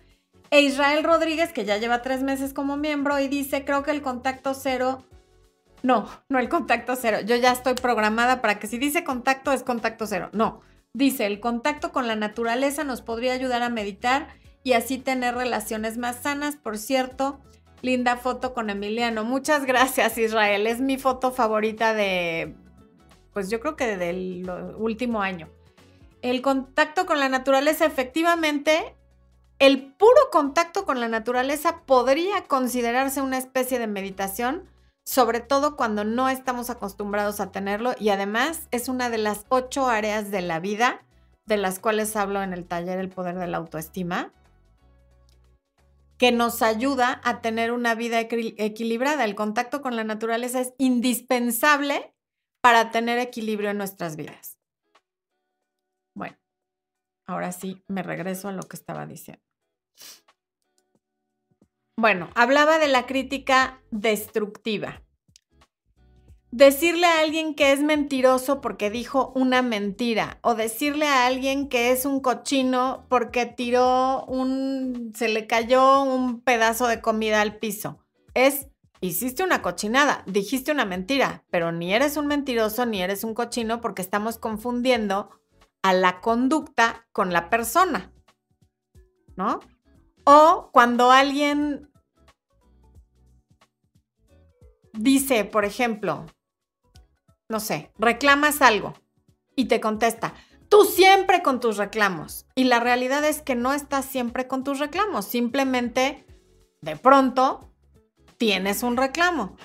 E 0.51 0.61
Israel 0.61 1.05
Rodríguez, 1.05 1.53
que 1.53 1.65
ya 1.65 1.79
lleva 1.79 2.03
tres 2.03 2.23
meses 2.23 2.53
como 2.53 2.77
miembro 2.77 3.19
y 3.19 3.29
dice, 3.29 3.65
creo 3.65 3.83
que 3.83 3.93
el 3.93 4.03
contacto 4.03 4.53
cero 4.53 5.05
no, 5.83 6.09
no 6.29 6.39
el 6.39 6.49
contacto 6.49 6.97
cero. 6.97 7.19
Yo 7.25 7.37
ya 7.37 7.53
estoy 7.53 7.75
programada 7.75 8.41
para 8.41 8.59
que 8.59 8.67
si 8.67 8.79
dice 8.79 9.05
contacto 9.05 9.53
es 9.53 9.63
contacto 9.63 10.07
cero. 10.07 10.31
No, 10.33 10.61
Dice, 10.93 11.27
el 11.27 11.39
contacto 11.39 11.93
con 11.93 12.09
la 12.09 12.17
naturaleza 12.17 12.83
nos 12.83 13.01
podría 13.01 13.33
ayudar 13.33 13.63
a 13.63 13.69
meditar 13.69 14.27
y 14.65 14.73
así 14.73 14.99
tener 14.99 15.37
relaciones 15.37 15.99
más 15.99 16.17
sanas. 16.17 16.57
Por 16.57 16.79
cierto, 16.79 17.39
linda 17.81 18.17
foto 18.17 18.55
con 18.55 18.71
Emiliano. 18.71 19.23
Muchas 19.25 19.67
gracias, 19.67 20.19
Israel. 20.19 20.67
Es 20.67 20.81
mi 20.81 20.99
foto 20.99 21.31
favorita 21.31 21.95
de, 21.95 22.57
pues 23.33 23.51
yo 23.51 23.61
creo 23.61 23.77
que 23.77 23.97
del 23.97 24.51
último 24.79 25.23
año. 25.23 25.49
El 26.23 26.43
contacto 26.43 27.07
con 27.07 27.21
la 27.21 27.29
naturaleza, 27.29 27.87
efectivamente, 27.87 28.97
el 29.61 29.93
puro 29.95 30.29
contacto 30.33 30.85
con 30.85 30.99
la 30.99 31.09
naturaleza 31.09 31.83
podría 31.87 32.43
considerarse 32.49 33.23
una 33.23 33.39
especie 33.39 33.79
de 33.79 33.87
meditación 33.87 34.69
sobre 35.05 35.41
todo 35.41 35.77
cuando 35.77 36.05
no 36.05 36.29
estamos 36.29 36.71
acostumbrados 36.71 37.41
a 37.41 37.51
tenerlo 37.51 37.95
y 37.99 38.11
además 38.11 38.69
es 38.71 38.89
una 38.89 39.11
de 39.11 39.19
las 39.19 39.47
ocho 39.49 39.89
áreas 39.89 40.31
de 40.31 40.43
la 40.43 40.61
vida 40.61 41.03
de 41.47 41.57
las 41.57 41.81
cuales 41.81 42.15
hablo 42.17 42.43
en 42.43 42.53
el 42.53 42.67
taller 42.67 42.99
El 42.99 43.09
Poder 43.09 43.37
de 43.37 43.49
la 43.49 43.59
Autoestima, 43.59 44.33
que 46.17 46.33
nos 46.33 46.63
ayuda 46.63 47.21
a 47.25 47.41
tener 47.41 47.73
una 47.73 47.95
vida 47.95 48.21
equilibrada. 48.21 49.25
El 49.25 49.35
contacto 49.35 49.83
con 49.83 49.97
la 49.97 50.05
naturaleza 50.05 50.61
es 50.61 50.75
indispensable 50.79 52.15
para 52.61 52.91
tener 52.91 53.19
equilibrio 53.19 53.71
en 53.71 53.79
nuestras 53.79 54.17
vidas. 54.17 54.59
Bueno, 56.15 56.37
ahora 57.27 57.53
sí 57.53 57.83
me 57.89 58.03
regreso 58.03 58.49
a 58.49 58.53
lo 58.53 58.63
que 58.63 58.77
estaba 58.77 59.07
diciendo. 59.07 59.43
Bueno, 62.01 62.31
hablaba 62.35 62.79
de 62.79 62.89
la 62.89 63.05
crítica 63.05 63.79
destructiva. 63.91 65.03
Decirle 66.51 67.07
a 67.07 67.21
alguien 67.21 67.55
que 67.55 67.73
es 67.73 67.83
mentiroso 67.83 68.63
porque 68.63 68.89
dijo 68.89 69.35
una 69.37 69.61
mentira 69.61 70.39
o 70.41 70.55
decirle 70.55 71.07
a 71.07 71.27
alguien 71.27 71.69
que 71.69 71.91
es 71.91 72.07
un 72.07 72.21
cochino 72.21 73.05
porque 73.11 73.45
tiró 73.45 74.25
un, 74.25 75.13
se 75.15 75.29
le 75.29 75.47
cayó 75.47 76.03
un 76.03 76.41
pedazo 76.41 76.87
de 76.87 77.03
comida 77.03 77.43
al 77.43 77.59
piso. 77.59 77.99
Es, 78.33 78.69
hiciste 79.03 79.45
una 79.45 79.61
cochinada, 79.61 80.23
dijiste 80.25 80.73
una 80.73 80.87
mentira, 80.87 81.45
pero 81.51 81.71
ni 81.71 81.93
eres 81.93 82.17
un 82.17 82.29
mentiroso 82.29 82.87
ni 82.87 83.03
eres 83.03 83.25
un 83.25 83.35
cochino 83.35 83.83
porque 83.83 84.01
estamos 84.01 84.39
confundiendo 84.39 85.29
a 85.83 85.93
la 85.93 86.23
conducta 86.23 87.07
con 87.13 87.31
la 87.35 87.51
persona. 87.51 88.11
¿No? 89.37 89.61
O 90.25 90.71
cuando 90.73 91.11
alguien 91.11 91.90
dice, 94.93 95.45
por 95.45 95.65
ejemplo, 95.65 96.27
no 97.49 97.61
sé, 97.61 97.91
reclamas 97.99 98.63
algo 98.63 98.95
y 99.57 99.67
te 99.67 99.81
contesta, 99.81 100.35
tú 100.69 100.85
siempre 100.85 101.43
con 101.43 101.61
tus 101.61 101.77
reclamos. 101.77 102.47
Y 102.55 102.65
la 102.65 102.81
realidad 102.81 103.25
es 103.25 103.43
que 103.43 103.55
no 103.55 103.73
estás 103.73 104.05
siempre 104.05 104.47
con 104.47 104.65
tus 104.65 104.79
reclamos, 104.79 105.27
simplemente 105.27 106.25
de 106.81 106.97
pronto 106.97 107.73
tienes 108.39 108.83
un 108.83 108.97
reclamo. 108.97 109.57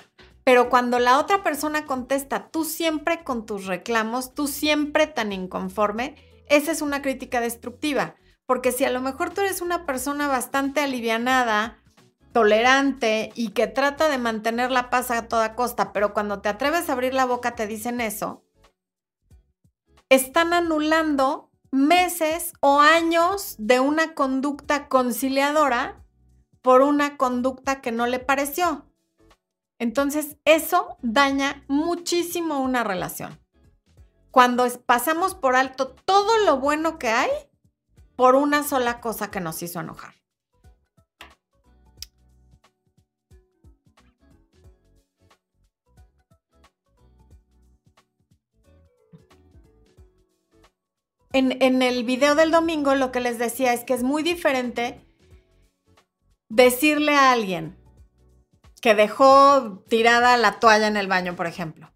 Pero 0.44 0.68
cuando 0.68 0.98
la 0.98 1.18
otra 1.18 1.42
persona 1.42 1.86
contesta, 1.86 2.50
tú 2.50 2.64
siempre 2.64 3.24
con 3.24 3.46
tus 3.46 3.66
reclamos, 3.66 4.34
tú 4.34 4.46
siempre 4.46 5.06
tan 5.06 5.32
inconforme, 5.32 6.14
esa 6.48 6.70
es 6.70 6.82
una 6.82 7.02
crítica 7.02 7.40
destructiva. 7.40 8.14
Porque 8.46 8.70
si 8.70 8.84
a 8.84 8.90
lo 8.90 9.00
mejor 9.00 9.34
tú 9.34 9.40
eres 9.40 9.60
una 9.60 9.86
persona 9.86 10.28
bastante 10.28 10.80
alivianada, 10.80 11.78
tolerante 12.36 13.32
y 13.34 13.52
que 13.52 13.66
trata 13.66 14.10
de 14.10 14.18
mantener 14.18 14.70
la 14.70 14.90
paz 14.90 15.10
a 15.10 15.26
toda 15.26 15.54
costa, 15.54 15.94
pero 15.94 16.12
cuando 16.12 16.42
te 16.42 16.50
atreves 16.50 16.90
a 16.90 16.92
abrir 16.92 17.14
la 17.14 17.24
boca 17.24 17.54
te 17.54 17.66
dicen 17.66 17.98
eso, 17.98 18.44
están 20.10 20.52
anulando 20.52 21.50
meses 21.70 22.52
o 22.60 22.80
años 22.80 23.54
de 23.56 23.80
una 23.80 24.12
conducta 24.12 24.86
conciliadora 24.88 26.04
por 26.60 26.82
una 26.82 27.16
conducta 27.16 27.80
que 27.80 27.90
no 27.90 28.06
le 28.06 28.18
pareció. 28.18 28.84
Entonces, 29.78 30.36
eso 30.44 30.98
daña 31.00 31.64
muchísimo 31.68 32.60
una 32.60 32.84
relación. 32.84 33.40
Cuando 34.30 34.68
pasamos 34.84 35.34
por 35.34 35.56
alto 35.56 35.88
todo 36.04 36.36
lo 36.44 36.58
bueno 36.58 36.98
que 36.98 37.08
hay 37.08 37.30
por 38.14 38.34
una 38.34 38.62
sola 38.62 39.00
cosa 39.00 39.30
que 39.30 39.40
nos 39.40 39.62
hizo 39.62 39.80
enojar. 39.80 40.15
En, 51.38 51.82
el 51.82 52.04
video 52.04 52.34
del 52.34 52.50
domingo 52.50 52.94
lo 52.94 53.12
que 53.12 53.20
les 53.20 53.38
decía 53.38 53.74
es 53.74 53.84
que 53.84 53.92
es 53.92 54.02
muy 54.02 54.22
diferente 54.22 55.06
decirle 56.48 57.14
a 57.14 57.30
alguien 57.30 57.76
que 58.80 58.94
dejó 58.94 59.84
tirada 59.86 60.38
la 60.38 60.60
toalla 60.60 60.86
en 60.86 60.96
el 60.96 61.08
baño, 61.08 61.36
por 61.36 61.46
ejemplo. 61.46 61.92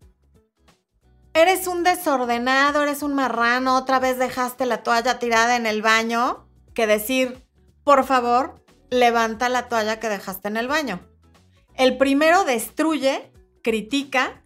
Eres 1.33 1.67
un 1.69 1.85
desordenado, 1.85 2.83
eres 2.83 3.03
un 3.03 3.15
marrano, 3.15 3.79
otra 3.79 3.99
vez 3.99 4.19
dejaste 4.19 4.67
la 4.67 4.83
toalla 4.83 5.19
tirada 5.19 5.57
en 5.57 5.65
el 5.65 5.81
baño, 5.81 6.47
que 6.75 6.87
decir, 6.87 7.43
por 7.83 8.05
favor, 8.05 8.63
levanta 8.91 9.49
la 9.49 9.69
toalla 9.71 10.01
que 10.01 10.11
dejaste 10.11 10.49
en 10.49 10.59
el 10.59 10.69
baño. 10.69 11.01
El 11.77 11.97
primero 11.97 12.45
destruye, 12.45 13.33
critica 13.63 14.43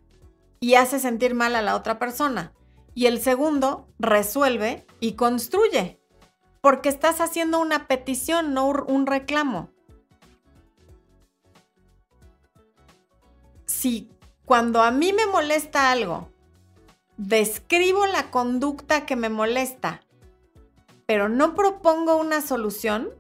y 0.61 0.76
hace 0.76 1.01
sentir 1.01 1.34
mal 1.34 1.57
a 1.57 1.62
la 1.62 1.74
otra 1.74 1.99
persona. 1.99 2.53
Y 2.95 3.07
el 3.07 3.20
segundo 3.20 3.88
resuelve 3.99 4.86
y 5.01 5.14
construye, 5.14 6.01
porque 6.61 6.88
estás 6.88 7.20
haciendo 7.20 7.61
una 7.61 7.86
petición, 7.88 8.55
no 8.55 8.68
un 8.68 9.07
reclamo. 9.07 9.70
Si 13.66 14.11
cuando 14.45 14.82
a 14.82 14.90
mí 14.90 15.12
me 15.12 15.26
molesta 15.26 15.90
algo, 15.90 16.28
describo 17.16 18.07
la 18.07 18.30
conducta 18.30 19.07
que 19.07 19.16
me 19.16 19.28
molesta, 19.28 20.03
pero 21.07 21.28
no 21.28 21.55
propongo 21.55 22.16
una 22.16 22.40
solución, 22.40 23.11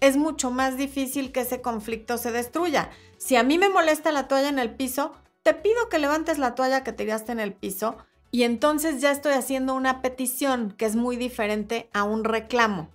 es 0.00 0.16
mucho 0.16 0.50
más 0.50 0.76
difícil 0.76 1.32
que 1.32 1.40
ese 1.40 1.60
conflicto 1.60 2.18
se 2.18 2.32
destruya. 2.32 2.90
Si 3.18 3.36
a 3.36 3.42
mí 3.42 3.58
me 3.58 3.68
molesta 3.68 4.12
la 4.12 4.28
toalla 4.28 4.48
en 4.48 4.58
el 4.58 4.74
piso, 4.74 5.12
te 5.42 5.54
pido 5.54 5.88
que 5.88 5.98
levantes 5.98 6.38
la 6.38 6.54
toalla 6.54 6.84
que 6.84 6.92
tiraste 6.92 7.32
en 7.32 7.40
el 7.40 7.52
piso 7.52 7.96
y 8.30 8.44
entonces 8.44 9.00
ya 9.00 9.10
estoy 9.10 9.32
haciendo 9.32 9.74
una 9.74 10.02
petición 10.02 10.72
que 10.72 10.86
es 10.86 10.94
muy 10.94 11.16
diferente 11.16 11.90
a 11.92 12.04
un 12.04 12.24
reclamo. 12.24 12.90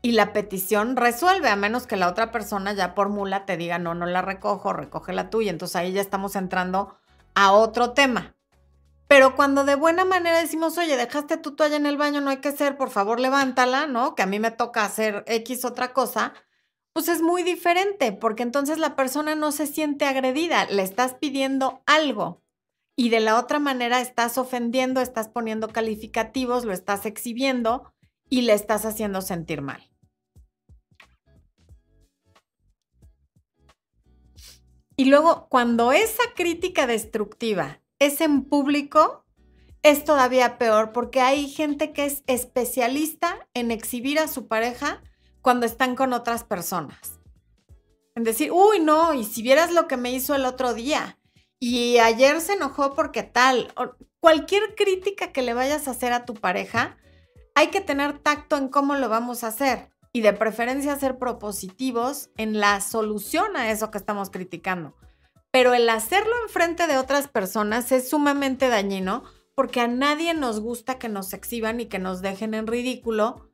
Y 0.00 0.12
la 0.12 0.32
petición 0.32 0.96
resuelve, 0.96 1.48
a 1.48 1.56
menos 1.56 1.86
que 1.86 1.96
la 1.96 2.08
otra 2.08 2.30
persona 2.30 2.72
ya 2.72 2.94
por 2.94 3.08
mula 3.08 3.46
te 3.46 3.56
diga, 3.56 3.78
no, 3.78 3.94
no 3.94 4.06
la 4.06 4.22
recojo, 4.22 4.72
recoge 4.72 5.12
la 5.12 5.30
tuya. 5.30 5.50
Entonces 5.50 5.76
ahí 5.76 5.92
ya 5.92 6.00
estamos 6.00 6.36
entrando 6.36 6.96
a 7.34 7.52
otro 7.52 7.92
tema. 7.92 8.34
Pero 9.08 9.34
cuando 9.36 9.64
de 9.64 9.76
buena 9.76 10.04
manera 10.04 10.40
decimos, 10.40 10.76
oye, 10.78 10.96
dejaste 10.96 11.36
tu 11.36 11.54
toalla 11.54 11.76
en 11.76 11.86
el 11.86 11.96
baño, 11.96 12.20
no 12.20 12.30
hay 12.30 12.38
que 12.38 12.52
ser, 12.52 12.76
por 12.76 12.90
favor 12.90 13.20
levántala, 13.20 13.86
¿no? 13.86 14.14
Que 14.14 14.22
a 14.22 14.26
mí 14.26 14.38
me 14.38 14.50
toca 14.50 14.84
hacer 14.84 15.24
X 15.26 15.64
otra 15.64 15.92
cosa, 15.92 16.32
pues 16.92 17.08
es 17.08 17.22
muy 17.22 17.42
diferente, 17.42 18.12
porque 18.12 18.42
entonces 18.42 18.78
la 18.78 18.96
persona 18.96 19.34
no 19.34 19.52
se 19.52 19.66
siente 19.66 20.06
agredida, 20.06 20.66
le 20.66 20.82
estás 20.82 21.14
pidiendo 21.14 21.82
algo 21.86 22.43
y 22.96 23.08
de 23.08 23.20
la 23.20 23.38
otra 23.38 23.58
manera 23.58 24.00
estás 24.00 24.38
ofendiendo, 24.38 25.00
estás 25.00 25.28
poniendo 25.28 25.68
calificativos, 25.68 26.64
lo 26.64 26.72
estás 26.72 27.06
exhibiendo 27.06 27.92
y 28.28 28.42
le 28.42 28.52
estás 28.52 28.84
haciendo 28.84 29.20
sentir 29.20 29.62
mal. 29.62 29.82
Y 34.96 35.06
luego, 35.06 35.48
cuando 35.48 35.90
esa 35.92 36.22
crítica 36.36 36.86
destructiva 36.86 37.80
es 37.98 38.20
en 38.20 38.44
público, 38.44 39.24
es 39.82 40.04
todavía 40.04 40.56
peor 40.56 40.92
porque 40.92 41.20
hay 41.20 41.48
gente 41.48 41.92
que 41.92 42.06
es 42.06 42.22
especialista 42.26 43.48
en 43.54 43.72
exhibir 43.72 44.20
a 44.20 44.28
su 44.28 44.46
pareja 44.46 45.02
cuando 45.42 45.66
están 45.66 45.96
con 45.96 46.12
otras 46.12 46.44
personas. 46.44 47.20
En 48.14 48.22
decir, 48.22 48.52
uy, 48.52 48.78
no, 48.78 49.12
y 49.14 49.24
si 49.24 49.42
vieras 49.42 49.72
lo 49.72 49.88
que 49.88 49.96
me 49.96 50.12
hizo 50.12 50.36
el 50.36 50.44
otro 50.44 50.74
día, 50.74 51.18
y 51.66 51.98
ayer 51.98 52.42
se 52.42 52.52
enojó 52.52 52.92
porque 52.92 53.22
tal, 53.22 53.72
cualquier 54.20 54.74
crítica 54.74 55.32
que 55.32 55.40
le 55.40 55.54
vayas 55.54 55.88
a 55.88 55.92
hacer 55.92 56.12
a 56.12 56.26
tu 56.26 56.34
pareja, 56.34 56.98
hay 57.54 57.68
que 57.68 57.80
tener 57.80 58.18
tacto 58.18 58.58
en 58.58 58.68
cómo 58.68 58.96
lo 58.96 59.08
vamos 59.08 59.42
a 59.42 59.46
hacer 59.46 59.88
y 60.12 60.20
de 60.20 60.34
preferencia 60.34 60.94
ser 60.96 61.16
propositivos 61.16 62.28
en 62.36 62.60
la 62.60 62.82
solución 62.82 63.56
a 63.56 63.70
eso 63.70 63.90
que 63.90 63.96
estamos 63.96 64.28
criticando. 64.28 64.94
Pero 65.50 65.72
el 65.72 65.88
hacerlo 65.88 66.34
en 66.42 66.50
frente 66.50 66.86
de 66.86 66.98
otras 66.98 67.28
personas 67.28 67.92
es 67.92 68.10
sumamente 68.10 68.68
dañino 68.68 69.24
porque 69.54 69.80
a 69.80 69.88
nadie 69.88 70.34
nos 70.34 70.60
gusta 70.60 70.98
que 70.98 71.08
nos 71.08 71.32
exhiban 71.32 71.80
y 71.80 71.86
que 71.86 71.98
nos 71.98 72.20
dejen 72.20 72.52
en 72.52 72.66
ridículo 72.66 73.48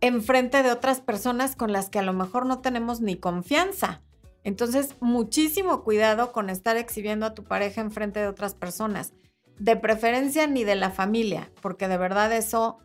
en 0.00 0.22
frente 0.22 0.62
de 0.62 0.72
otras 0.72 1.02
personas 1.02 1.54
con 1.54 1.70
las 1.70 1.90
que 1.90 1.98
a 1.98 2.02
lo 2.02 2.14
mejor 2.14 2.46
no 2.46 2.60
tenemos 2.62 3.02
ni 3.02 3.16
confianza. 3.16 4.00
Entonces, 4.44 4.96
muchísimo 5.00 5.84
cuidado 5.84 6.32
con 6.32 6.50
estar 6.50 6.76
exhibiendo 6.76 7.26
a 7.26 7.34
tu 7.34 7.44
pareja 7.44 7.80
en 7.80 7.92
frente 7.92 8.20
de 8.20 8.26
otras 8.26 8.54
personas, 8.54 9.12
de 9.58 9.76
preferencia 9.76 10.46
ni 10.46 10.64
de 10.64 10.74
la 10.74 10.90
familia, 10.90 11.52
porque 11.60 11.88
de 11.88 11.96
verdad 11.96 12.32
eso 12.32 12.78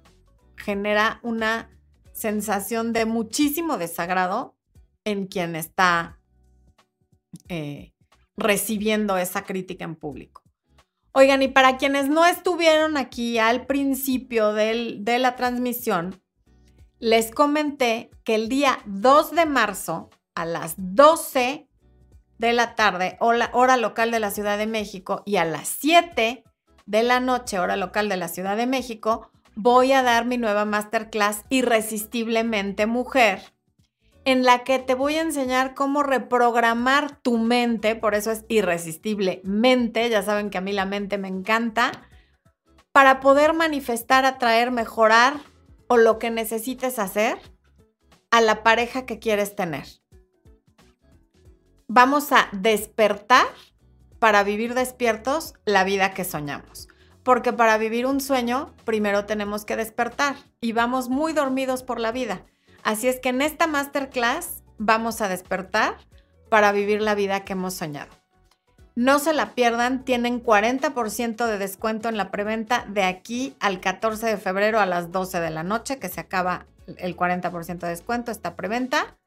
genera 0.56 1.20
una 1.24 1.70
sensación 2.14 2.94
de 2.94 3.06
muchísimo 3.06 3.78
desagrado 3.78 4.56
en 5.04 5.28
quien 5.28 5.56
está 5.56 6.20
eh, 7.48 7.94
recibiendo 8.36 9.18
esa 9.18 9.44
crítica 9.44 9.86
en 9.86 9.96
público. 9.96 10.44
Oigan, 11.14 11.42
y 11.42 11.48
para 11.48 11.78
quienes 11.78 12.10
no 12.10 12.26
estuvieron 12.26 12.98
aquí 12.98 13.40
al 13.40 13.66
principio 13.66 14.54
de 14.54 15.18
la 15.20 15.36
transmisión, 15.36 16.22
les 17.00 17.32
comenté 17.32 18.12
que 18.24 18.36
el 18.36 18.50
día 18.50 18.80
2 18.86 19.32
de 19.32 19.46
marzo 19.46 20.10
a 20.38 20.46
las 20.46 20.76
12 20.78 21.68
de 22.38 22.54
la 22.54 22.76
tarde, 22.76 23.18
hora 23.20 23.78
local 23.78 24.12
de 24.12 24.20
la 24.20 24.30
Ciudad 24.30 24.60
de 24.60 24.68
México, 24.68 25.24
y 25.26 25.38
a 25.38 25.46
las 25.46 25.68
7 25.68 26.44
de 26.86 27.04
la 27.04 27.20
noche, 27.20 27.58
hora 27.58 27.76
local 27.76 28.08
de 28.08 28.18
la 28.18 28.28
Ciudad 28.28 28.56
de 28.56 28.68
México, 28.68 29.32
voy 29.56 29.94
a 29.94 30.04
dar 30.04 30.26
mi 30.26 30.38
nueva 30.38 30.64
masterclass 30.66 31.44
Irresistiblemente 31.50 32.86
Mujer 32.86 33.42
en 34.26 34.44
la 34.44 34.64
que 34.64 34.78
te 34.78 34.94
voy 34.94 35.16
a 35.16 35.22
enseñar 35.22 35.74
cómo 35.74 36.04
reprogramar 36.04 37.20
tu 37.22 37.38
mente, 37.38 37.96
por 37.96 38.14
eso 38.14 38.30
es 38.30 38.46
irresistible 38.48 39.42
mente, 39.44 40.08
ya 40.10 40.22
saben 40.22 40.50
que 40.50 40.60
a 40.60 40.62
mí 40.62 40.74
la 40.74 40.86
mente 40.86 41.18
me 41.18 41.30
encanta, 41.30 41.92
para 42.92 43.22
poder 43.22 43.54
manifestar, 43.54 44.26
atraer, 44.26 44.70
mejorar 44.70 45.36
o 45.88 45.98
lo 45.98 46.20
que 46.20 46.30
necesites 46.30 47.00
hacer 47.00 47.40
a 48.30 48.42
la 48.42 48.64
pareja 48.64 49.06
que 49.06 49.18
quieres 49.18 49.56
tener. 49.56 49.86
Vamos 51.90 52.34
a 52.34 52.50
despertar 52.52 53.48
para 54.20 54.44
vivir 54.44 54.74
despiertos 54.74 55.54
la 55.64 55.86
vida 55.86 56.12
que 56.12 56.26
soñamos. 56.26 56.90
Porque 57.24 57.54
para 57.54 57.78
vivir 57.78 58.06
un 58.06 58.20
sueño, 58.20 58.74
primero 58.84 59.26
tenemos 59.26 59.64
que 59.64 59.78
despertar 59.78 60.36
y 60.60 60.74
vamos 60.74 61.08
muy 61.08 61.32
dormidos 61.32 61.84
por 61.84 62.02
la 62.02 62.12
vida. 62.12 62.42
Así 62.84 63.08
es 63.08 63.22
que 63.22 63.30
en 63.30 63.42
esta 63.42 63.68
masterclass 63.68 64.64
vamos 64.78 65.22
a 65.22 65.30
despertar 65.30 65.96
para 66.50 66.74
vivir 66.74 67.02
la 67.02 67.16
vida 67.16 67.46
que 67.46 67.54
hemos 67.54 67.74
soñado. 67.74 68.12
No 68.96 69.20
se 69.20 69.32
la 69.32 69.56
pierdan, 69.56 70.04
tienen 70.04 70.44
40% 70.44 71.46
de 71.46 71.58
descuento 71.58 72.10
en 72.10 72.18
la 72.18 72.32
preventa 72.32 72.86
de 72.90 73.04
aquí 73.04 73.56
al 73.60 73.80
14 73.80 74.26
de 74.26 74.38
febrero 74.38 74.80
a 74.80 74.86
las 74.86 75.12
12 75.12 75.40
de 75.40 75.52
la 75.52 75.64
noche, 75.64 76.00
que 76.00 76.10
se 76.10 76.20
acaba 76.20 76.66
el 76.98 77.16
40% 77.16 77.80
de 77.80 77.90
descuento, 77.90 78.32
esta 78.32 78.56
preventa. 78.56 79.18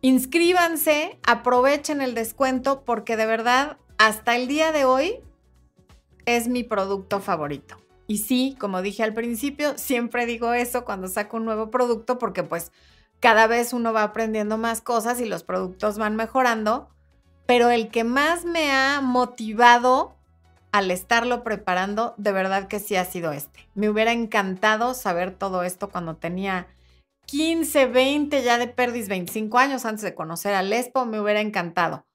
Inscríbanse, 0.00 1.18
aprovechen 1.26 2.00
el 2.00 2.14
descuento 2.14 2.84
porque 2.84 3.16
de 3.16 3.26
verdad 3.26 3.78
hasta 3.98 4.36
el 4.36 4.46
día 4.46 4.70
de 4.70 4.84
hoy 4.84 5.20
es 6.24 6.46
mi 6.46 6.62
producto 6.62 7.20
favorito. 7.20 7.76
Y 8.06 8.18
sí, 8.18 8.56
como 8.60 8.80
dije 8.80 9.02
al 9.02 9.12
principio, 9.12 9.76
siempre 9.76 10.24
digo 10.24 10.54
eso 10.54 10.84
cuando 10.84 11.08
saco 11.08 11.36
un 11.36 11.44
nuevo 11.44 11.70
producto 11.70 12.18
porque 12.18 12.44
pues 12.44 12.70
cada 13.18 13.48
vez 13.48 13.72
uno 13.72 13.92
va 13.92 14.04
aprendiendo 14.04 14.56
más 14.56 14.80
cosas 14.80 15.20
y 15.20 15.24
los 15.24 15.42
productos 15.42 15.98
van 15.98 16.14
mejorando, 16.14 16.88
pero 17.46 17.70
el 17.70 17.88
que 17.88 18.04
más 18.04 18.44
me 18.44 18.70
ha 18.70 19.00
motivado 19.00 20.14
al 20.70 20.92
estarlo 20.92 21.42
preparando, 21.42 22.14
de 22.18 22.30
verdad 22.30 22.68
que 22.68 22.78
sí 22.78 22.94
ha 22.94 23.04
sido 23.04 23.32
este. 23.32 23.68
Me 23.74 23.88
hubiera 23.88 24.12
encantado 24.12 24.94
saber 24.94 25.32
todo 25.32 25.64
esto 25.64 25.88
cuando 25.88 26.14
tenía 26.14 26.68
15, 27.28 27.86
20, 27.86 28.42
ya 28.42 28.56
de 28.56 28.68
perdis 28.68 29.08
25 29.08 29.58
años 29.58 29.84
antes 29.84 30.02
de 30.02 30.14
conocer 30.14 30.54
a 30.54 30.62
Lespo, 30.62 31.04
me 31.04 31.20
hubiera 31.20 31.42
encantado, 31.42 32.06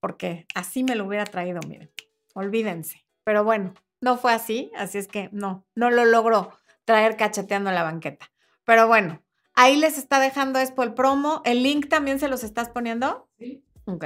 porque 0.00 0.46
así 0.54 0.82
me 0.84 0.94
lo 0.94 1.04
hubiera 1.04 1.26
traído, 1.26 1.60
miren, 1.68 1.92
olvídense. 2.32 3.04
Pero 3.24 3.44
bueno, 3.44 3.74
no 4.00 4.16
fue 4.16 4.32
así, 4.32 4.72
así 4.74 4.96
es 4.96 5.06
que 5.06 5.28
no, 5.32 5.66
no 5.74 5.90
lo 5.90 6.06
logró. 6.06 6.58
traer 6.86 7.16
cacheteando 7.16 7.70
la 7.72 7.82
banqueta. 7.82 8.30
Pero 8.64 8.86
bueno, 8.86 9.22
ahí 9.54 9.76
les 9.76 9.98
está 9.98 10.18
dejando 10.18 10.58
Expo 10.58 10.82
el 10.82 10.94
promo. 10.94 11.42
¿El 11.44 11.62
link 11.62 11.88
también 11.88 12.18
se 12.18 12.28
los 12.28 12.42
estás 12.42 12.68
poniendo? 12.70 13.28
Sí. 13.38 13.64
Ok. 13.86 14.04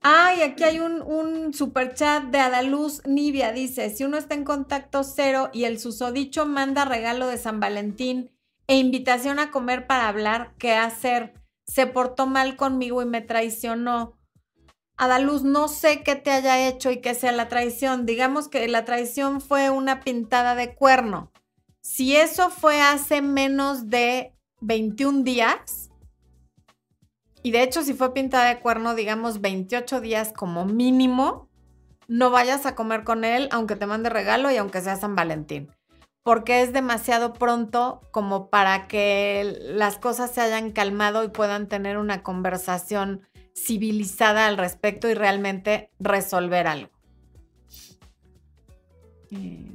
Ay, 0.00 0.42
aquí 0.42 0.62
hay 0.64 0.80
un, 0.80 1.02
un 1.02 1.52
super 1.52 1.94
chat 1.94 2.24
de 2.24 2.38
Adaluz 2.38 3.04
Nivia. 3.06 3.52
Dice: 3.52 3.90
Si 3.90 4.04
uno 4.04 4.16
está 4.16 4.34
en 4.34 4.44
contacto 4.44 5.02
cero 5.02 5.50
y 5.52 5.64
el 5.64 5.80
susodicho 5.80 6.46
manda 6.46 6.84
regalo 6.84 7.26
de 7.26 7.38
San 7.38 7.58
Valentín 7.58 8.30
e 8.70 8.76
invitación 8.76 9.40
a 9.40 9.50
comer 9.50 9.88
para 9.88 10.06
hablar, 10.06 10.54
¿qué 10.56 10.74
hacer? 10.74 11.34
Se 11.66 11.88
portó 11.88 12.28
mal 12.28 12.54
conmigo 12.54 13.02
y 13.02 13.04
me 13.04 13.20
traicionó. 13.20 14.16
Adaluz, 14.96 15.42
no 15.42 15.66
sé 15.66 16.04
qué 16.04 16.14
te 16.14 16.30
haya 16.30 16.68
hecho 16.68 16.92
y 16.92 17.00
que 17.00 17.14
sea 17.16 17.32
la 17.32 17.48
traición. 17.48 18.06
Digamos 18.06 18.46
que 18.46 18.68
la 18.68 18.84
traición 18.84 19.40
fue 19.40 19.70
una 19.70 19.98
pintada 19.98 20.54
de 20.54 20.76
cuerno. 20.76 21.32
Si 21.80 22.14
eso 22.14 22.48
fue 22.48 22.80
hace 22.80 23.22
menos 23.22 23.90
de 23.90 24.36
21 24.60 25.24
días, 25.24 25.90
y 27.42 27.50
de 27.50 27.64
hecho, 27.64 27.82
si 27.82 27.92
fue 27.92 28.14
pintada 28.14 28.50
de 28.50 28.60
cuerno, 28.60 28.94
digamos 28.94 29.40
28 29.40 30.00
días 30.00 30.32
como 30.32 30.64
mínimo, 30.64 31.48
no 32.06 32.30
vayas 32.30 32.66
a 32.66 32.76
comer 32.76 33.02
con 33.02 33.24
él, 33.24 33.48
aunque 33.50 33.74
te 33.74 33.86
mande 33.86 34.10
regalo 34.10 34.48
y 34.52 34.58
aunque 34.58 34.80
sea 34.80 34.94
San 34.94 35.16
Valentín. 35.16 35.72
Porque 36.22 36.62
es 36.62 36.72
demasiado 36.72 37.32
pronto 37.32 38.02
como 38.10 38.50
para 38.50 38.88
que 38.88 39.56
las 39.60 39.98
cosas 39.98 40.30
se 40.32 40.40
hayan 40.40 40.72
calmado 40.72 41.24
y 41.24 41.28
puedan 41.28 41.68
tener 41.68 41.96
una 41.96 42.22
conversación 42.22 43.26
civilizada 43.54 44.46
al 44.46 44.58
respecto 44.58 45.08
y 45.08 45.14
realmente 45.14 45.90
resolver 45.98 46.66
algo. 46.66 46.90
Eh, 49.30 49.70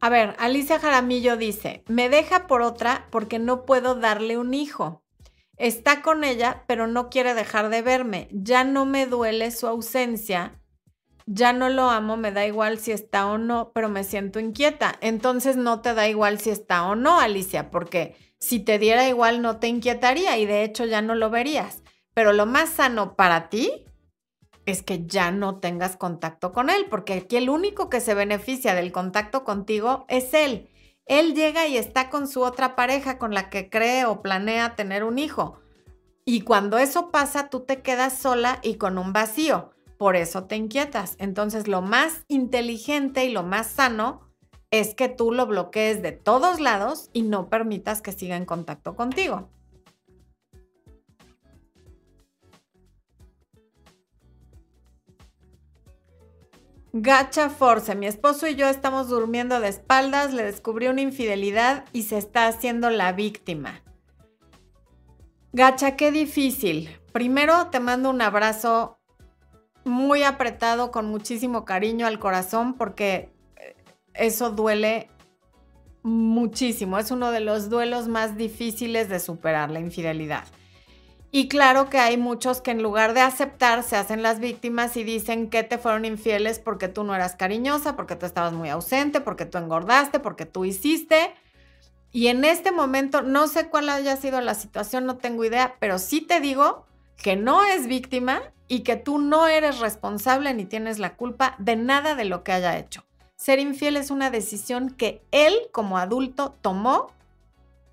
A 0.00 0.10
ver, 0.10 0.36
Alicia 0.38 0.78
Jaramillo 0.78 1.36
dice, 1.36 1.82
me 1.88 2.08
deja 2.08 2.46
por 2.46 2.62
otra 2.62 3.08
porque 3.10 3.40
no 3.40 3.64
puedo 3.64 3.96
darle 3.96 4.38
un 4.38 4.54
hijo. 4.54 5.02
Está 5.58 6.02
con 6.02 6.22
ella, 6.24 6.64
pero 6.66 6.86
no 6.86 7.10
quiere 7.10 7.34
dejar 7.34 7.68
de 7.68 7.82
verme. 7.82 8.28
Ya 8.30 8.64
no 8.64 8.86
me 8.86 9.06
duele 9.06 9.50
su 9.50 9.66
ausencia. 9.66 10.60
Ya 11.26 11.52
no 11.52 11.68
lo 11.68 11.90
amo, 11.90 12.16
me 12.16 12.32
da 12.32 12.46
igual 12.46 12.78
si 12.78 12.92
está 12.92 13.26
o 13.26 13.36
no, 13.36 13.72
pero 13.74 13.88
me 13.88 14.04
siento 14.04 14.40
inquieta. 14.40 14.94
Entonces 15.00 15.56
no 15.56 15.82
te 15.82 15.92
da 15.92 16.08
igual 16.08 16.38
si 16.38 16.50
está 16.50 16.86
o 16.86 16.94
no, 16.94 17.20
Alicia, 17.20 17.70
porque 17.70 18.16
si 18.38 18.60
te 18.60 18.78
diera 18.78 19.08
igual 19.08 19.42
no 19.42 19.58
te 19.58 19.66
inquietaría 19.66 20.38
y 20.38 20.46
de 20.46 20.62
hecho 20.62 20.86
ya 20.86 21.02
no 21.02 21.14
lo 21.14 21.28
verías. 21.28 21.82
Pero 22.14 22.32
lo 22.32 22.46
más 22.46 22.70
sano 22.70 23.14
para 23.14 23.50
ti 23.50 23.84
es 24.64 24.82
que 24.82 25.06
ya 25.06 25.30
no 25.30 25.58
tengas 25.58 25.96
contacto 25.96 26.52
con 26.52 26.70
él, 26.70 26.86
porque 26.88 27.14
aquí 27.14 27.36
el 27.36 27.50
único 27.50 27.90
que 27.90 28.00
se 28.00 28.14
beneficia 28.14 28.74
del 28.74 28.92
contacto 28.92 29.44
contigo 29.44 30.04
es 30.08 30.32
él. 30.34 30.68
Él 31.08 31.34
llega 31.34 31.66
y 31.66 31.76
está 31.76 32.10
con 32.10 32.28
su 32.28 32.42
otra 32.42 32.76
pareja 32.76 33.18
con 33.18 33.34
la 33.34 33.50
que 33.50 33.70
cree 33.70 34.04
o 34.04 34.22
planea 34.22 34.76
tener 34.76 35.04
un 35.04 35.18
hijo. 35.18 35.58
Y 36.24 36.42
cuando 36.42 36.76
eso 36.76 37.10
pasa, 37.10 37.48
tú 37.48 37.60
te 37.60 37.80
quedas 37.80 38.18
sola 38.18 38.60
y 38.62 38.74
con 38.74 38.98
un 38.98 39.14
vacío. 39.14 39.70
Por 39.96 40.14
eso 40.14 40.44
te 40.44 40.56
inquietas. 40.56 41.16
Entonces, 41.18 41.66
lo 41.66 41.80
más 41.80 42.24
inteligente 42.28 43.24
y 43.24 43.32
lo 43.32 43.42
más 43.42 43.68
sano 43.68 44.20
es 44.70 44.94
que 44.94 45.08
tú 45.08 45.32
lo 45.32 45.46
bloquees 45.46 46.02
de 46.02 46.12
todos 46.12 46.60
lados 46.60 47.08
y 47.14 47.22
no 47.22 47.48
permitas 47.48 48.02
que 48.02 48.12
siga 48.12 48.36
en 48.36 48.44
contacto 48.44 48.94
contigo. 48.94 49.48
Gacha 56.92 57.50
Force, 57.50 57.94
mi 57.94 58.06
esposo 58.06 58.46
y 58.46 58.54
yo 58.54 58.66
estamos 58.68 59.08
durmiendo 59.08 59.60
de 59.60 59.68
espaldas, 59.68 60.32
le 60.32 60.42
descubrí 60.42 60.88
una 60.88 61.02
infidelidad 61.02 61.84
y 61.92 62.04
se 62.04 62.16
está 62.16 62.46
haciendo 62.46 62.88
la 62.88 63.12
víctima. 63.12 63.82
Gacha, 65.52 65.96
qué 65.96 66.10
difícil. 66.12 66.88
Primero 67.12 67.66
te 67.66 67.80
mando 67.80 68.10
un 68.10 68.22
abrazo 68.22 68.98
muy 69.84 70.22
apretado, 70.22 70.90
con 70.90 71.06
muchísimo 71.06 71.64
cariño 71.64 72.06
al 72.06 72.18
corazón, 72.18 72.74
porque 72.74 73.30
eh, 73.56 73.76
eso 74.14 74.50
duele 74.50 75.10
muchísimo. 76.02 76.98
Es 76.98 77.10
uno 77.10 77.30
de 77.32 77.40
los 77.40 77.68
duelos 77.68 78.08
más 78.08 78.36
difíciles 78.36 79.08
de 79.08 79.20
superar, 79.20 79.70
la 79.70 79.80
infidelidad. 79.80 80.44
Y 81.30 81.48
claro 81.48 81.90
que 81.90 81.98
hay 81.98 82.16
muchos 82.16 82.62
que 82.62 82.70
en 82.70 82.82
lugar 82.82 83.12
de 83.12 83.20
aceptar 83.20 83.82
se 83.82 83.96
hacen 83.96 84.22
las 84.22 84.40
víctimas 84.40 84.96
y 84.96 85.04
dicen 85.04 85.50
que 85.50 85.62
te 85.62 85.76
fueron 85.76 86.06
infieles 86.06 86.58
porque 86.58 86.88
tú 86.88 87.04
no 87.04 87.14
eras 87.14 87.36
cariñosa, 87.36 87.96
porque 87.96 88.16
tú 88.16 88.24
estabas 88.24 88.54
muy 88.54 88.70
ausente, 88.70 89.20
porque 89.20 89.44
tú 89.44 89.58
engordaste, 89.58 90.20
porque 90.20 90.46
tú 90.46 90.64
hiciste. 90.64 91.34
Y 92.12 92.28
en 92.28 92.44
este 92.44 92.72
momento 92.72 93.20
no 93.20 93.46
sé 93.46 93.68
cuál 93.68 93.90
haya 93.90 94.16
sido 94.16 94.40
la 94.40 94.54
situación, 94.54 95.04
no 95.04 95.18
tengo 95.18 95.44
idea, 95.44 95.76
pero 95.78 95.98
sí 95.98 96.22
te 96.22 96.40
digo 96.40 96.86
que 97.18 97.36
no 97.36 97.62
es 97.64 97.86
víctima 97.86 98.40
y 98.66 98.80
que 98.80 98.96
tú 98.96 99.18
no 99.18 99.46
eres 99.48 99.80
responsable 99.80 100.54
ni 100.54 100.64
tienes 100.64 100.98
la 100.98 101.14
culpa 101.14 101.56
de 101.58 101.76
nada 101.76 102.14
de 102.14 102.24
lo 102.24 102.42
que 102.42 102.52
haya 102.52 102.78
hecho. 102.78 103.04
Ser 103.36 103.58
infiel 103.58 103.98
es 103.98 104.10
una 104.10 104.30
decisión 104.30 104.90
que 104.90 105.22
él 105.30 105.54
como 105.72 105.98
adulto 105.98 106.56
tomó 106.62 107.12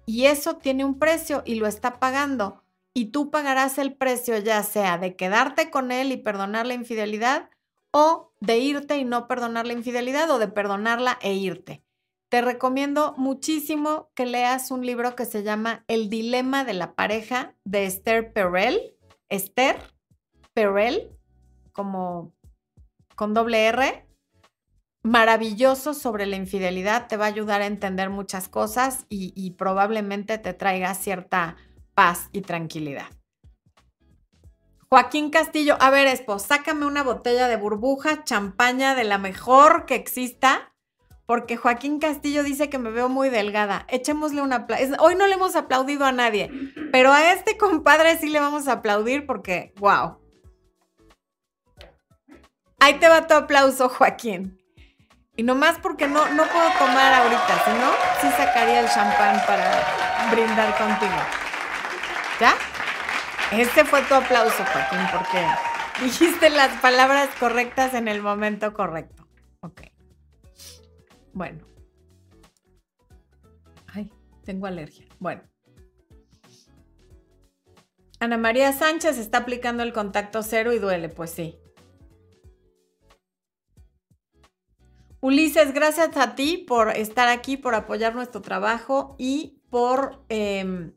y 0.05 0.25
eso 0.25 0.55
tiene 0.55 0.85
un 0.85 0.97
precio 0.97 1.43
y 1.45 1.55
lo 1.55 1.67
está 1.67 1.99
pagando 1.99 2.61
y 2.97 3.07
tú 3.07 3.29
pagarás 3.29 3.77
el 3.77 3.93
precio 3.93 4.37
ya 4.39 4.63
sea 4.63 4.97
de 4.97 5.17
quedarte 5.17 5.69
con 5.69 5.91
él 5.91 6.13
y 6.13 6.17
perdonar 6.17 6.65
la 6.65 6.73
infidelidad 6.73 7.49
o 7.91 8.31
de 8.39 8.57
irte 8.57 8.97
y 8.97 9.03
no 9.03 9.27
perdonar 9.27 9.67
la 9.67 9.73
infidelidad 9.73 10.31
o 10.31 10.39
de 10.39 10.47
perdonarla 10.47 11.19
e 11.21 11.33
irte. 11.33 11.83
Te 12.29 12.41
recomiendo 12.41 13.13
muchísimo 13.17 14.09
que 14.15 14.25
leas 14.25 14.71
un 14.71 14.85
libro 14.85 15.13
que 15.15 15.25
se 15.25 15.43
llama 15.43 15.83
El 15.87 16.09
dilema 16.09 16.63
de 16.63 16.73
la 16.73 16.95
pareja 16.95 17.53
de 17.65 17.85
Esther 17.85 18.31
Perel. 18.31 18.95
Esther 19.27 19.77
Perel, 20.53 21.11
como 21.73 22.33
con 23.15 23.33
doble 23.33 23.65
R. 23.65 24.07
Maravilloso 25.03 25.93
sobre 25.93 26.25
la 26.25 26.37
infidelidad, 26.37 27.07
te 27.07 27.17
va 27.17 27.25
a 27.25 27.29
ayudar 27.29 27.61
a 27.61 27.67
entender 27.67 28.09
muchas 28.09 28.47
cosas 28.47 29.05
y, 29.09 29.33
y 29.35 29.51
probablemente 29.51 30.37
te 30.37 30.53
traiga 30.53 30.93
cierta 30.95 31.57
paz 31.95 32.29
y 32.31 32.41
tranquilidad. 32.41 33.07
Joaquín 34.89 35.31
Castillo, 35.31 35.77
a 35.79 35.89
ver, 35.89 36.07
Espo, 36.07 36.37
sácame 36.37 36.85
una 36.85 37.01
botella 37.01 37.47
de 37.47 37.57
burbuja, 37.57 38.23
champaña 38.23 38.93
de 38.93 39.03
la 39.03 39.17
mejor 39.17 39.85
que 39.85 39.95
exista, 39.95 40.73
porque 41.25 41.57
Joaquín 41.57 41.99
Castillo 41.99 42.43
dice 42.43 42.69
que 42.69 42.77
me 42.77 42.91
veo 42.91 43.09
muy 43.09 43.29
delgada. 43.29 43.85
Echémosle 43.89 44.41
una 44.41 44.67
Hoy 44.99 45.15
no 45.15 45.25
le 45.25 45.33
hemos 45.33 45.55
aplaudido 45.55 46.05
a 46.05 46.11
nadie, 46.11 46.51
pero 46.91 47.11
a 47.11 47.31
este 47.33 47.57
compadre 47.57 48.17
sí 48.19 48.29
le 48.29 48.39
vamos 48.39 48.67
a 48.67 48.73
aplaudir 48.73 49.25
porque, 49.25 49.73
wow. 49.79 50.19
Ahí 52.79 52.99
te 52.99 53.09
va 53.09 53.25
tu 53.25 53.33
aplauso, 53.33 53.89
Joaquín. 53.89 54.61
Y 55.35 55.43
nomás 55.43 55.79
porque 55.79 56.07
no, 56.07 56.29
no 56.29 56.43
puedo 56.43 56.69
tomar 56.77 57.13
ahorita, 57.13 57.65
si 57.65 57.71
no, 57.71 57.91
sí 58.21 58.37
sacaría 58.37 58.79
el 58.81 58.87
champán 58.87 59.41
para 59.45 60.29
brindar 60.31 60.77
contigo. 60.77 61.44
¿Ya? 62.39 62.53
Este 63.51 63.85
fue 63.85 64.01
tu 64.03 64.13
aplauso, 64.13 64.63
Joaquín, 64.65 64.99
porque 65.11 65.45
dijiste 66.03 66.49
las 66.49 66.81
palabras 66.81 67.29
correctas 67.39 67.93
en 67.93 68.07
el 68.07 68.21
momento 68.21 68.73
correcto. 68.73 69.27
Ok. 69.61 69.83
Bueno. 71.31 71.65
Ay, 73.87 74.11
tengo 74.43 74.67
alergia. 74.67 75.05
Bueno. 75.19 75.43
Ana 78.19 78.37
María 78.37 78.73
Sánchez 78.73 79.17
está 79.17 79.39
aplicando 79.39 79.83
el 79.83 79.93
contacto 79.93 80.43
cero 80.43 80.73
y 80.73 80.79
duele, 80.79 81.09
pues 81.09 81.31
sí. 81.31 81.57
Ulises, 85.21 85.73
gracias 85.73 86.15
a 86.17 86.35
ti 86.35 86.57
por 86.67 86.89
estar 86.91 87.29
aquí, 87.29 87.57
por 87.57 87.75
apoyar 87.75 88.13
nuestro 88.13 88.41
trabajo 88.41 89.15
y 89.17 89.61
por 89.69 90.23
em, 90.29 90.93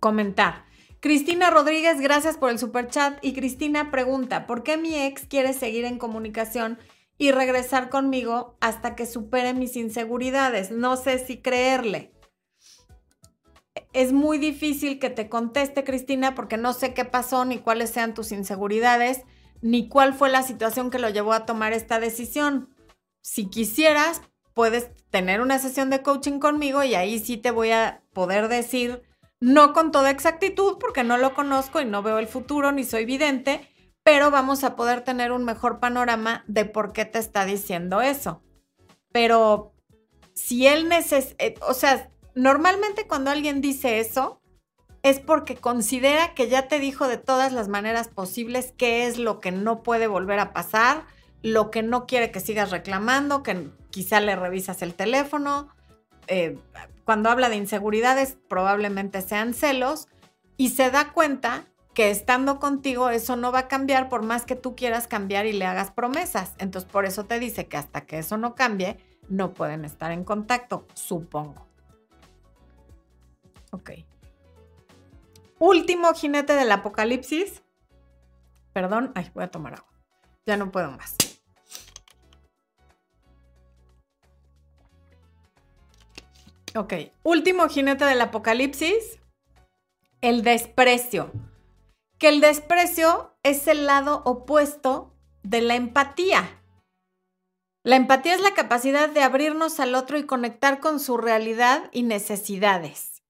comentar. 0.00 0.64
Cristina 1.00 1.50
Rodríguez, 1.50 2.00
gracias 2.00 2.38
por 2.38 2.50
el 2.50 2.58
super 2.58 2.88
chat. 2.88 3.18
Y 3.22 3.34
Cristina 3.34 3.90
pregunta, 3.90 4.46
¿por 4.46 4.62
qué 4.62 4.76
mi 4.76 4.96
ex 4.96 5.26
quiere 5.26 5.52
seguir 5.52 5.84
en 5.84 5.98
comunicación 5.98 6.78
y 7.18 7.30
regresar 7.30 7.90
conmigo 7.90 8.56
hasta 8.60 8.94
que 8.96 9.04
supere 9.04 9.52
mis 9.52 9.76
inseguridades? 9.76 10.70
No 10.70 10.96
sé 10.96 11.18
si 11.18 11.42
creerle. 11.42 12.14
Es 13.92 14.12
muy 14.12 14.38
difícil 14.38 14.98
que 14.98 15.10
te 15.10 15.28
conteste, 15.28 15.84
Cristina, 15.84 16.34
porque 16.34 16.56
no 16.56 16.72
sé 16.72 16.94
qué 16.94 17.04
pasó, 17.04 17.44
ni 17.44 17.58
cuáles 17.58 17.90
sean 17.90 18.14
tus 18.14 18.32
inseguridades, 18.32 19.22
ni 19.60 19.88
cuál 19.88 20.14
fue 20.14 20.30
la 20.30 20.42
situación 20.42 20.90
que 20.90 20.98
lo 20.98 21.10
llevó 21.10 21.32
a 21.32 21.44
tomar 21.44 21.72
esta 21.72 22.00
decisión. 22.00 22.74
Si 23.20 23.50
quisieras, 23.50 24.22
puedes 24.54 24.90
tener 25.10 25.40
una 25.40 25.58
sesión 25.58 25.90
de 25.90 26.02
coaching 26.02 26.38
conmigo 26.38 26.82
y 26.82 26.94
ahí 26.94 27.18
sí 27.18 27.36
te 27.36 27.50
voy 27.50 27.72
a 27.72 28.02
poder 28.12 28.48
decir 28.48 29.02
no 29.40 29.72
con 29.72 29.90
toda 29.90 30.10
exactitud 30.10 30.78
porque 30.80 31.04
no 31.04 31.16
lo 31.16 31.34
conozco 31.34 31.80
y 31.80 31.84
no 31.84 32.02
veo 32.02 32.18
el 32.18 32.28
futuro 32.28 32.72
ni 32.72 32.84
soy 32.84 33.04
vidente, 33.04 33.68
pero 34.02 34.30
vamos 34.30 34.64
a 34.64 34.76
poder 34.76 35.02
tener 35.02 35.32
un 35.32 35.44
mejor 35.44 35.80
panorama 35.80 36.44
de 36.46 36.64
por 36.64 36.92
qué 36.92 37.04
te 37.04 37.18
está 37.18 37.44
diciendo 37.44 38.00
eso. 38.00 38.42
Pero 39.12 39.74
si 40.34 40.66
él 40.66 40.88
necesita, 40.88 41.44
eh, 41.44 41.54
o 41.66 41.74
sea, 41.74 42.10
normalmente 42.34 43.06
cuando 43.06 43.30
alguien 43.30 43.60
dice 43.60 44.00
eso, 44.00 44.40
es 45.02 45.20
porque 45.20 45.56
considera 45.56 46.34
que 46.34 46.48
ya 46.48 46.66
te 46.66 46.80
dijo 46.80 47.08
de 47.08 47.18
todas 47.18 47.52
las 47.52 47.68
maneras 47.68 48.08
posibles 48.08 48.72
qué 48.76 49.06
es 49.06 49.18
lo 49.18 49.38
que 49.38 49.52
no 49.52 49.82
puede 49.82 50.06
volver 50.06 50.38
a 50.38 50.52
pasar, 50.54 51.04
lo 51.42 51.70
que 51.70 51.82
no 51.82 52.06
quiere 52.06 52.30
que 52.30 52.40
sigas 52.40 52.70
reclamando, 52.70 53.42
que 53.42 53.68
quizá 53.90 54.20
le 54.20 54.34
revisas 54.34 54.80
el 54.80 54.94
teléfono. 54.94 55.68
Eh, 56.26 56.58
cuando 57.04 57.30
habla 57.30 57.48
de 57.48 57.56
inseguridades, 57.56 58.36
probablemente 58.48 59.20
sean 59.20 59.54
celos 59.54 60.08
y 60.56 60.70
se 60.70 60.90
da 60.90 61.12
cuenta 61.12 61.66
que 61.94 62.10
estando 62.10 62.58
contigo 62.58 63.10
eso 63.10 63.36
no 63.36 63.52
va 63.52 63.60
a 63.60 63.68
cambiar 63.68 64.08
por 64.08 64.22
más 64.22 64.44
que 64.44 64.56
tú 64.56 64.74
quieras 64.74 65.06
cambiar 65.06 65.46
y 65.46 65.52
le 65.52 65.64
hagas 65.64 65.92
promesas. 65.92 66.54
Entonces 66.58 66.90
por 66.90 67.06
eso 67.06 67.24
te 67.24 67.38
dice 67.38 67.66
que 67.66 67.76
hasta 67.76 68.02
que 68.02 68.18
eso 68.18 68.36
no 68.36 68.54
cambie, 68.54 68.98
no 69.28 69.54
pueden 69.54 69.84
estar 69.84 70.10
en 70.10 70.24
contacto, 70.24 70.86
supongo. 70.94 71.66
Ok. 73.70 73.90
Último 75.58 76.12
jinete 76.14 76.54
del 76.54 76.72
apocalipsis. 76.72 77.62
Perdón, 78.72 79.12
ay, 79.14 79.30
voy 79.34 79.44
a 79.44 79.50
tomar 79.50 79.74
agua. 79.74 79.92
Ya 80.46 80.56
no 80.56 80.70
puedo 80.70 80.90
más. 80.90 81.16
Ok, 86.76 86.92
último 87.22 87.68
jinete 87.68 88.04
del 88.04 88.20
apocalipsis, 88.20 89.20
el 90.20 90.42
desprecio. 90.42 91.30
Que 92.18 92.28
el 92.28 92.40
desprecio 92.40 93.36
es 93.44 93.68
el 93.68 93.86
lado 93.86 94.22
opuesto 94.24 95.14
de 95.44 95.60
la 95.60 95.76
empatía. 95.76 96.60
La 97.84 97.94
empatía 97.94 98.34
es 98.34 98.40
la 98.40 98.54
capacidad 98.54 99.08
de 99.08 99.22
abrirnos 99.22 99.78
al 99.78 99.94
otro 99.94 100.18
y 100.18 100.24
conectar 100.24 100.80
con 100.80 100.98
su 100.98 101.16
realidad 101.16 101.90
y 101.92 102.02
necesidades. 102.02 103.22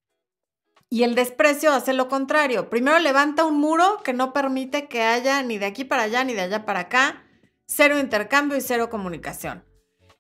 Y 0.89 1.03
el 1.03 1.15
desprecio 1.15 1.73
hace 1.73 1.93
lo 1.93 2.09
contrario. 2.09 2.71
Primero 2.71 2.99
levanta 2.99 3.45
un 3.45 3.59
muro 3.59 4.01
que 4.03 4.15
no 4.15 4.33
permite 4.33 4.89
que 4.89 5.03
haya 5.03 5.43
ni 5.43 5.59
de 5.59 5.67
aquí 5.67 5.85
para 5.85 6.05
allá 6.05 6.25
ni 6.25 6.33
de 6.33 6.43
allá 6.43 6.65
para 6.65 6.81
acá, 6.81 7.23
cero 7.67 7.99
intercambio 7.99 8.57
y 8.57 8.63
cero 8.63 8.89
comunicación. 8.89 9.67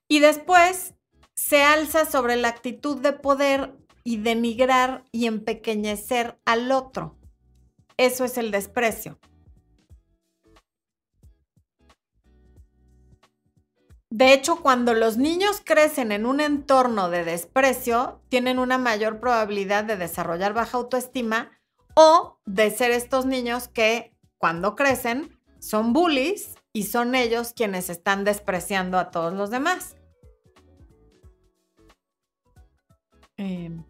Y 0.08 0.18
después 0.18 0.94
se 1.34 1.62
alza 1.62 2.04
sobre 2.04 2.36
la 2.36 2.48
actitud 2.48 3.00
de 3.00 3.12
poder 3.12 3.76
y 4.04 4.18
denigrar 4.18 5.04
y 5.12 5.26
empequeñecer 5.26 6.38
al 6.44 6.70
otro. 6.72 7.18
Eso 7.96 8.24
es 8.24 8.38
el 8.38 8.50
desprecio. 8.50 9.18
De 14.10 14.32
hecho, 14.32 14.62
cuando 14.62 14.94
los 14.94 15.16
niños 15.16 15.60
crecen 15.64 16.12
en 16.12 16.24
un 16.24 16.40
entorno 16.40 17.10
de 17.10 17.24
desprecio, 17.24 18.20
tienen 18.28 18.60
una 18.60 18.78
mayor 18.78 19.18
probabilidad 19.18 19.82
de 19.82 19.96
desarrollar 19.96 20.54
baja 20.54 20.78
autoestima 20.78 21.50
o 21.96 22.38
de 22.44 22.70
ser 22.70 22.92
estos 22.92 23.26
niños 23.26 23.66
que 23.66 24.16
cuando 24.38 24.76
crecen 24.76 25.36
son 25.58 25.92
bullies 25.92 26.54
y 26.72 26.84
son 26.84 27.16
ellos 27.16 27.54
quienes 27.56 27.90
están 27.90 28.22
despreciando 28.22 28.98
a 28.98 29.10
todos 29.10 29.32
los 29.32 29.50
demás. 29.50 29.96
Em, 33.36 33.84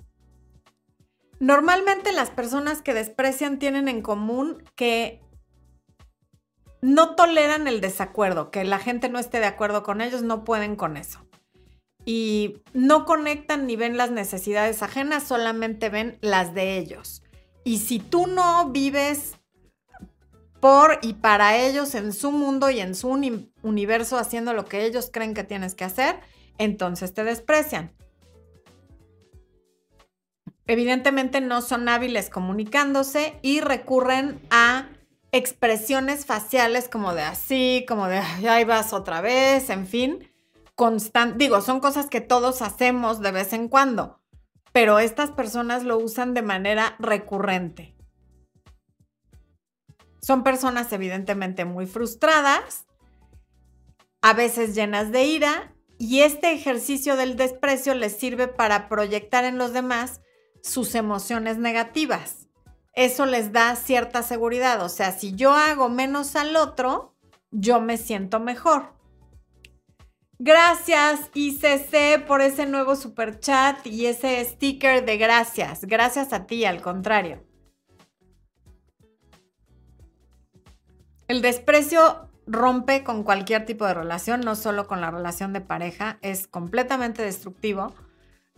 normalmente 1.40 2.12
las 2.12 2.30
personas 2.30 2.82
que 2.82 2.94
desprecian 2.94 3.58
tienen 3.58 3.88
en 3.88 4.02
común 4.02 4.62
que 4.74 5.20
no 6.80 7.14
toleran 7.14 7.66
el 7.66 7.80
desacuerdo, 7.80 8.50
que 8.50 8.62
la 8.64 8.78
gente 8.78 9.08
no 9.08 9.18
esté 9.18 9.40
de 9.40 9.46
acuerdo 9.46 9.82
con 9.82 10.00
ellos, 10.00 10.22
no 10.22 10.44
pueden 10.44 10.76
con 10.76 10.96
eso. 10.96 11.26
Y 12.04 12.62
no 12.74 13.06
conectan 13.06 13.66
ni 13.66 13.76
ven 13.76 13.96
las 13.96 14.10
necesidades 14.10 14.82
ajenas, 14.82 15.22
solamente 15.22 15.88
ven 15.88 16.18
las 16.20 16.52
de 16.52 16.76
ellos. 16.76 17.22
Y 17.64 17.78
si 17.78 17.98
tú 17.98 18.26
no 18.26 18.68
vives 18.68 19.36
por 20.60 20.98
y 21.00 21.14
para 21.14 21.56
ellos 21.56 21.94
en 21.94 22.12
su 22.12 22.30
mundo 22.30 22.68
y 22.68 22.80
en 22.80 22.94
su 22.94 23.08
universo 23.62 24.18
haciendo 24.18 24.52
lo 24.52 24.66
que 24.66 24.84
ellos 24.84 25.10
creen 25.10 25.32
que 25.32 25.44
tienes 25.44 25.74
que 25.74 25.84
hacer, 25.84 26.20
entonces 26.58 27.14
te 27.14 27.24
desprecian. 27.24 27.92
Evidentemente 30.66 31.40
no 31.40 31.60
son 31.60 31.88
hábiles 31.88 32.30
comunicándose 32.30 33.38
y 33.42 33.60
recurren 33.60 34.40
a 34.50 34.88
expresiones 35.30 36.26
faciales 36.26 36.88
como 36.88 37.14
de 37.14 37.22
así, 37.22 37.84
como 37.88 38.06
de 38.06 38.18
ahí 38.18 38.64
vas 38.64 38.92
otra 38.92 39.20
vez, 39.20 39.68
en 39.68 39.86
fin, 39.86 40.30
digo, 41.36 41.60
son 41.60 41.80
cosas 41.80 42.06
que 42.06 42.20
todos 42.20 42.62
hacemos 42.62 43.20
de 43.20 43.32
vez 43.32 43.52
en 43.52 43.68
cuando, 43.68 44.20
pero 44.72 44.98
estas 44.98 45.30
personas 45.32 45.82
lo 45.82 45.98
usan 45.98 46.34
de 46.34 46.42
manera 46.42 46.96
recurrente. 46.98 47.94
Son 50.20 50.42
personas 50.42 50.92
evidentemente 50.92 51.64
muy 51.64 51.86
frustradas, 51.86 52.86
a 54.22 54.32
veces 54.32 54.74
llenas 54.74 55.12
de 55.12 55.24
ira, 55.24 55.74
y 55.98 56.20
este 56.20 56.52
ejercicio 56.52 57.16
del 57.16 57.36
desprecio 57.36 57.94
les 57.94 58.16
sirve 58.16 58.48
para 58.48 58.88
proyectar 58.88 59.44
en 59.44 59.58
los 59.58 59.72
demás 59.72 60.20
sus 60.64 60.94
emociones 60.94 61.58
negativas. 61.58 62.48
Eso 62.94 63.26
les 63.26 63.52
da 63.52 63.76
cierta 63.76 64.22
seguridad. 64.22 64.82
O 64.82 64.88
sea, 64.88 65.12
si 65.12 65.34
yo 65.34 65.52
hago 65.52 65.90
menos 65.90 66.36
al 66.36 66.56
otro, 66.56 67.14
yo 67.50 67.80
me 67.80 67.98
siento 67.98 68.40
mejor. 68.40 68.94
Gracias 70.38 71.30
ICC 71.34 72.26
por 72.26 72.40
ese 72.40 72.66
nuevo 72.66 72.96
super 72.96 73.38
chat 73.38 73.86
y 73.86 74.06
ese 74.06 74.42
sticker 74.44 75.04
de 75.04 75.18
gracias. 75.18 75.84
Gracias 75.84 76.32
a 76.32 76.46
ti, 76.46 76.64
al 76.64 76.80
contrario. 76.80 77.44
El 81.28 81.42
desprecio 81.42 82.30
rompe 82.46 83.04
con 83.04 83.22
cualquier 83.22 83.66
tipo 83.66 83.86
de 83.86 83.94
relación, 83.94 84.40
no 84.40 84.54
solo 84.56 84.86
con 84.86 85.00
la 85.00 85.10
relación 85.10 85.52
de 85.52 85.60
pareja, 85.60 86.18
es 86.22 86.46
completamente 86.46 87.22
destructivo 87.22 87.94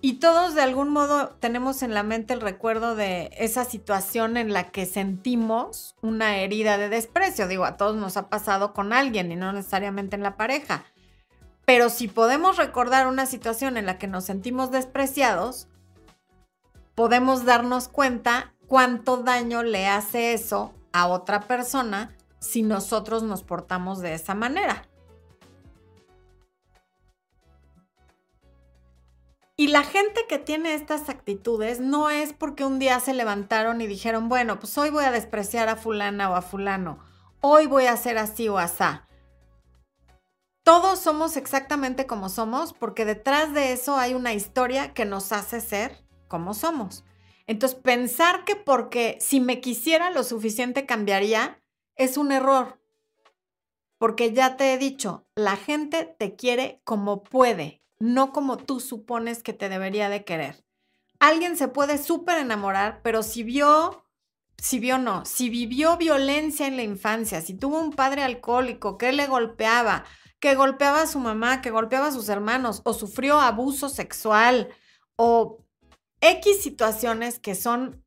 y 0.03 0.15
todos 0.15 0.55
de 0.55 0.63
algún 0.63 0.91
modo 0.91 1.31
tenemos 1.41 1.83
en 1.83 1.95
la 1.95 2.03
mente 2.03 2.35
el 2.35 2.41
recuerdo 2.41 2.95
de 2.95 3.31
esa 3.39 3.65
situación 3.65 4.37
en 4.37 4.53
la 4.53 4.71
que 4.71 4.85
sentimos 4.85 5.97
una 6.03 6.37
herida 6.37 6.77
de 6.77 6.89
desprecio. 6.89 7.49
Digo, 7.49 7.65
a 7.65 7.77
todos 7.77 7.97
nos 7.97 8.17
ha 8.17 8.29
pasado 8.29 8.73
con 8.75 8.93
alguien 8.93 9.33
y 9.33 9.37
no 9.37 9.53
necesariamente 9.53 10.15
en 10.15 10.23
la 10.23 10.37
pareja. 10.37 10.85
Pero 11.65 11.89
si 11.89 12.09
podemos 12.09 12.59
recordar 12.59 13.07
una 13.07 13.27
situación 13.27 13.77
en 13.77 13.87
la 13.87 13.99
que 13.99 14.07
nos 14.07 14.25
sentimos 14.25 14.71
despreciados, 14.71 15.69
podemos 16.95 17.45
darnos 17.45 17.89
cuenta 17.89 18.55
cuánto 18.69 19.17
daño 19.17 19.63
le 19.63 19.87
hace 19.89 20.35
eso 20.35 20.75
a 20.93 21.09
otra 21.09 21.41
persona 21.41 22.15
si 22.39 22.63
nosotros 22.63 23.23
nos 23.23 23.43
portamos 23.43 24.01
de 24.01 24.15
esa 24.15 24.35
manera. 24.35 24.87
Y 29.59 29.69
la 29.69 29.85
gente 29.85 30.27
que 30.29 30.39
tiene 30.39 30.75
estas 30.75 31.09
actitudes 31.09 31.81
no 31.81 32.11
es 32.11 32.35
porque 32.35 32.67
un 32.67 32.79
día 32.79 33.01
se 33.01 33.15
levantaron 33.15 33.81
y 33.81 33.87
dijeron, 33.87 34.29
bueno, 34.29 34.61
pues 34.61 34.77
hoy 34.77 34.91
voy 34.91 35.05
a 35.05 35.11
despreciar 35.11 35.71
a 35.71 35.77
fulana 35.77 36.31
o 36.31 36.35
a 36.35 36.43
fulano, 36.43 36.99
hoy 37.41 37.67
voy 37.67 37.87
a 37.87 37.93
hacer 37.93 38.19
así 38.19 38.49
o 38.49 38.59
asá. 38.59 39.09
Todos 40.63 40.99
somos 40.99 41.39
exactamente 41.39 42.07
como 42.07 42.29
somos 42.29 42.75
porque 42.75 43.07
detrás 43.07 43.55
de 43.55 43.73
eso 43.73 43.97
hay 43.97 44.13
una 44.13 44.35
historia 44.35 44.93
que 44.93 45.07
nos 45.07 45.33
hace 45.33 45.63
ser 45.63 46.05
como 46.29 46.53
somos. 46.53 47.05
Entonces, 47.47 47.79
pensar 47.79 48.45
que 48.45 48.57
porque 48.57 49.17
si 49.21 49.41
me 49.41 49.61
quisiera 49.61 50.11
lo 50.11 50.25
suficiente 50.25 50.85
cambiaría 50.85 51.63
es 51.95 52.17
un 52.19 52.33
error. 52.33 52.81
Porque 53.99 54.33
ya 54.33 54.57
te 54.57 54.75
he 54.75 54.79
dicho, 54.79 55.25
la 55.35 55.57
gente 55.57 56.05
te 56.19 56.35
quiere 56.35 56.83
como 56.85 57.23
puede, 57.23 57.81
no 57.99 58.33
como 58.33 58.57
tú 58.57 58.81
supones 58.81 59.43
que 59.43 59.53
te 59.53 59.69
debería 59.69 60.09
de 60.09 60.25
querer. 60.25 60.65
Alguien 61.19 61.57
se 61.57 61.69
puede 61.69 61.99
súper 61.99 62.39
enamorar, 62.39 63.01
pero 63.03 63.23
si 63.23 63.43
vio, 63.43 64.05
si 64.59 64.79
vio 64.79 64.99
no, 64.99 65.25
si 65.25 65.49
vivió 65.49 65.97
violencia 65.97 66.67
en 66.67 66.77
la 66.77 66.83
infancia, 66.83 67.41
si 67.41 67.55
tuvo 67.55 67.81
un 67.81 67.93
padre 67.93 68.23
alcohólico 68.23 68.99
que 68.99 69.13
le 69.13 69.27
golpeaba, 69.27 70.05
que 70.41 70.55
golpeaba 70.55 71.03
a 71.03 71.07
su 71.07 71.19
mamá, 71.19 71.63
que 71.63 71.71
golpeaba 71.71 72.09
a 72.09 72.13
sus 72.13 72.29
hermanos, 72.29 72.83
o 72.85 72.93
sufrió 72.93 73.41
abuso 73.41 73.89
sexual, 73.89 74.69
o 75.17 75.65
X 76.21 76.63
situaciones 76.63 77.39
que 77.39 77.55
son 77.55 78.05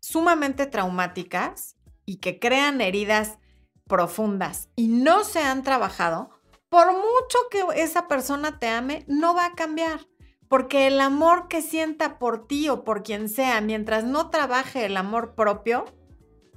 sumamente 0.00 0.66
traumáticas 0.66 1.76
y 2.04 2.16
que 2.16 2.38
crean 2.38 2.82
heridas 2.82 3.38
profundas 3.86 4.68
y 4.76 4.88
no 4.88 5.24
se 5.24 5.40
han 5.40 5.62
trabajado, 5.62 6.30
por 6.74 6.88
mucho 6.92 7.38
que 7.52 7.80
esa 7.80 8.08
persona 8.08 8.58
te 8.58 8.66
ame, 8.66 9.04
no 9.06 9.32
va 9.32 9.46
a 9.46 9.54
cambiar. 9.54 10.00
Porque 10.48 10.88
el 10.88 11.00
amor 11.00 11.46
que 11.46 11.62
sienta 11.62 12.18
por 12.18 12.48
ti 12.48 12.68
o 12.68 12.82
por 12.82 13.04
quien 13.04 13.28
sea, 13.28 13.60
mientras 13.60 14.02
no 14.02 14.28
trabaje 14.28 14.84
el 14.84 14.96
amor 14.96 15.36
propio 15.36 15.84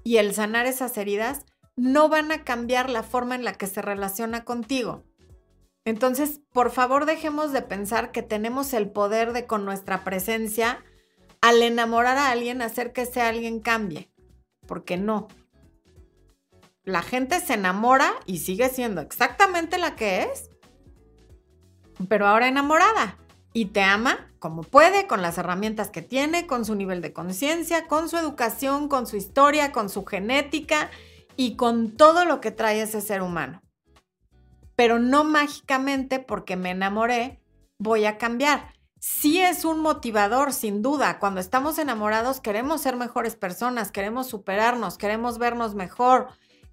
y 0.04 0.18
el 0.18 0.34
sanar 0.34 0.66
esas 0.66 0.98
heridas, 0.98 1.46
no 1.76 2.10
van 2.10 2.32
a 2.32 2.44
cambiar 2.44 2.90
la 2.90 3.04
forma 3.04 3.36
en 3.36 3.44
la 3.44 3.54
que 3.54 3.68
se 3.68 3.84
relaciona 3.84 4.44
contigo. 4.44 5.04
Entonces, 5.86 6.42
por 6.52 6.72
favor, 6.72 7.06
dejemos 7.06 7.52
de 7.52 7.62
pensar 7.62 8.12
que 8.12 8.24
tenemos 8.24 8.74
el 8.74 8.90
poder 8.90 9.34
de 9.34 9.46
con 9.46 9.66
nuestra 9.66 10.04
presencia, 10.04 10.84
al 11.42 11.62
enamorar 11.62 12.18
a 12.18 12.32
alguien, 12.32 12.64
hacer 12.64 12.92
que 12.92 13.04
ese 13.04 13.22
alguien 13.22 13.60
cambie. 13.60 14.12
Porque 14.66 14.98
no. 14.98 15.28
La 16.88 17.04
gente 17.04 17.40
se 17.40 17.54
enamora 17.54 18.14
y 18.26 18.40
sigue 18.40 18.70
siendo 18.70 19.02
exactamente 19.02 19.78
la 19.78 19.96
que 19.96 20.24
es, 20.24 20.50
pero 22.10 22.28
ahora 22.28 22.48
enamorada. 22.48 23.18
Y 23.54 23.66
te 23.66 23.82
ama 23.82 24.32
como 24.40 24.64
puede, 24.64 25.06
con 25.06 25.22
las 25.22 25.38
herramientas 25.38 25.90
que 25.90 26.02
tiene, 26.02 26.48
con 26.48 26.66
su 26.66 26.74
nivel 26.74 27.02
de 27.02 27.14
conciencia, 27.14 27.88
con 27.88 28.10
su 28.10 28.18
educación, 28.18 28.88
con 28.88 29.06
su 29.06 29.18
historia, 29.18 29.72
con 29.72 29.90
su 29.90 30.06
genética 30.06 30.90
y 31.36 31.56
con 31.56 31.92
todo 31.92 32.26
lo 32.26 32.42
que 32.42 32.52
trae 32.52 32.82
ese 32.82 33.02
ser 33.02 33.22
humano 33.22 33.62
pero 34.78 35.00
no 35.00 35.24
mágicamente 35.24 36.20
porque 36.20 36.56
me 36.56 36.70
enamoré 36.70 37.42
voy 37.80 38.06
a 38.06 38.18
cambiar. 38.18 38.74
Sí 39.00 39.42
es 39.42 39.66
un 39.66 39.80
motivador, 39.80 40.54
sin 40.54 40.82
duda. 40.84 41.20
Cuando 41.20 41.42
estamos 41.42 41.80
enamorados 41.80 42.40
queremos 42.40 42.82
ser 42.82 42.96
mejores 42.96 43.36
personas, 43.36 43.92
queremos 43.92 44.28
superarnos, 44.28 44.98
queremos 44.98 45.40
vernos 45.40 45.74
mejor, 45.74 46.28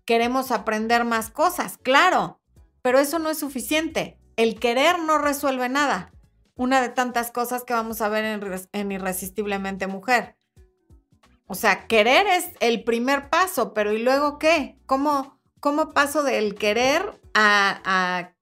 queremos 0.04 0.50
aprender 0.50 1.04
más 1.04 1.30
cosas, 1.30 1.78
claro, 1.78 2.40
pero 2.82 2.98
eso 2.98 3.18
no 3.18 3.30
es 3.30 3.38
suficiente. 3.38 4.18
El 4.36 4.58
querer 4.58 4.98
no 4.98 5.18
resuelve 5.18 5.68
nada. 5.68 6.12
Una 6.56 6.80
de 6.80 6.88
tantas 6.88 7.30
cosas 7.30 7.64
que 7.64 7.72
vamos 7.72 8.00
a 8.00 8.08
ver 8.08 8.24
en, 8.72 8.92
Irresistiblemente 8.92 9.86
Mujer. 9.86 10.36
O 11.46 11.54
sea, 11.54 11.86
querer 11.86 12.26
es 12.26 12.50
el 12.60 12.84
primer 12.84 13.28
paso, 13.28 13.74
pero 13.74 13.92
¿y 13.92 13.98
luego 13.98 14.38
qué? 14.38 14.78
¿Cómo, 14.86 15.40
cómo 15.60 15.92
paso 15.92 16.22
del 16.22 16.54
querer 16.54 17.20
a, 17.34 18.32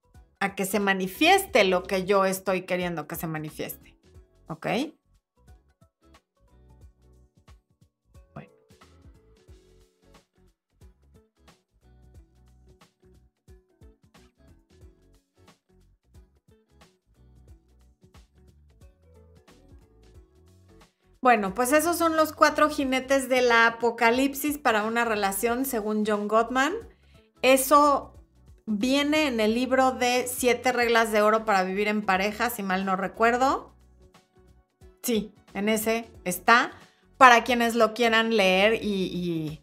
que 0.57 0.65
se 0.65 0.81
manifieste 0.81 1.65
lo 1.65 1.85
que 1.85 2.05
yo 2.05 2.25
estoy 2.25 2.63
queriendo 2.63 3.07
que 3.07 3.17
se 3.17 3.27
manifieste. 3.27 3.97
¿Ok? 4.49 4.67
Bueno, 21.23 21.55
pues 21.55 21.73
esos 21.73 21.97
son 21.97 22.17
los 22.17 22.33
cuatro 22.33 22.69
jinetes 22.69 23.29
de 23.29 23.43
la 23.43 23.69
apocalipsis 23.69 24.59
para 24.59 24.83
una 24.83 25.05
relación 25.05 25.65
según 25.65 26.05
John 26.05 26.27
Gottman. 26.27 26.73
Eso 27.43 28.13
viene 28.67 29.29
en 29.29 29.39
el 29.39 29.55
libro 29.55 29.93
de 29.93 30.27
Siete 30.27 30.73
reglas 30.73 31.13
de 31.13 31.23
oro 31.23 31.45
para 31.45 31.63
vivir 31.63 31.87
en 31.87 32.03
pareja, 32.03 32.51
si 32.51 32.65
mal 32.65 32.85
no 32.85 32.97
recuerdo. 32.97 33.73
Sí, 35.03 35.33
en 35.55 35.69
ese 35.69 36.11
está. 36.25 36.73
Para 37.19 37.45
quienes 37.45 37.77
lo 37.77 37.95
quieran 37.95 38.37
leer 38.37 38.83
y, 38.83 39.05
y 39.05 39.63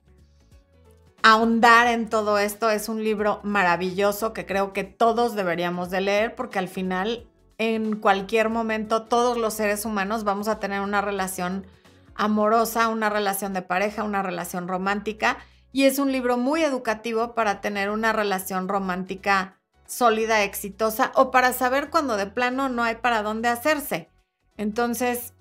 ahondar 1.23 1.87
en 1.87 2.09
todo 2.09 2.39
esto, 2.39 2.69
es 2.69 2.87
un 2.87 3.03
libro 3.03 3.41
maravilloso 3.43 4.31
que 4.31 4.45
creo 4.45 4.71
que 4.71 4.85
todos 4.85 5.35
deberíamos 5.35 5.89
de 5.89 5.99
leer 5.99 6.35
porque 6.35 6.57
al 6.57 6.69
final, 6.69 7.27
en 7.59 7.97
cualquier 7.97 8.49
momento, 8.49 9.03
todos 9.03 9.37
los 9.37 9.53
seres 9.53 9.85
humanos 9.85 10.23
vamos 10.23 10.47
a 10.47 10.59
tener 10.59 10.79
una 10.79 11.01
relación 11.01 11.67
amorosa, 12.15 12.87
una 12.87 13.09
relación 13.09 13.53
de 13.53 13.61
pareja, 13.61 14.03
una 14.03 14.23
relación 14.23 14.67
romántica 14.67 15.37
y 15.73 15.83
es 15.83 15.99
un 15.99 16.11
libro 16.11 16.37
muy 16.37 16.63
educativo 16.63 17.35
para 17.35 17.59
tener 17.59 17.89
una 17.89 18.13
relación 18.13 18.69
romántica 18.69 19.59
sólida, 19.85 20.43
exitosa 20.43 21.11
o 21.15 21.31
para 21.31 21.51
saber 21.51 21.89
cuando 21.89 22.15
de 22.15 22.27
plano 22.27 22.69
no 22.69 22.83
hay 22.83 22.95
para 22.95 23.23
dónde 23.23 23.49
hacerse. 23.49 24.09
Entonces, 24.55 25.33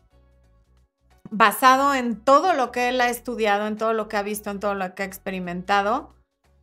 basado 1.31 1.95
en 1.95 2.16
todo 2.16 2.53
lo 2.53 2.73
que 2.73 2.89
él 2.89 3.01
ha 3.01 3.11
estudiado, 3.11 3.69
en 3.69 3.77
todo 3.77 3.93
lo 3.93 4.09
que 4.09 4.16
ha 4.16 4.23
visto, 4.23 4.51
en 4.51 4.59
todo 4.59 4.75
lo 4.75 4.95
que 4.97 5.05
ha 5.05 5.07
experimentado, 5.07 6.14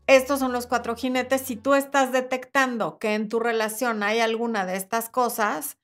estos 0.08 0.40
son 0.40 0.52
los 0.52 0.68
cuatro 0.68 0.96
jinetes. 0.96 1.42
Si 1.42 1.56
tú 1.56 1.74
estás 1.74 2.12
detectando 2.12 3.00
que 3.00 3.16
en 3.16 3.30
tu 3.30 3.40
relación 3.40 4.04
hay 4.04 4.20
alguna 4.20 4.66
de 4.66 4.76
estas 4.76 5.10
cosas, 5.10 5.78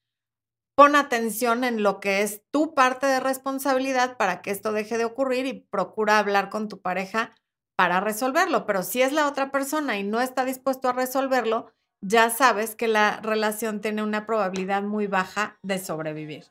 pon 0.75 0.95
atención 0.95 1.63
en 1.63 1.83
lo 1.83 1.99
que 1.99 2.21
es 2.21 2.41
tu 2.51 2.73
parte 2.73 3.07
de 3.07 3.19
responsabilidad 3.19 4.17
para 4.17 4.41
que 4.41 4.51
esto 4.51 4.71
deje 4.71 4.97
de 4.97 5.05
ocurrir 5.05 5.45
y 5.45 5.53
procura 5.53 6.19
hablar 6.19 6.49
con 6.49 6.69
tu 6.69 6.81
pareja 6.81 7.35
para 7.75 7.99
resolverlo, 7.99 8.67
pero 8.67 8.83
si 8.83 9.01
es 9.01 9.11
la 9.11 9.27
otra 9.27 9.51
persona 9.51 9.97
y 9.97 10.03
no 10.03 10.21
está 10.21 10.45
dispuesto 10.45 10.89
a 10.89 10.93
resolverlo, 10.93 11.71
ya 12.01 12.29
sabes 12.29 12.75
que 12.75 12.87
la 12.87 13.19
relación 13.21 13.81
tiene 13.81 14.03
una 14.03 14.25
probabilidad 14.27 14.83
muy 14.83 15.07
baja 15.07 15.57
de 15.63 15.79
sobrevivir. 15.79 16.45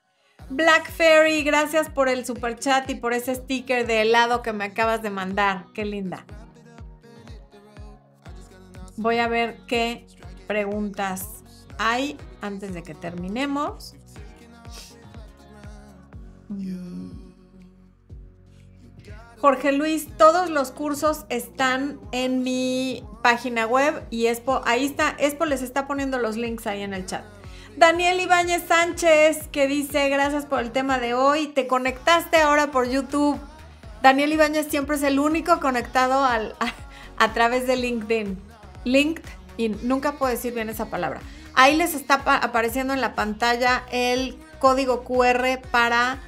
Black 0.48 0.90
Fairy, 0.90 1.44
gracias 1.44 1.88
por 1.88 2.08
el 2.08 2.24
super 2.24 2.58
chat 2.58 2.90
y 2.90 2.96
por 2.96 3.12
ese 3.12 3.36
sticker 3.36 3.86
de 3.86 4.02
helado 4.02 4.42
que 4.42 4.52
me 4.52 4.64
acabas 4.64 5.02
de 5.02 5.10
mandar. 5.10 5.66
Qué 5.72 5.84
linda. 5.84 6.26
Voy 9.00 9.18
a 9.18 9.28
ver 9.28 9.56
qué 9.66 10.06
preguntas 10.46 11.42
hay 11.78 12.18
antes 12.42 12.74
de 12.74 12.82
que 12.82 12.94
terminemos. 12.94 13.94
Mm. 16.50 17.12
Jorge 19.38 19.72
Luis, 19.72 20.08
todos 20.18 20.50
los 20.50 20.70
cursos 20.70 21.24
están 21.30 21.98
en 22.12 22.42
mi 22.42 23.02
página 23.22 23.66
web 23.66 24.04
y 24.10 24.26
Expo, 24.26 24.60
ahí 24.66 24.84
está, 24.84 25.16
Expo 25.18 25.46
les 25.46 25.62
está 25.62 25.86
poniendo 25.86 26.18
los 26.18 26.36
links 26.36 26.66
ahí 26.66 26.82
en 26.82 26.92
el 26.92 27.06
chat. 27.06 27.24
Daniel 27.78 28.20
Ibáñez 28.20 28.64
Sánchez, 28.68 29.48
que 29.48 29.66
dice, 29.66 30.10
gracias 30.10 30.44
por 30.44 30.60
el 30.60 30.72
tema 30.72 30.98
de 30.98 31.14
hoy, 31.14 31.46
te 31.46 31.66
conectaste 31.66 32.36
ahora 32.36 32.70
por 32.70 32.86
YouTube. 32.86 33.40
Daniel 34.02 34.34
Ibáñez 34.34 34.66
siempre 34.66 34.96
es 34.96 35.02
el 35.04 35.18
único 35.18 35.58
conectado 35.58 36.22
al, 36.22 36.54
a, 36.60 36.74
a 37.24 37.32
través 37.32 37.66
de 37.66 37.76
LinkedIn. 37.76 38.49
LinkedIn, 38.84 39.78
nunca 39.82 40.12
puedo 40.12 40.32
decir 40.32 40.54
bien 40.54 40.68
esa 40.68 40.86
palabra. 40.86 41.20
Ahí 41.54 41.76
les 41.76 41.94
está 41.94 42.22
apareciendo 42.42 42.94
en 42.94 43.00
la 43.00 43.14
pantalla 43.14 43.84
el 43.90 44.38
código 44.58 45.04
QR 45.04 45.60
para 45.70 46.18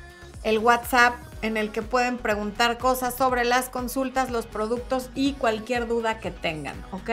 el 0.42 0.59
WhatsApp 0.59 1.14
en 1.42 1.57
el 1.57 1.72
que 1.72 1.82
pueden 1.82 2.18
preguntar 2.18 2.78
cosas 2.78 3.14
sobre 3.14 3.44
las 3.44 3.68
consultas, 3.68 4.30
los 4.30 4.46
productos 4.46 5.11
y 5.14 5.32
cualquier 5.34 5.86
duda 5.88 6.18
que 6.18 6.30
tengan, 6.30 6.76
¿ok? 6.92 7.11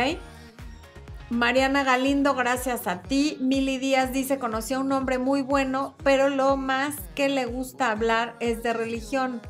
Mariana 1.29 1.83
Galindo, 1.83 2.33
gracias 2.33 2.87
a 2.87 3.03
ti. 3.03 3.37
Mili 3.39 3.77
Díaz 3.77 4.11
dice, 4.11 4.39
conocí 4.39 4.73
a 4.73 4.79
un 4.79 4.91
hombre 4.91 5.19
muy 5.19 5.43
bueno, 5.43 5.95
pero 6.03 6.29
lo 6.29 6.57
más 6.57 6.95
que 7.13 7.29
le 7.29 7.45
gusta 7.45 7.91
hablar 7.91 8.35
es 8.39 8.63
de 8.63 8.73
religión. 8.73 9.41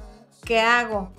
¿Qué 0.43 0.59
hago? 0.59 1.13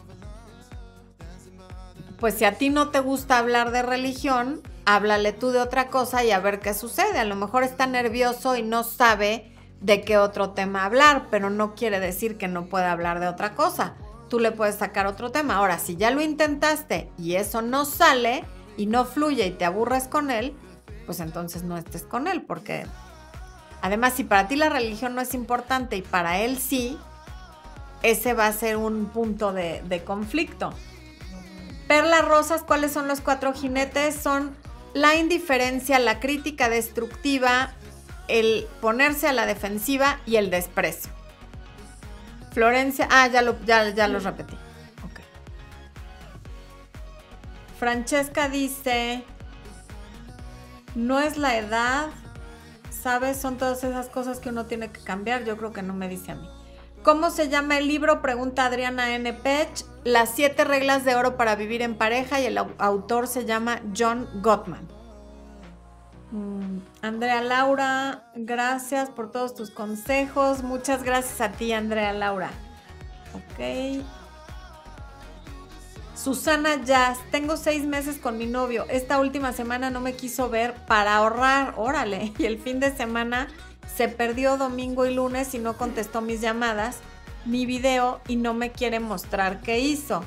Pues 2.20 2.34
si 2.34 2.44
a 2.44 2.52
ti 2.58 2.68
no 2.68 2.90
te 2.90 3.00
gusta 3.00 3.38
hablar 3.38 3.70
de 3.72 3.82
religión, 3.82 4.60
háblale 4.84 5.32
tú 5.32 5.50
de 5.50 5.60
otra 5.60 5.88
cosa 5.88 6.22
y 6.22 6.30
a 6.30 6.38
ver 6.38 6.60
qué 6.60 6.74
sucede. 6.74 7.18
A 7.18 7.24
lo 7.24 7.34
mejor 7.34 7.64
está 7.64 7.86
nervioso 7.86 8.56
y 8.56 8.62
no 8.62 8.84
sabe 8.84 9.52
de 9.80 10.02
qué 10.02 10.18
otro 10.18 10.50
tema 10.50 10.84
hablar, 10.84 11.28
pero 11.30 11.48
no 11.48 11.74
quiere 11.74 11.98
decir 11.98 12.36
que 12.36 12.46
no 12.46 12.66
pueda 12.66 12.92
hablar 12.92 13.20
de 13.20 13.28
otra 13.28 13.54
cosa. 13.54 13.94
Tú 14.28 14.38
le 14.38 14.52
puedes 14.52 14.76
sacar 14.76 15.06
otro 15.06 15.32
tema. 15.32 15.56
Ahora, 15.56 15.78
si 15.78 15.96
ya 15.96 16.10
lo 16.10 16.20
intentaste 16.20 17.10
y 17.18 17.36
eso 17.36 17.62
no 17.62 17.86
sale 17.86 18.44
y 18.76 18.86
no 18.86 19.04
fluye 19.06 19.46
y 19.46 19.50
te 19.52 19.64
aburres 19.64 20.06
con 20.06 20.30
él, 20.30 20.54
pues 21.06 21.20
entonces 21.20 21.64
no 21.64 21.76
estés 21.76 22.02
con 22.02 22.28
él, 22.28 22.42
porque 22.42 22.86
además 23.82 24.12
si 24.12 24.24
para 24.24 24.46
ti 24.46 24.56
la 24.56 24.68
religión 24.68 25.14
no 25.14 25.20
es 25.20 25.34
importante 25.34 25.96
y 25.96 26.02
para 26.02 26.38
él 26.40 26.58
sí, 26.58 26.98
ese 28.02 28.32
va 28.32 28.46
a 28.46 28.52
ser 28.52 28.76
un 28.76 29.06
punto 29.06 29.52
de, 29.52 30.02
conflicto. 30.04 30.72
Perlas 31.90 32.24
rosas, 32.24 32.62
¿cuáles 32.62 32.92
son 32.92 33.08
los 33.08 33.20
cuatro 33.20 33.52
jinetes? 33.52 34.14
Son 34.14 34.54
la 34.94 35.16
indiferencia, 35.16 35.98
la 35.98 36.20
crítica 36.20 36.68
destructiva, 36.68 37.72
el 38.28 38.68
ponerse 38.80 39.26
a 39.26 39.32
la 39.32 39.44
defensiva 39.44 40.20
y 40.24 40.36
el 40.36 40.50
desprecio. 40.50 41.10
Florencia, 42.52 43.08
ah, 43.10 43.26
ya 43.26 43.42
lo, 43.42 43.60
ya, 43.64 43.88
ya 43.88 44.06
lo 44.06 44.20
repetí. 44.20 44.54
Ok. 45.04 45.18
Francesca 47.80 48.48
dice, 48.48 49.24
no 50.94 51.18
es 51.18 51.38
la 51.38 51.58
edad, 51.58 52.10
¿sabes? 52.92 53.36
Son 53.36 53.58
todas 53.58 53.82
esas 53.82 54.06
cosas 54.06 54.38
que 54.38 54.50
uno 54.50 54.66
tiene 54.66 54.92
que 54.92 55.00
cambiar. 55.00 55.42
Yo 55.42 55.56
creo 55.56 55.72
que 55.72 55.82
no 55.82 55.92
me 55.92 56.06
dice 56.06 56.30
a 56.30 56.34
mí. 56.36 56.48
¿Cómo 57.02 57.30
se 57.30 57.48
llama 57.48 57.78
el 57.78 57.88
libro? 57.88 58.20
Pregunta 58.20 58.66
Adriana 58.66 59.14
N. 59.14 59.32
Pech. 59.32 59.84
Las 60.04 60.30
siete 60.30 60.64
reglas 60.64 61.04
de 61.04 61.14
oro 61.14 61.36
para 61.36 61.56
vivir 61.56 61.80
en 61.82 61.94
pareja 61.94 62.40
y 62.40 62.46
el 62.46 62.58
autor 62.58 63.26
se 63.26 63.46
llama 63.46 63.80
John 63.96 64.28
Gottman. 64.42 64.86
Mm, 66.30 66.78
Andrea 67.02 67.40
Laura, 67.42 68.30
gracias 68.34 69.10
por 69.10 69.32
todos 69.32 69.54
tus 69.54 69.70
consejos. 69.70 70.62
Muchas 70.62 71.02
gracias 71.02 71.40
a 71.40 71.52
ti, 71.52 71.72
Andrea 71.72 72.12
Laura. 72.12 72.50
Ok. 73.34 74.04
Susana 76.14 76.84
Jazz, 76.84 77.18
tengo 77.30 77.56
seis 77.56 77.86
meses 77.86 78.18
con 78.18 78.36
mi 78.36 78.44
novio. 78.44 78.84
Esta 78.90 79.18
última 79.18 79.54
semana 79.54 79.88
no 79.88 80.00
me 80.00 80.14
quiso 80.14 80.50
ver 80.50 80.74
para 80.86 81.16
ahorrar, 81.16 81.74
órale. 81.78 82.34
Y 82.38 82.44
el 82.44 82.58
fin 82.58 82.78
de 82.78 82.94
semana 82.94 83.48
se 84.00 84.08
perdió 84.08 84.56
domingo 84.56 85.04
y 85.04 85.12
lunes 85.12 85.52
y 85.54 85.58
no 85.58 85.76
contestó 85.76 86.22
mis 86.22 86.40
llamadas, 86.40 87.00
mi 87.44 87.66
video 87.66 88.22
y 88.28 88.36
no 88.36 88.54
me 88.54 88.72
quiere 88.72 88.98
mostrar 88.98 89.60
qué 89.60 89.80
hizo. 89.80 90.24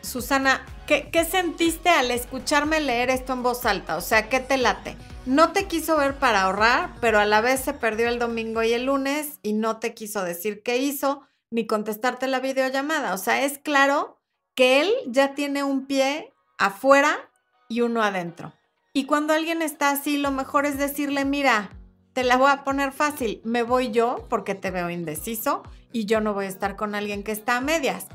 Susana, 0.00 0.64
¿qué, 0.86 1.10
¿qué, 1.10 1.24
sentiste 1.24 1.88
al 1.88 2.12
escucharme 2.12 2.78
leer 2.78 3.10
esto 3.10 3.32
en 3.32 3.42
voz 3.42 3.66
alta? 3.66 3.96
O 3.96 4.00
sea, 4.00 4.28
¿qué 4.28 4.38
te 4.38 4.58
late? 4.58 4.96
No 5.26 5.50
te 5.50 5.66
quiso 5.66 5.96
ver 5.96 6.20
para 6.20 6.42
ahorrar, 6.42 6.94
pero 7.00 7.18
a 7.18 7.24
la 7.24 7.40
vez 7.40 7.58
se 7.58 7.72
perdió 7.72 8.06
el 8.06 8.20
domingo 8.20 8.62
y 8.62 8.72
el 8.72 8.84
lunes 8.84 9.40
y 9.42 9.52
no 9.52 9.78
te 9.78 9.92
quiso 9.92 10.22
decir 10.22 10.62
qué 10.62 10.76
hizo 10.76 11.22
ni 11.50 11.66
contestarte 11.66 12.28
la 12.28 12.38
videollamada. 12.38 13.12
O 13.12 13.18
sea, 13.18 13.44
es 13.44 13.58
claro 13.58 14.20
que 14.54 14.82
él 14.82 14.92
ya 15.08 15.34
tiene 15.34 15.64
un 15.64 15.88
pie 15.88 16.32
afuera 16.58 17.28
y 17.68 17.80
uno 17.80 18.04
adentro. 18.04 18.52
Y 18.92 19.04
cuando 19.04 19.34
alguien 19.34 19.62
está 19.62 19.90
así, 19.90 20.18
lo 20.18 20.32
mejor 20.32 20.66
es 20.66 20.76
decirle, 20.76 21.24
mira, 21.24 21.70
te 22.12 22.24
la 22.24 22.36
voy 22.36 22.50
a 22.50 22.64
poner 22.64 22.90
fácil, 22.90 23.40
me 23.44 23.62
voy 23.62 23.92
yo 23.92 24.26
porque 24.28 24.56
te 24.56 24.72
veo 24.72 24.90
indeciso 24.90 25.62
y 25.92 26.06
yo 26.06 26.20
no 26.20 26.34
voy 26.34 26.46
a 26.46 26.48
estar 26.48 26.74
con 26.74 26.96
alguien 26.96 27.22
que 27.22 27.30
está 27.30 27.56
a 27.56 27.60
medias, 27.60 28.08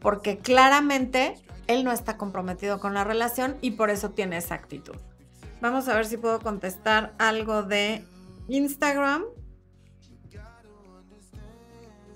porque 0.00 0.38
claramente 0.38 1.34
él 1.66 1.84
no 1.84 1.92
está 1.92 2.16
comprometido 2.16 2.80
con 2.80 2.94
la 2.94 3.04
relación 3.04 3.58
y 3.60 3.72
por 3.72 3.90
eso 3.90 4.12
tiene 4.12 4.38
esa 4.38 4.54
actitud. 4.54 4.94
Vamos 5.60 5.86
a 5.88 5.94
ver 5.94 6.06
si 6.06 6.16
puedo 6.16 6.40
contestar 6.40 7.14
algo 7.18 7.62
de 7.62 8.02
Instagram. 8.48 9.24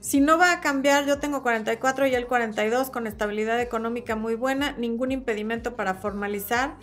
Si 0.00 0.20
no 0.20 0.38
va 0.38 0.52
a 0.52 0.60
cambiar, 0.62 1.04
yo 1.04 1.18
tengo 1.18 1.42
44 1.42 2.06
y 2.06 2.14
él 2.14 2.26
42 2.26 2.88
con 2.90 3.06
estabilidad 3.06 3.60
económica 3.60 4.16
muy 4.16 4.36
buena, 4.36 4.72
ningún 4.72 5.12
impedimento 5.12 5.76
para 5.76 5.94
formalizar. 5.94 6.76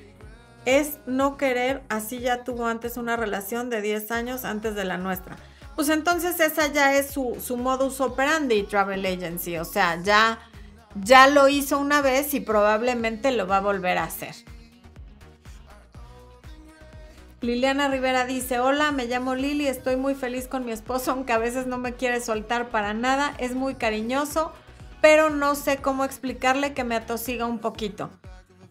Es 0.65 0.99
no 1.05 1.37
querer, 1.37 1.83
así 1.89 2.19
ya 2.19 2.43
tuvo 2.43 2.65
antes 2.65 2.97
una 2.97 3.17
relación 3.17 3.69
de 3.69 3.81
10 3.81 4.11
años 4.11 4.45
antes 4.45 4.75
de 4.75 4.85
la 4.85 4.97
nuestra. 4.97 5.35
Pues 5.75 5.89
entonces 5.89 6.39
esa 6.39 6.67
ya 6.67 6.95
es 6.95 7.07
su, 7.11 7.37
su 7.41 7.57
modus 7.57 7.99
operandi 7.99 8.63
travel 8.63 9.05
agency, 9.05 9.57
o 9.57 9.65
sea, 9.65 10.01
ya, 10.01 10.39
ya 10.95 11.27
lo 11.27 11.49
hizo 11.49 11.79
una 11.79 12.01
vez 12.01 12.33
y 12.33 12.39
probablemente 12.39 13.31
lo 13.31 13.47
va 13.47 13.57
a 13.57 13.61
volver 13.61 13.97
a 13.97 14.03
hacer. 14.03 14.35
Liliana 17.43 17.89
Rivera 17.89 18.25
dice, 18.25 18.59
hola, 18.59 18.93
me 18.93 19.05
llamo 19.05 19.35
Lili, 19.35 19.67
estoy 19.67 19.97
muy 19.97 20.15
feliz 20.15 20.47
con 20.47 20.63
mi 20.63 20.71
esposo, 20.71 21.11
aunque 21.11 21.33
a 21.33 21.37
veces 21.37 21.67
no 21.67 21.77
me 21.77 21.93
quiere 21.93 22.21
soltar 22.21 22.69
para 22.69 22.93
nada, 22.93 23.33
es 23.37 23.53
muy 23.53 23.75
cariñoso, 23.75 24.53
pero 25.01 25.29
no 25.29 25.55
sé 25.55 25.77
cómo 25.77 26.05
explicarle 26.05 26.73
que 26.73 26.85
me 26.85 26.95
atosiga 26.95 27.45
un 27.45 27.59
poquito. 27.59 28.11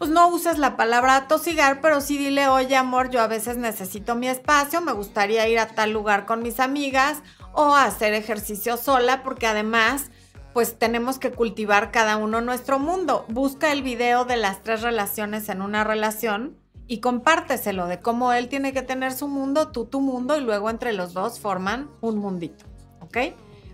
Pues 0.03 0.11
no 0.11 0.31
uses 0.31 0.59
la 0.59 0.77
palabra 0.77 1.15
atosigar, 1.15 1.81
pero 1.81 2.01
sí 2.01 2.19
dile, 2.19 2.49
oye 2.49 2.75
amor, 2.75 3.11
yo 3.11 3.21
a 3.21 3.29
veces 3.29 3.57
necesito 3.57 4.17
mi 4.17 4.27
espacio, 4.27 4.81
me 4.81 4.91
gustaría 4.91 5.47
ir 5.47 5.61
a 5.61 5.69
tal 5.69 5.93
lugar 5.93 6.27
con 6.27 6.43
mis 6.43 6.59
amigas 6.59 7.23
o 7.53 7.77
hacer 7.77 8.13
ejercicio 8.13 8.77
sola, 8.77 9.23
porque 9.23 9.47
además, 9.47 10.11
pues 10.55 10.77
tenemos 10.77 11.21
que 11.21 11.31
cultivar 11.31 11.93
cada 11.93 12.17
uno 12.17 12.41
nuestro 12.41 12.81
mundo. 12.81 13.27
Busca 13.29 13.71
el 13.71 13.85
video 13.85 14.25
de 14.25 14.37
las 14.37 14.65
tres 14.65 14.83
relaciones 14.83 15.49
en 15.49 15.63
una 15.63 15.85
relación 15.85 16.59
y 16.89 16.99
compárteselo 16.99 17.87
de 17.87 18.01
cómo 18.01 18.33
él 18.33 18.49
tiene 18.49 18.73
que 18.73 18.83
tener 18.83 19.13
su 19.13 19.29
mundo, 19.29 19.69
tú 19.69 19.85
tu 19.85 20.01
mundo 20.01 20.37
y 20.37 20.41
luego 20.41 20.69
entre 20.69 20.93
los 20.95 21.13
dos 21.13 21.39
forman 21.39 21.89
un 22.01 22.19
mundito, 22.19 22.65
¿ok? 22.99 23.19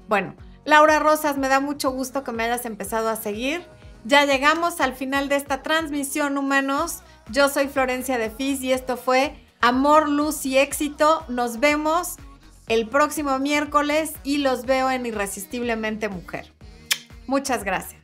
Bueno, 0.09 0.35
Laura 0.67 0.99
Rosas, 0.99 1.39
me 1.39 1.49
da 1.49 1.61
mucho 1.61 1.91
gusto 1.91 2.23
que 2.23 2.33
me 2.33 2.45
hayas 2.45 2.67
empezado 2.67 3.09
a 3.09 3.17
seguir. 3.17 3.63
Ya 4.05 4.25
llegamos 4.25 4.81
al 4.81 4.95
final 4.95 5.29
de 5.29 5.37
esta 5.37 5.63
transmisión, 5.63 6.39
humanos. 6.39 7.03
Yo 7.31 7.49
soy 7.49 7.69
Florencia 7.69 8.19
de 8.19 8.31
Fis 8.31 8.63
y 8.63 8.73
esto 8.73 8.97
fue 8.97 9.35
Amor, 9.61 10.09
Luz 10.09 10.47
y 10.47 10.59
Éxito. 10.59 11.25
Nos 11.29 11.61
vemos 11.61 12.17
el 12.69 12.89
próximo 12.89 13.39
miércoles 13.39 14.15
y 14.25 14.39
los 14.39 14.65
veo 14.65 14.91
en 14.91 15.07
Irresistiblemente 15.07 16.09
Mujer. 16.09 16.53
Muchas 17.27 17.65
gracias. 17.65 17.98